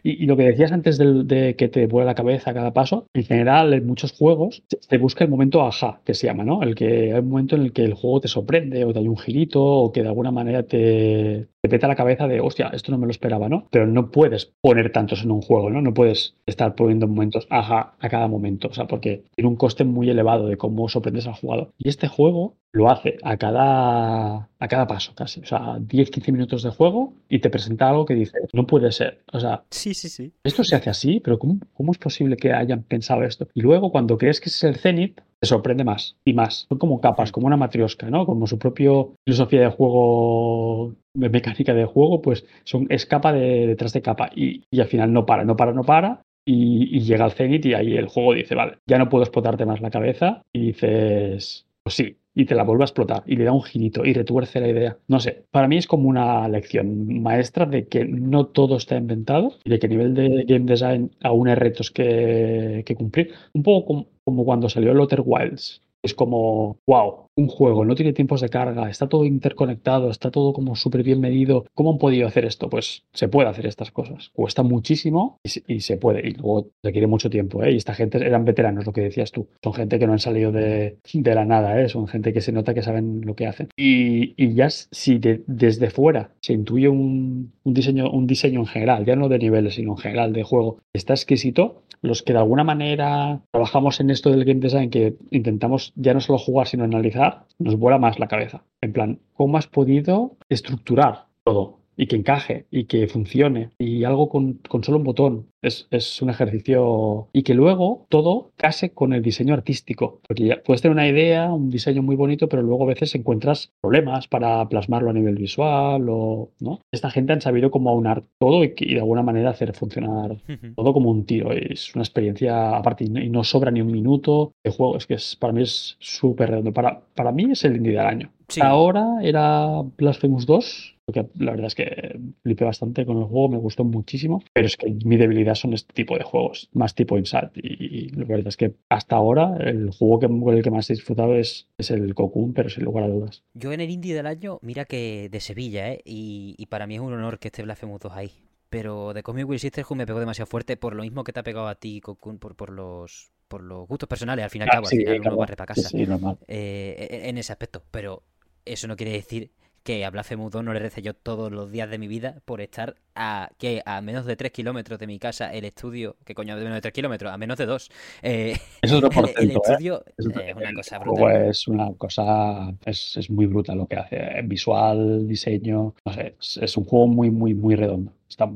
[0.03, 3.25] Y, lo que decías antes de, que te vuela la cabeza a cada paso, en
[3.25, 6.63] general en muchos juegos se busca el momento ajá, que se llama, ¿no?
[6.63, 9.09] El que hay un momento en el que el juego te sorprende o te hay
[9.09, 12.93] un girito o que de alguna manera te, te peta la cabeza de, hostia, esto
[12.93, 13.67] no me lo esperaba, ¿no?
[13.71, 15.83] Pero no puedes poner tantos en un juego, ¿no?
[15.83, 19.85] No puedes estar poniendo momentos ajá a cada momento, o sea, porque tiene un coste
[19.85, 21.73] muy elevado de cómo sorprendes al jugador.
[21.79, 25.41] Y este juego lo hace a cada, a cada paso casi.
[25.41, 28.93] O sea, 10, 15 minutos de juego y te presenta algo que dice, no puede
[28.93, 29.23] ser.
[29.33, 30.33] O sea, sí, sí, sí.
[30.45, 33.49] Esto se hace así, pero ¿cómo, cómo es posible que hayan pensado esto?
[33.55, 36.67] Y luego cuando crees que ese es el cenit, te sorprende más y más.
[36.69, 38.27] Son como capas, como una matriosca, ¿no?
[38.27, 38.91] Como su propia
[39.25, 44.31] filosofía de juego, de mecánica de juego, pues son, es capa de, detrás de capa
[44.35, 47.75] y, y al final no para, no para, no para y, llega al cenit y
[47.75, 51.95] ahí el juego dice, vale, ya no puedo explotarte más la cabeza y dices, pues
[51.95, 54.69] sí, y te la vuelve a explotar y le da un girito y retuerce la
[54.69, 54.97] idea.
[55.09, 59.55] No sé, para mí es como una lección maestra de que no todo está inventado
[59.65, 63.33] y de que a nivel de game design aún hay retos que, que cumplir.
[63.53, 65.81] Un poco como, como cuando salió el Outer Wilds.
[66.03, 70.53] Es como, wow, un juego, no tiene tiempos de carga, está todo interconectado, está todo
[70.53, 71.67] como súper bien medido.
[71.75, 72.69] ¿Cómo han podido hacer esto?
[72.69, 74.31] Pues se puede hacer estas cosas.
[74.33, 76.27] Cuesta muchísimo y, se puede.
[76.29, 77.65] Y luego requiere mucho tiempo.
[77.65, 77.73] ¿eh?
[77.73, 79.49] Y esta gente eran veteranos, lo que decías tú.
[79.63, 81.89] Son gente que no han salido de, la nada, ¿eh?
[81.89, 83.69] son gente que se nota que saben lo que hacen.
[83.77, 89.29] Y, ya si desde fuera se intuye un, diseño, un diseño en general, ya no
[89.29, 94.01] de niveles, sino en general de juego, está exquisito, los que de alguna manera trabajamos
[94.01, 97.99] en esto del game design, que intentamos ya no solo jugar, sino analizar, nos vuela
[97.99, 98.63] más la cabeza.
[98.81, 101.78] En plan, ¿cómo has podido estructurar todo?
[101.99, 105.47] Y que encaje y que funcione y algo con, con solo un botón.
[105.61, 110.21] Es, es, un ejercicio y que luego todo case con el diseño artístico.
[110.27, 113.73] Porque ya puedes tener una idea, un diseño muy bonito, pero luego a veces encuentras
[113.81, 116.81] problemas para plasmarlo a nivel visual o no.
[116.93, 120.37] Esta gente han sabido cómo aunar todo y, y de alguna manera hacer funcionar
[120.77, 121.51] todo como un tiro.
[121.53, 124.97] Es una experiencia aparte y no sobra ni un minuto de juego.
[124.97, 126.73] Es que es, para mí es súper redondo.
[126.73, 128.31] Para, para mí es el indie del año.
[128.47, 128.61] Sí.
[128.63, 133.57] Ahora era Blasphemous 2, porque la verdad es que flipé bastante con el juego, me
[133.57, 137.57] gustó muchísimo, pero es que mi debilidad son este tipo de juegos, más tipo Insat.
[137.57, 140.93] Y la verdad es que hasta ahora el juego que, con el que más he
[140.93, 143.43] disfrutado es, es el Cocoon, pero sin lugar a dudas.
[143.55, 146.03] Yo en el indie del año, mira que de Sevilla, ¿eh?
[146.05, 148.31] Y, y para mí es un honor que esté Blasphemous 2 ahí.
[148.69, 151.43] Pero de Cosmic Will Sisterhood me pegó demasiado fuerte por lo mismo que te ha
[151.43, 154.69] pegado a ti, Cocoon, por, por los por los gustos personales, al fin y al
[154.69, 155.89] Ah, cabo, sí, al final uno barre para casa.
[155.89, 156.37] Sí, normal.
[156.47, 157.83] eh, en ese aspecto.
[157.91, 158.23] Pero
[158.67, 159.53] eso no quiere decir
[159.89, 162.61] que a Blasphemous 2 no le rece yo todos los días de mi vida por
[162.61, 166.57] estar a que a menos de 3 kilómetros de mi casa el estudio, que coño,
[166.57, 167.91] de menos de 3 kilómetros, a menos de 2.
[168.23, 169.55] Eh, Es otro por el ¿eh?
[169.55, 171.49] estudio Es, otro- es una cosa brutal.
[171.49, 174.43] es una cosa, es, es muy brutal lo que hace.
[174.45, 178.13] Visual, diseño, no sé, es, es un juego muy, muy, muy redondo.
[178.29, 178.49] Está,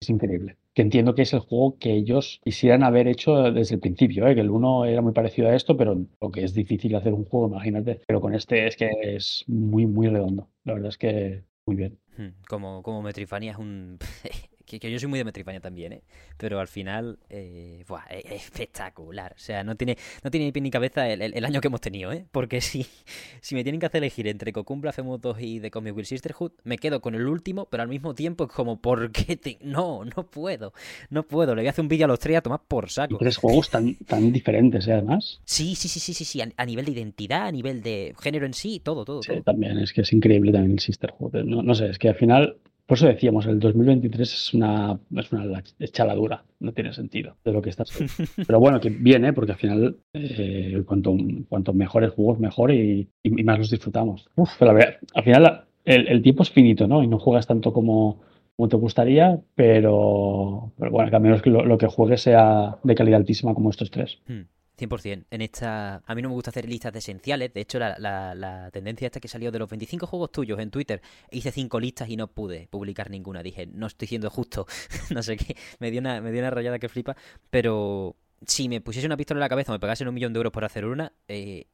[0.00, 0.56] es increíble.
[0.80, 4.34] Entiendo que es el juego que ellos quisieran haber hecho desde el principio, ¿eh?
[4.34, 7.24] que el 1 era muy parecido a esto, pero lo que es difícil hacer un
[7.24, 8.00] juego, imagínate.
[8.06, 10.48] Pero con este es que es muy, muy redondo.
[10.64, 11.98] La verdad es que muy bien.
[12.16, 13.98] Hmm, Como, como Metrifania es un...
[14.70, 16.02] que, que yo soy muy de Metrifania también, ¿eh?
[16.36, 19.32] Pero al final, eh, buah, es, es espectacular.
[19.34, 21.68] O sea, no tiene, no tiene ni pie ni cabeza el, el- el año que
[21.68, 22.24] hemos tenido, ¿eh?
[22.30, 22.86] Porque si,
[23.40, 26.52] si me tienen que hacer elegir entre Cocoon Blasphemous 2 y The Comic Will Sisterhood,
[26.64, 29.58] me quedo con el último, pero al mismo tiempo es como, ¿por qué te...?
[29.62, 30.72] No, no puedo.
[31.10, 31.54] No puedo.
[31.54, 33.18] Le voy a hacer un vídeo a los tres a tomar por Y saco.
[33.18, 34.92] tres juegos tan, tan diferentes, ¿eh?
[34.92, 35.40] además.
[35.44, 36.40] Sí, sí, sí, sí, sí, sí.
[36.40, 39.42] A, a nivel de identidad, a nivel de género en sí, todo, todo, Sí, todo.
[39.42, 41.34] también es que es increíble también el Sisterhood.
[41.44, 42.56] No, no sé, es que al final,
[42.90, 47.62] por eso decíamos, el 2023 es una, es una echaladura, no tiene sentido de lo
[47.62, 47.84] que está.
[48.48, 51.16] Pero bueno, que viene, porque al final, eh, cuanto,
[51.48, 54.28] cuanto mejores juegos, mejor y, y- y más los disfrutamos.
[54.34, 57.00] Uf, pero a ver, al final el, el tiempo es finito, ¿no?
[57.04, 58.22] Y no juegas tanto como,
[58.56, 62.76] como te gustaría, pero, pero bueno, que al menos que lo, lo que juegues sea
[62.82, 64.18] de calidad altísima como estos tres.
[64.26, 64.40] Hmm,
[64.80, 65.26] 100%.
[65.30, 66.02] En esta.
[66.06, 67.52] A mí no me gusta hacer listas de esenciales.
[67.52, 71.00] De hecho, la, la- tendencia esta que salió de los 25 juegos tuyos en Twitter,
[71.30, 73.42] hice 5 listas y no pude publicar ninguna.
[73.42, 74.66] Dije, no estoy siendo justo.
[75.10, 75.56] no sé qué.
[75.78, 77.16] Me dio, una, me dio una rayada que flipa.
[77.50, 78.16] Pero
[78.46, 80.52] si me pusiese una pistola en la cabeza o me pagasen un millón de euros
[80.52, 81.66] por hacer una, eh,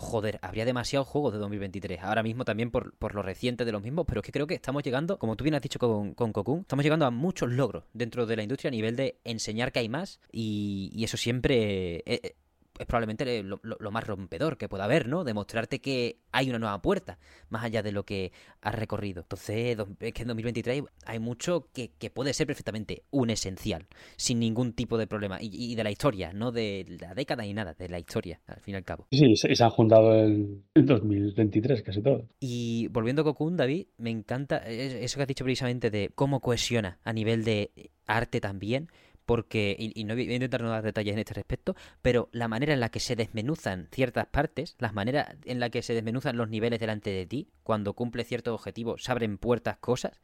[0.00, 2.00] Joder, habría demasiados juegos de 2023.
[2.02, 4.54] Ahora mismo también por, por lo reciente de los mismos, pero es que creo que
[4.54, 7.82] estamos llegando, como tú bien has dicho con, con Cocoon, estamos llegando a muchos logros
[7.92, 11.96] dentro de la industria a nivel de enseñar que hay más y, y eso siempre
[11.96, 12.36] eh, eh,
[12.78, 15.24] es probablemente lo, lo- lo más rompedor que pueda haber, ¿no?
[15.24, 17.18] Demostrarte que hay una nueva puerta,
[17.50, 19.22] más allá de lo que has recorrido.
[19.22, 23.86] Entonces, es que en 2023 hay mucho que, que puede ser perfectamente un esencial,
[24.16, 25.38] sin ningún tipo de problema.
[25.40, 28.60] Y, y de la historia, no de la década ni nada, de la historia, al
[28.60, 29.06] fin y al cabo.
[29.10, 32.26] Sí, se, se han juntado el, el 2023 casi todo.
[32.40, 36.40] Y volviendo a Cocoon, David, me encanta eh, eso que has dicho precisamente de cómo
[36.40, 37.70] cohesiona a nivel de
[38.06, 38.88] arte también,
[39.28, 42.72] porque, y, no voy a intentar no dar detalles en este respecto, pero la manera
[42.72, 46.48] en la que se desmenuzan ciertas partes, las maneras en la que se desmenuzan los
[46.48, 50.18] niveles delante de ti, cuando cumple ciertos objetivos, se abren puertas, cosas,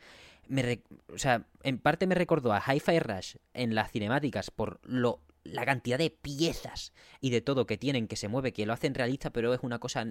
[0.48, 0.80] me
[1.12, 5.66] o sea, en parte me recordó a Hi-Fi Rush en las cinemáticas por lo la
[5.66, 9.28] cantidad de piezas y de todo que tienen que se mueve, que lo hacen realista,
[9.28, 10.06] pero es una cosa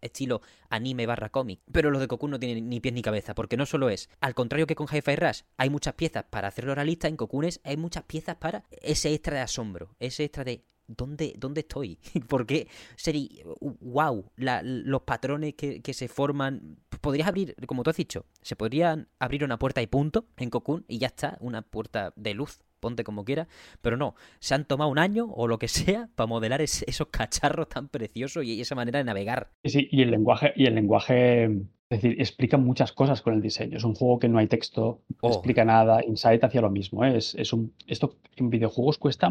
[0.00, 1.60] estilo anime barra cómic.
[1.72, 4.34] Pero los de Cocoon no tienen ni pies ni cabeza, porque no solo es, al
[4.34, 7.76] contrario que con Hi-Fi Rush, hay muchas piezas para hacerlo realista, en Cocoon es- hay
[7.76, 11.98] muchas piezas para ese extra de asombro, ese extra de ¿dónde, dónde estoy?
[12.28, 12.66] ¿Por qué?
[12.96, 16.78] Sería, wow, la- los patrones que, que se forman.
[17.00, 20.84] Podrías abrir, como tú has dicho, se podrían abrir una puerta y punto en Cocoon
[20.88, 22.58] y ya está, una puerta de luz.
[22.80, 23.46] Ponte como quiera,
[23.82, 27.08] pero no, se han tomado un año o lo que sea para modelar es- esos
[27.08, 29.50] cacharros tan preciosos y esa manera de navegar.
[29.64, 31.50] Sí, y el lenguaje, y el lenguaje, es
[31.90, 33.76] decir, explica muchas cosas con el diseño.
[33.76, 35.28] Es un juego que no hay texto, no Oh.
[35.28, 36.00] explica nada.
[36.06, 37.04] Inside hacía lo mismo.
[37.04, 37.16] ¿eh?
[37.16, 39.28] Es, es un, esto en videojuegos cuesta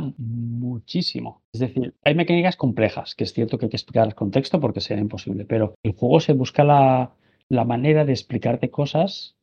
[0.60, 1.42] muchísimo.
[1.54, 4.82] Es decir, hay mecánicas complejas, que es cierto que hay que explicarlas con texto porque
[4.82, 7.14] sería imposible, pero el juego se busca la,
[7.48, 9.36] la manera de explicarte cosas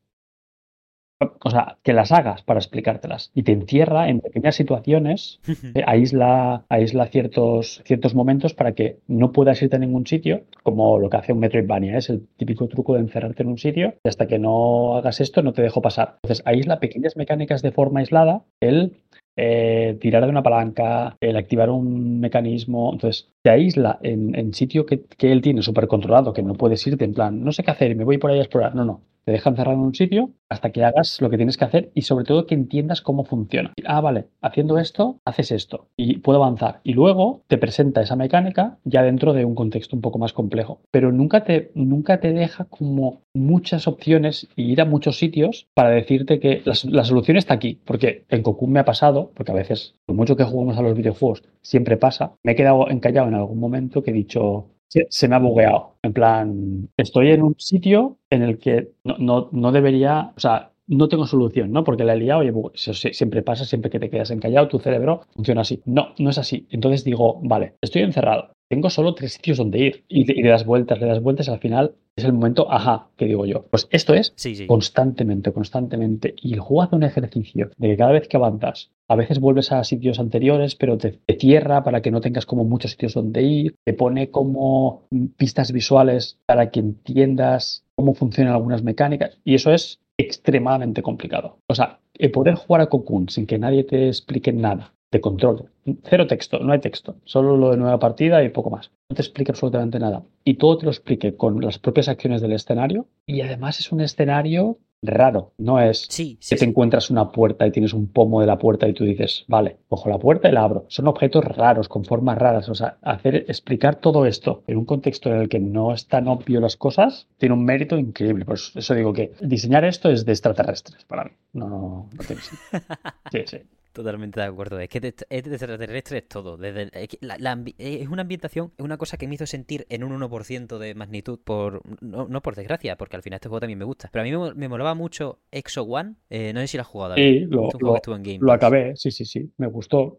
[1.18, 5.40] o sea, que las hagas para explicártelas y te encierra en pequeñas situaciones,
[5.74, 10.98] eh, aísla, aísla ciertos, ciertos momentos para que no puedas irte a ningún sitio, como
[10.98, 11.98] lo que hace un Metroidvania, ¿eh?
[11.98, 15.42] es el típico truco de encerrarte en un sitio y hasta que no hagas esto
[15.42, 16.18] no te dejo pasar.
[16.22, 18.96] Entonces, aísla pequeñas mecánicas de forma aislada, el
[19.36, 25.04] eh, tirar de una palanca, el activar un mecanismo, entonces te aísla en, sitio que,
[25.04, 27.94] que él tiene súper controlado, que no puedes irte en plan, no sé qué hacer,
[27.96, 30.70] me voy por ahí a explorar, no, no te deja encerrado en un sitio hasta
[30.70, 33.72] que hagas lo que tienes que hacer y sobre todo que entiendas cómo funciona.
[33.84, 36.80] Ah, vale, haciendo esto, haces esto y puedo avanzar.
[36.84, 40.80] Y luego te presenta esa mecánica ya dentro de un contexto un poco más complejo.
[40.92, 45.90] Pero nunca te, nunca te deja como muchas opciones y ir a muchos sitios para
[45.90, 47.80] decirte que la, la solución está aquí.
[47.84, 50.96] Porque en Cocoon me ha pasado, porque a veces, por mucho que juguemos a los
[50.96, 55.28] videojuegos, siempre pasa, me he quedado encallado en algún momento que he dicho, se, se,
[55.28, 55.96] me ha bugueado.
[56.02, 60.72] En plan, estoy en un sitio en el que no, no, no debería, o sea,
[60.86, 61.84] no tengo solución, ¿no?
[61.84, 65.22] Porque la he liado y eso siempre pasa, siempre que te quedas encallado, tu cerebro
[65.34, 65.80] funciona así.
[65.84, 66.66] No, no es así.
[66.70, 68.50] Entonces digo, vale, estoy encerrado.
[68.68, 71.60] Tengo solo tres sitios donde ir y, y le das vueltas, le das vueltas, al
[71.60, 73.66] final es el momento, ajá, que digo yo.
[73.70, 74.66] Pues esto es Sí, sí.
[74.66, 76.34] constantemente, constantemente.
[76.42, 79.70] Y el juego hace un ejercicio de que cada vez que avanzas, a veces vuelves
[79.70, 83.42] a sitios anteriores, pero te, te cierra para que no tengas como muchos sitios donde
[83.42, 85.04] ir, te pone como
[85.36, 89.38] pistas visuales para que entiendas cómo funcionan algunas mecánicas.
[89.44, 91.58] Y eso es extremadamente complicado.
[91.68, 95.70] O sea, el poder jugar a Cocoon sin que nadie te explique nada de control.
[96.04, 98.90] Cero texto, no hay texto, solo lo de nueva partida y poco más.
[99.08, 100.24] No te explica absolutamente nada.
[100.44, 103.06] Y todo te lo explique con las propias acciones del escenario.
[103.26, 105.52] Y además es un escenario raro.
[105.58, 106.70] No es Sí, sí, que te sí.
[106.70, 110.08] encuentras una puerta y tienes un pomo de la puerta y tú dices, vale, cojo
[110.08, 110.84] la puerta y la abro.
[110.88, 112.68] Son objetos raros, con formas raras.
[112.68, 116.28] O sea, hacer, explicar todo esto en un contexto en el que no es tan
[116.28, 118.44] obvio las cosas, tiene un mérito increíble.
[118.44, 121.30] Por eso- digo que diseñar esto es de extraterrestres para mí.
[121.52, 121.78] No, no,
[122.12, 122.82] no tiene sentido.
[123.32, 123.58] Sí, sí.
[123.96, 124.78] Totalmente de acuerdo.
[124.78, 126.58] Es que de- es de extraterrestre es todo.
[126.58, 129.46] Desde es, que la- la ambi- es una ambientación, es una cosa que me hizo
[129.46, 133.48] sentir en un 1% de magnitud, por no, no por desgracia, porque al final este
[133.48, 134.10] juego también me gusta.
[134.12, 136.16] Pero a mí me, me molaba mucho Exo One.
[136.28, 137.14] eh, no sé si lo has jugado.
[137.14, 140.18] Sí, lo, juego lo- en Game acabé, sí, sí, sí, me gustó.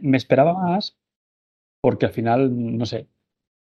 [0.00, 0.96] Me- esperaba más
[1.82, 3.08] porque al final, no sé,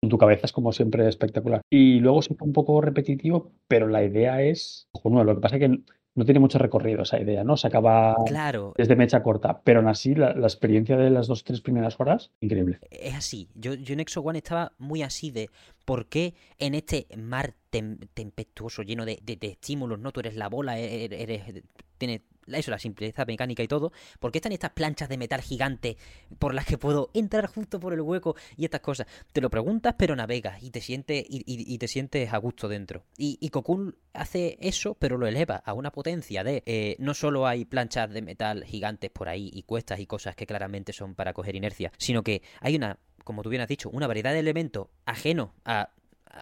[0.02, 1.62] en tu cabeza es como siempre espectacular.
[1.70, 5.24] Y luego se fue un poco repetitivo, pero la idea es cojonuda.
[5.24, 5.80] Lo que pasa es que
[6.16, 7.56] no tiene mucho recorrido esa idea, ¿no?
[7.56, 11.44] Se acaba Claro, desde mecha corta, pero aún así la, la experiencia de las dos
[11.44, 12.80] tres primeras horas, increíble.
[12.90, 13.48] es así.
[13.54, 15.50] Yo, yo en Exo One estaba muy así de
[15.84, 20.12] por qué en este mar tem- tempestuoso, lleno de, de- de estímulos, ¿no?
[20.12, 21.62] Tú eres la bola, e- e- eres,
[21.98, 23.92] tienes eso, la simpleza mecánica y todo.
[24.20, 25.96] ¿Por qué están estas planchas de metal gigante
[26.38, 29.06] por las que puedo entrar justo por el hueco y estas cosas?
[29.32, 33.04] Te lo preguntas, pero navegas y te sientes, y, te sientes a gusto dentro.
[33.16, 33.50] Y, y
[34.12, 38.22] hace eso, pero lo eleva a una potencia de eh, no solo hay planchas de
[38.22, 42.22] metal gigantes por ahí y cuestas y cosas que claramente son para coger inercia, sino
[42.22, 45.90] que hay una, como tú bien has dicho, una variedad de elementos ajenos a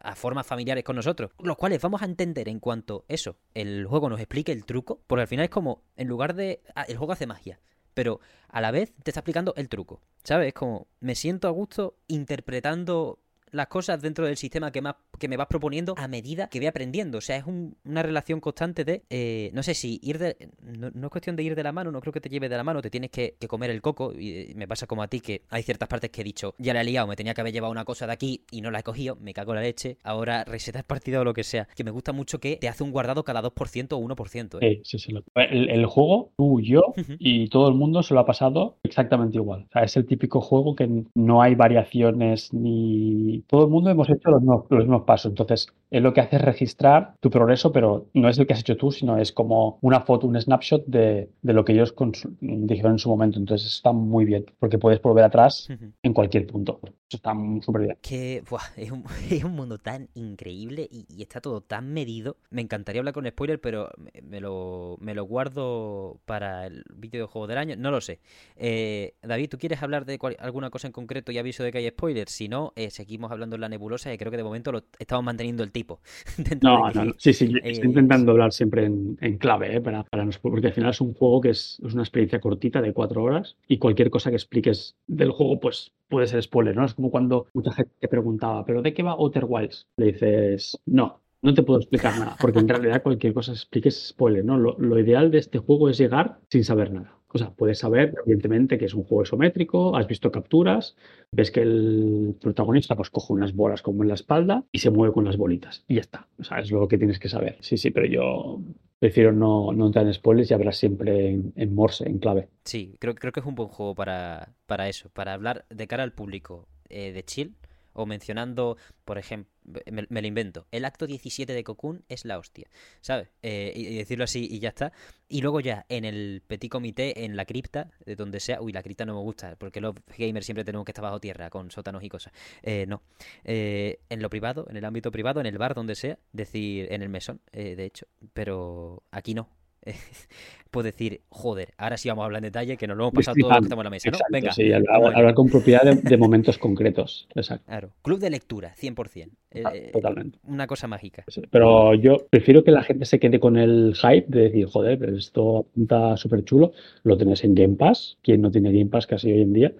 [0.03, 4.09] a formas familiares con nosotros, los cuales vamos a entender en cuanto eso, el juego
[4.09, 6.63] nos explique el truco, porque al final es como, en lugar de...
[6.75, 7.61] ah, el juego hace magia,
[7.95, 10.49] pero a la vez te está explicando el truco, ¿sabes?
[10.49, 15.29] Es como, me siento a gusto interpretando las cosas dentro del sistema que, más, que
[15.29, 17.19] me vas proponiendo a medida que voy aprendiendo.
[17.19, 20.37] O sea, es un- una relación constante de, eh, no sé si ir de...
[20.63, 22.57] No, no es cuestión de ir de la mano, no creo que te lleve de
[22.57, 24.13] la mano, te tienes que, que comer el coco.
[24.19, 26.75] Y eh, me pasa como a ti, que hay ciertas partes que he dicho, ya
[26.75, 28.81] la he liado, me tenía que haber llevado una cosa de aquí y no la
[28.81, 31.69] he cogido, me cago en la leche, ahora resetas partida o lo que sea.
[31.77, 34.59] Que me gusta mucho que te hace un guardado cada 2% o 1%.
[34.61, 34.81] ¿eh?
[34.85, 35.13] Sí, sí, sí.
[35.13, 36.81] lo- El, el juego, tú, yo
[37.19, 39.67] y todo el mundo se lo ha pasado exactamente igual.
[39.69, 43.43] O sea, es el típico juego que no hay variaciones ni...
[43.49, 45.31] Todo el mundo hemos hecho los mismos, los mismos pasos.
[45.31, 48.61] Entonces, es lo que hace es registrar tu progreso, pero no es el que has
[48.61, 51.95] hecho tú, sino es como una foto, un snapshot de, de lo que ellos
[52.41, 53.39] dijeron en su momento.
[53.39, 55.69] Entonces, está muy bien, porque puedes volver atrás
[56.03, 56.81] en cualquier punto.
[56.83, 57.99] Eso está súper bien.
[58.03, 62.37] que buah, es, un, es un mundo tan increíble y, y está todo tan medido.
[62.51, 67.47] Me encantaría hablar con spoiler, pero me, me lo, me lo guardo para el videojuego
[67.47, 67.77] del año.
[67.77, 68.21] No lo sé.
[68.57, 71.79] Eh, David, ¿tú quieres hablar de cual- alguna cosa en concreto y aviso de que
[71.79, 72.33] hay spoilers?
[72.33, 75.25] Si no, eh, seguimos hablando en la nebulosa y creo que de momento lo estamos
[75.25, 75.84] manteniendo el tipo.
[76.39, 77.13] Dentro No, no, no.
[77.19, 79.81] Sí, sí, eh, estoy intentando hablar siempre en, en clave, ¿eh?
[79.81, 82.41] para, para no spo- porque al final es un juego que es, es una experiencia
[82.41, 86.77] cortita de cuatro horas y cualquier cosa que expliques del juego, pues puede ser spoiler,
[86.77, 86.85] ¿no?
[86.85, 89.87] Es como cuando mucha gente te preguntaba, ¿pero de qué va Outer Wilds?
[89.97, 93.97] Le dices, no, no te puedo explicar nada, porque en realidad cualquier cosa que expliques
[93.97, 94.57] es spoiler, ¿no?
[94.59, 97.19] Lo, lo ideal de este juego es llegar sin saber nada.
[97.35, 100.97] O sea, puedes saber, evidentemente, que es un juego isométrico, has visto capturas,
[101.33, 105.13] ves que el protagonista pues coge unas bolas como en la espalda y se mueve
[105.13, 105.85] con las bolitas.
[105.89, 106.29] Y ya está.
[106.39, 107.57] O sea, es lo que tienes que saber.
[107.61, 108.61] Sí, sí, pero yo
[109.01, 112.51] prefiero no, no entrar en spoilers y hablar siempre en, morse, en clave.
[112.65, 116.05] Sí, creo, creo que es un buen juego para, para eso, para hablar de cara
[116.05, 117.57] al público eh, de chill.
[117.95, 119.51] O mencionando, por ejemplo,
[119.91, 122.69] me, lo invento, el acto 17 de Cocoon es la hostia,
[123.01, 123.29] ¿sabes?
[123.43, 124.93] Eh, y, y decirlo así y ya está.
[125.29, 128.83] Y luego ya en el petit comité, en la cripta, de donde sea, uy, la
[128.83, 132.03] cripta no me gusta, porque los gamers siempre tenemos que estar bajo tierra, con sótanos
[132.03, 132.33] y cosas.
[132.63, 133.03] Eh, no.
[133.45, 137.03] Eh, en lo privado, en el ámbito privado, en el bar, donde sea, decir, en
[137.03, 139.49] el mesón, eh, de hecho, pero aquí no.
[140.71, 143.37] Puedo decir, joder, ahora sí vamos a hablar en detalle, que nos lo hemos pasado
[143.39, 144.17] todos los que estamos en la mesa, ¿no?
[144.17, 144.53] Exacto, Venga.
[144.53, 147.29] sí, hablar, con propiedad de, de momentos concretos.
[147.37, 147.65] Exacto.
[147.69, 147.91] Claro.
[148.03, 149.29] Club de lectura, 100%.
[149.53, 150.41] Eh, Ah, totalmente.
[150.49, 151.25] Una cosa mágica.
[151.49, 155.17] Pero yo prefiero que la gente se quede con el hype de decir, joder, pero
[155.17, 156.73] esto apunta súper chulo.
[157.05, 158.19] Lo tenéis en Game Pass.
[158.21, 159.73] ¿Quién no tiene Game Pass casi hoy en día?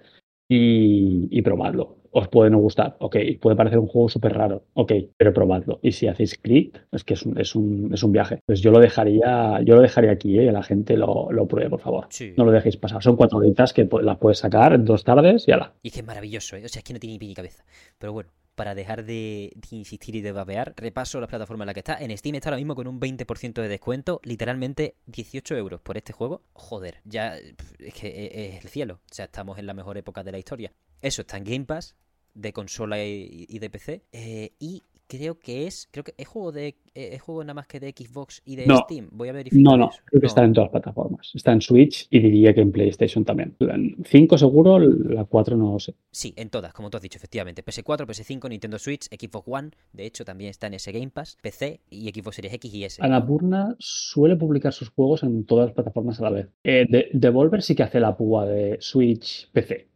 [0.47, 1.97] Y, y probadlo.
[2.17, 3.17] Os puede no gustar, ok.
[3.41, 5.79] Puede parecer un juego súper raro, ok, pero probadlo.
[5.81, 8.39] Y si hacéis clic, es que es un, es un, es un viaje.
[8.45, 10.49] Pues yo lo dejaría, yo lo dejaría aquí, ¿eh?
[10.49, 12.05] la gente lo, lo pruebe, por favor.
[12.09, 12.33] Sí.
[12.37, 13.03] No lo dejéis pasar.
[13.03, 15.73] Son cuatro horitas que las puedes sacar en dos tardes y ala.
[15.83, 16.63] Y que es maravilloso, ¿eh?
[16.63, 17.65] O sea, es que no tiene ni pie ni cabeza.
[17.97, 21.79] Pero bueno, para dejar de, insistir y de babear, repaso las plataformas en las que
[21.81, 21.97] está.
[21.99, 26.13] En Steam está ahora mismo con un 20% de descuento, literalmente 18 euros por este
[26.13, 26.41] juego.
[26.53, 29.01] Joder, ya es que es, es el cielo.
[29.11, 30.73] O sea, estamos en la mejor época de la historia.
[31.01, 31.95] Eso está en Game Pass,
[32.33, 34.03] de consola y, y de PC.
[34.11, 37.67] eh, y creo que es, creo que es juego de eh, es juego nada más
[37.67, 38.77] que de Xbox y de No.
[38.77, 39.09] Steam.
[39.11, 39.99] Voy a verificar No, no, eso.
[40.05, 41.31] creo que está en todas las plataformas.
[41.35, 43.55] Está en Switch y diría que en PlayStation también.
[43.59, 45.93] En 5 seguro, la 4 no lo sé.
[46.11, 47.63] Sí, en todas, como tú has dicho, efectivamente.
[47.65, 51.81] PS4, PS5, Nintendo Switch, Xbox One, de hecho también está en ese Game Pass, PC
[51.89, 53.01] y Xbox Series X y S.
[53.03, 56.47] Annapurna suele publicar sus juegos en todas las plataformas a la vez.
[56.63, 59.87] Eh, de- Devolver sí que hace la púa de Switch, PC.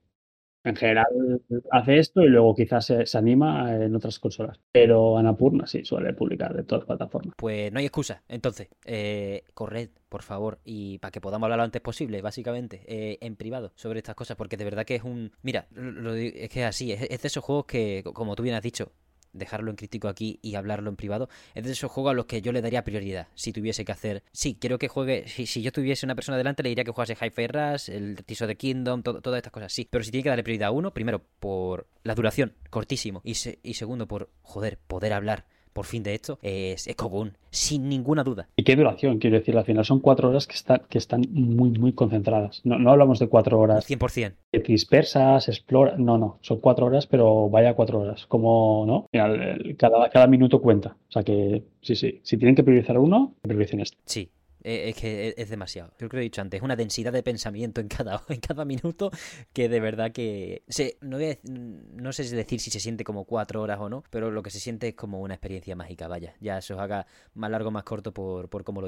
[0.63, 1.41] En general
[1.71, 4.59] hace esto y luego quizás se, anima en otras consolas.
[4.71, 7.35] Pero Annapurna sí suele publicar de todas las plataformas.
[7.35, 8.21] Pues no hay excusa.
[8.27, 13.17] Entonces, eh, corred, por favor, y para que podamos hablar lo antes posible, básicamente, eh,
[13.21, 15.31] en privado, sobre estas cosas, porque de verdad que es un...
[15.41, 18.43] Mira, lo- lo es que así, es, es de esos juegos que, co- como tú
[18.43, 18.91] bien has dicho,
[19.33, 22.41] dejarlo en crítico aquí y hablarlo en privado, es de esos juegos a los que
[22.41, 24.23] yo le daría prioridad, si tuviese que hacer...
[24.31, 25.27] Sí, quiero que juegue...
[25.27, 28.55] Si, yo tuviese una persona delante, le diría que jugase Hi-Fi Rush, el of the
[28.55, 29.87] Kingdom, to- todas estas cosas, sí.
[29.89, 33.33] Pero si tiene que darle prioridad a uno, primero, por la duración, cortísimo, y,
[33.63, 35.45] y segundo, por, joder, poder hablar
[35.79, 38.49] por fin de esto, es, es Cocoon, sin ninguna duda.
[38.57, 39.17] ¿Y qué duración?
[39.17, 42.59] Quiero decir, al final son cuatro horas que están, que están muy, muy concentradas.
[42.65, 44.33] No, no hablamos de cuatro horas 100%.
[44.51, 45.95] que dispersas, explora.
[45.97, 48.25] No, no, son cuatro horas, pero vaya cuatro horas.
[48.27, 49.05] Como, ¿no?
[49.17, 50.97] Al final, el- cada, cada minuto cuenta.
[51.07, 52.19] O sea que, sí, sí.
[52.23, 53.97] Si tienen que priorizar uno, prioricen este.
[54.03, 54.29] Sí.
[54.63, 55.93] Eh, Es que es- es demasiado.
[55.97, 56.57] Creo que lo he dicho antes.
[56.59, 59.11] Es una densidad de pensamiento en cada, en cada minuto
[59.53, 60.63] que de verdad que.
[60.67, 64.03] se- no, voy a no sé decir si se siente como cuatro horas o no,
[64.09, 66.07] pero lo que se siente es como una experiencia mágica.
[66.07, 68.87] Vaya, ya se os haga más largo o más corto por, por cómo lo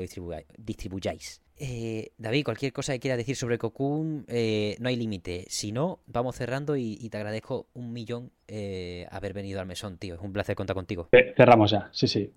[0.58, 1.42] distribuyáis.
[1.58, 5.46] Eh, David, cualquier cosa que quieras decir sobre Cocoon, eh, no hay límite.
[5.48, 10.16] Si no, vamos cerrando y, te agradezco un millón eh, haber venido al mesón, tío.
[10.16, 11.10] Es un placer contar contigo.
[11.12, 12.32] Ce- Cerramos ya, sí, sí.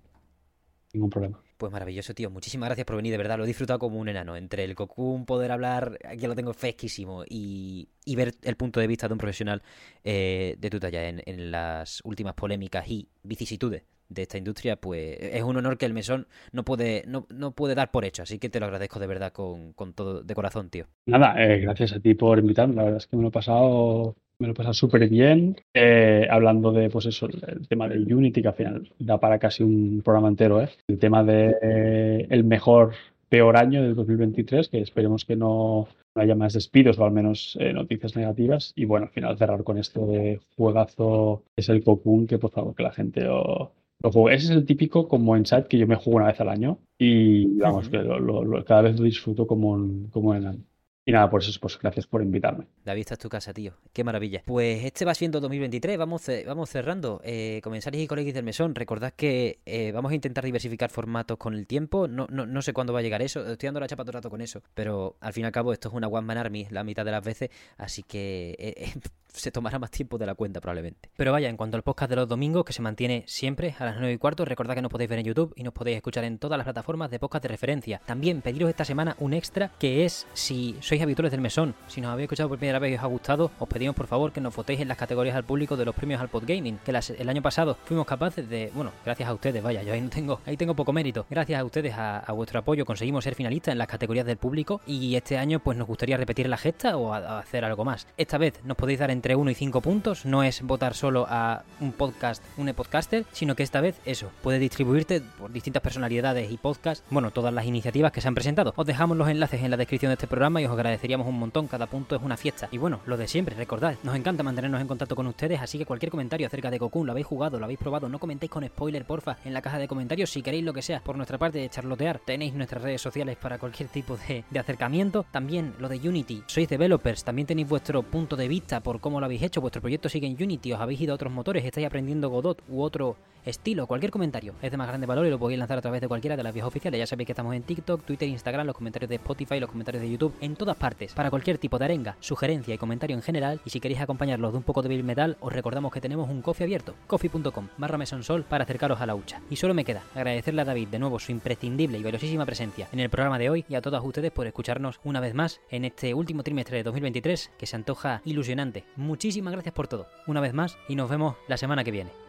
[0.95, 1.41] Ningún problema.
[1.57, 2.29] Pues maravilloso, tío.
[2.29, 3.37] Muchísimas gracias por venir, de verdad.
[3.37, 4.37] Lo he disfrutado como un enano.
[4.37, 8.87] Entre el Cocoon, poder hablar, aquí lo tengo fresquísimo, y, y ver el punto de
[8.87, 9.61] vista de un profesional
[10.05, 15.17] eh, de tu talla en, en las últimas polémicas y vicisitudes de esta industria, pues
[15.19, 18.23] es un honor que el mesón no puede, no, no puede dar por hecho.
[18.23, 20.85] Así que te lo agradezco de verdad con, con todo de corazón, tío.
[21.07, 22.75] Nada, eh, gracias a ti por invitarme.
[22.75, 25.55] La verdad es que me lo he pasado, me lo he pasado súper bien.
[25.73, 29.39] Eh, hablando de, pues eso, el, el tema del Unity, que al final da para
[29.39, 30.69] casi un programa entero, ¿eh?
[30.87, 32.93] El tema de eh, el mejor,
[33.29, 37.57] peor año del 2023, que esperemos que no, no haya más despidos o al menos
[37.59, 38.71] eh, noticias negativas.
[38.75, 42.75] Y bueno, al final cerrar con esto de juegazo es el Cocoon, que por favor
[42.75, 43.71] que la gente lo,
[44.01, 44.35] lo juegue.
[44.37, 46.77] Ese es el típico como en chat que yo me juego una vez al año
[46.99, 50.59] y vamos, que lo- lo- lo- cada vez lo disfruto como un, como un enano.
[51.07, 52.65] Y nada, por eso, pues gracias por invitarme.
[52.83, 53.73] David, esta es tu casa, tío.
[53.93, 54.41] Qué maravilla.
[54.43, 55.99] Pues este va siendo 2023.
[55.99, 57.21] Vamos, vamos cerrando.
[57.23, 61.53] Eh, comensales y colegas del mesón, recordad que eh, vamos a intentar diversificar formatos con
[61.53, 62.07] el tiempo.
[62.07, 63.41] No, no, no sé cuándo va a llegar eso.
[63.41, 64.63] Estoy dando la chapa todo el rato con eso.
[64.73, 67.11] Pero al fin y al cabo, esto es una One Man Army la mitad de
[67.11, 67.51] las veces.
[67.77, 68.93] Así que eh, eh,
[69.27, 71.09] se tomará más tiempo de la cuenta probablemente.
[71.15, 73.97] Pero vaya, en cuanto al podcast de los domingos, que se mantiene siempre a las
[73.97, 76.39] 9 y cuarto, recordad que nos podéis ver en YouTube y nos podéis escuchar en
[76.39, 78.01] todas las plataformas de podcast de referencia.
[78.05, 82.11] También pediros esta semana un extra que es si sois habituales del mesón, si nos
[82.11, 84.55] habéis escuchado por primera vez y os ha gustado, os pedimos por favor que nos
[84.55, 87.77] votéis en las categorías al público de los premios al Podgaming, que el año pasado
[87.83, 90.93] fuimos capaces de, bueno, gracias a ustedes, vaya, yo ahí no tengo, ahí tengo poco
[90.93, 91.25] mérito.
[91.29, 95.15] Gracias a ustedes, a, vuestro apoyo, conseguimos ser finalistas en las categorías del público y
[95.15, 98.07] este año pues nos gustaría repetir la gesta o hacer algo más.
[98.17, 101.25] Esta vez nos podéis dar en entre 1 y 5 puntos, no es votar solo
[101.27, 106.51] a un podcast, un podcaster, sino que esta vez eso, puede distribuirte por distintas personalidades
[106.51, 108.71] y podcasts, bueno, todas las iniciativas que se han presentado.
[108.75, 111.67] Os dejamos los enlaces en la descripción de este programa y os agradeceríamos un montón,
[111.67, 112.67] cada punto es una fiesta.
[112.71, 115.85] Y bueno, lo de siempre, recordad, nos encanta mantenernos en contacto con ustedes, así que
[115.85, 119.05] cualquier comentario acerca de Cocoon, lo habéis jugado, lo habéis probado, no comentéis con spoiler,
[119.05, 121.01] porfa, en la caja de comentarios si queréis lo que sea.
[121.01, 125.25] Por nuestra parte de charlotear, tenéis nuestras redes sociales para cualquier tipo de, de acercamiento.
[125.31, 129.25] También lo de Unity, sois developers, también tenéis vuestro punto de vista por cómo lo
[129.25, 132.29] habéis hecho, vuestro proyecto sigue en Unity, os habéis ido a otros motores, estáis aprendiendo
[132.29, 135.77] Godot u otro estilo, cualquier comentario es de más grande valor y lo podéis lanzar
[135.77, 136.97] a través de cualquiera de las vías oficiales.
[136.97, 140.09] Ya sabéis que estamos en TikTok, Twitter, Instagram, los comentarios de Spotify, los comentarios de
[140.09, 141.13] YouTube, en todas partes.
[141.13, 144.57] Para cualquier tipo de arenga, sugerencia y comentario en general, y si queréis acompañarlos de
[144.57, 148.43] un poco de Bill Metal, os recordamos que tenemos un coffee abierto, coffee.com barra mesonsol
[148.43, 149.41] para acercaros a la hucha.
[149.49, 152.99] Y solo me queda agradecerle a David de nuevo su imprescindible y valiosísima presencia en
[152.99, 156.13] el programa de hoy y a todos ustedes por escucharnos una vez más en este
[156.13, 158.85] último trimestre de 2023 que se antoja ilusionante.
[158.95, 162.24] Muchísimas gracias por todo, una vez más, y nos vemos la semana que viene.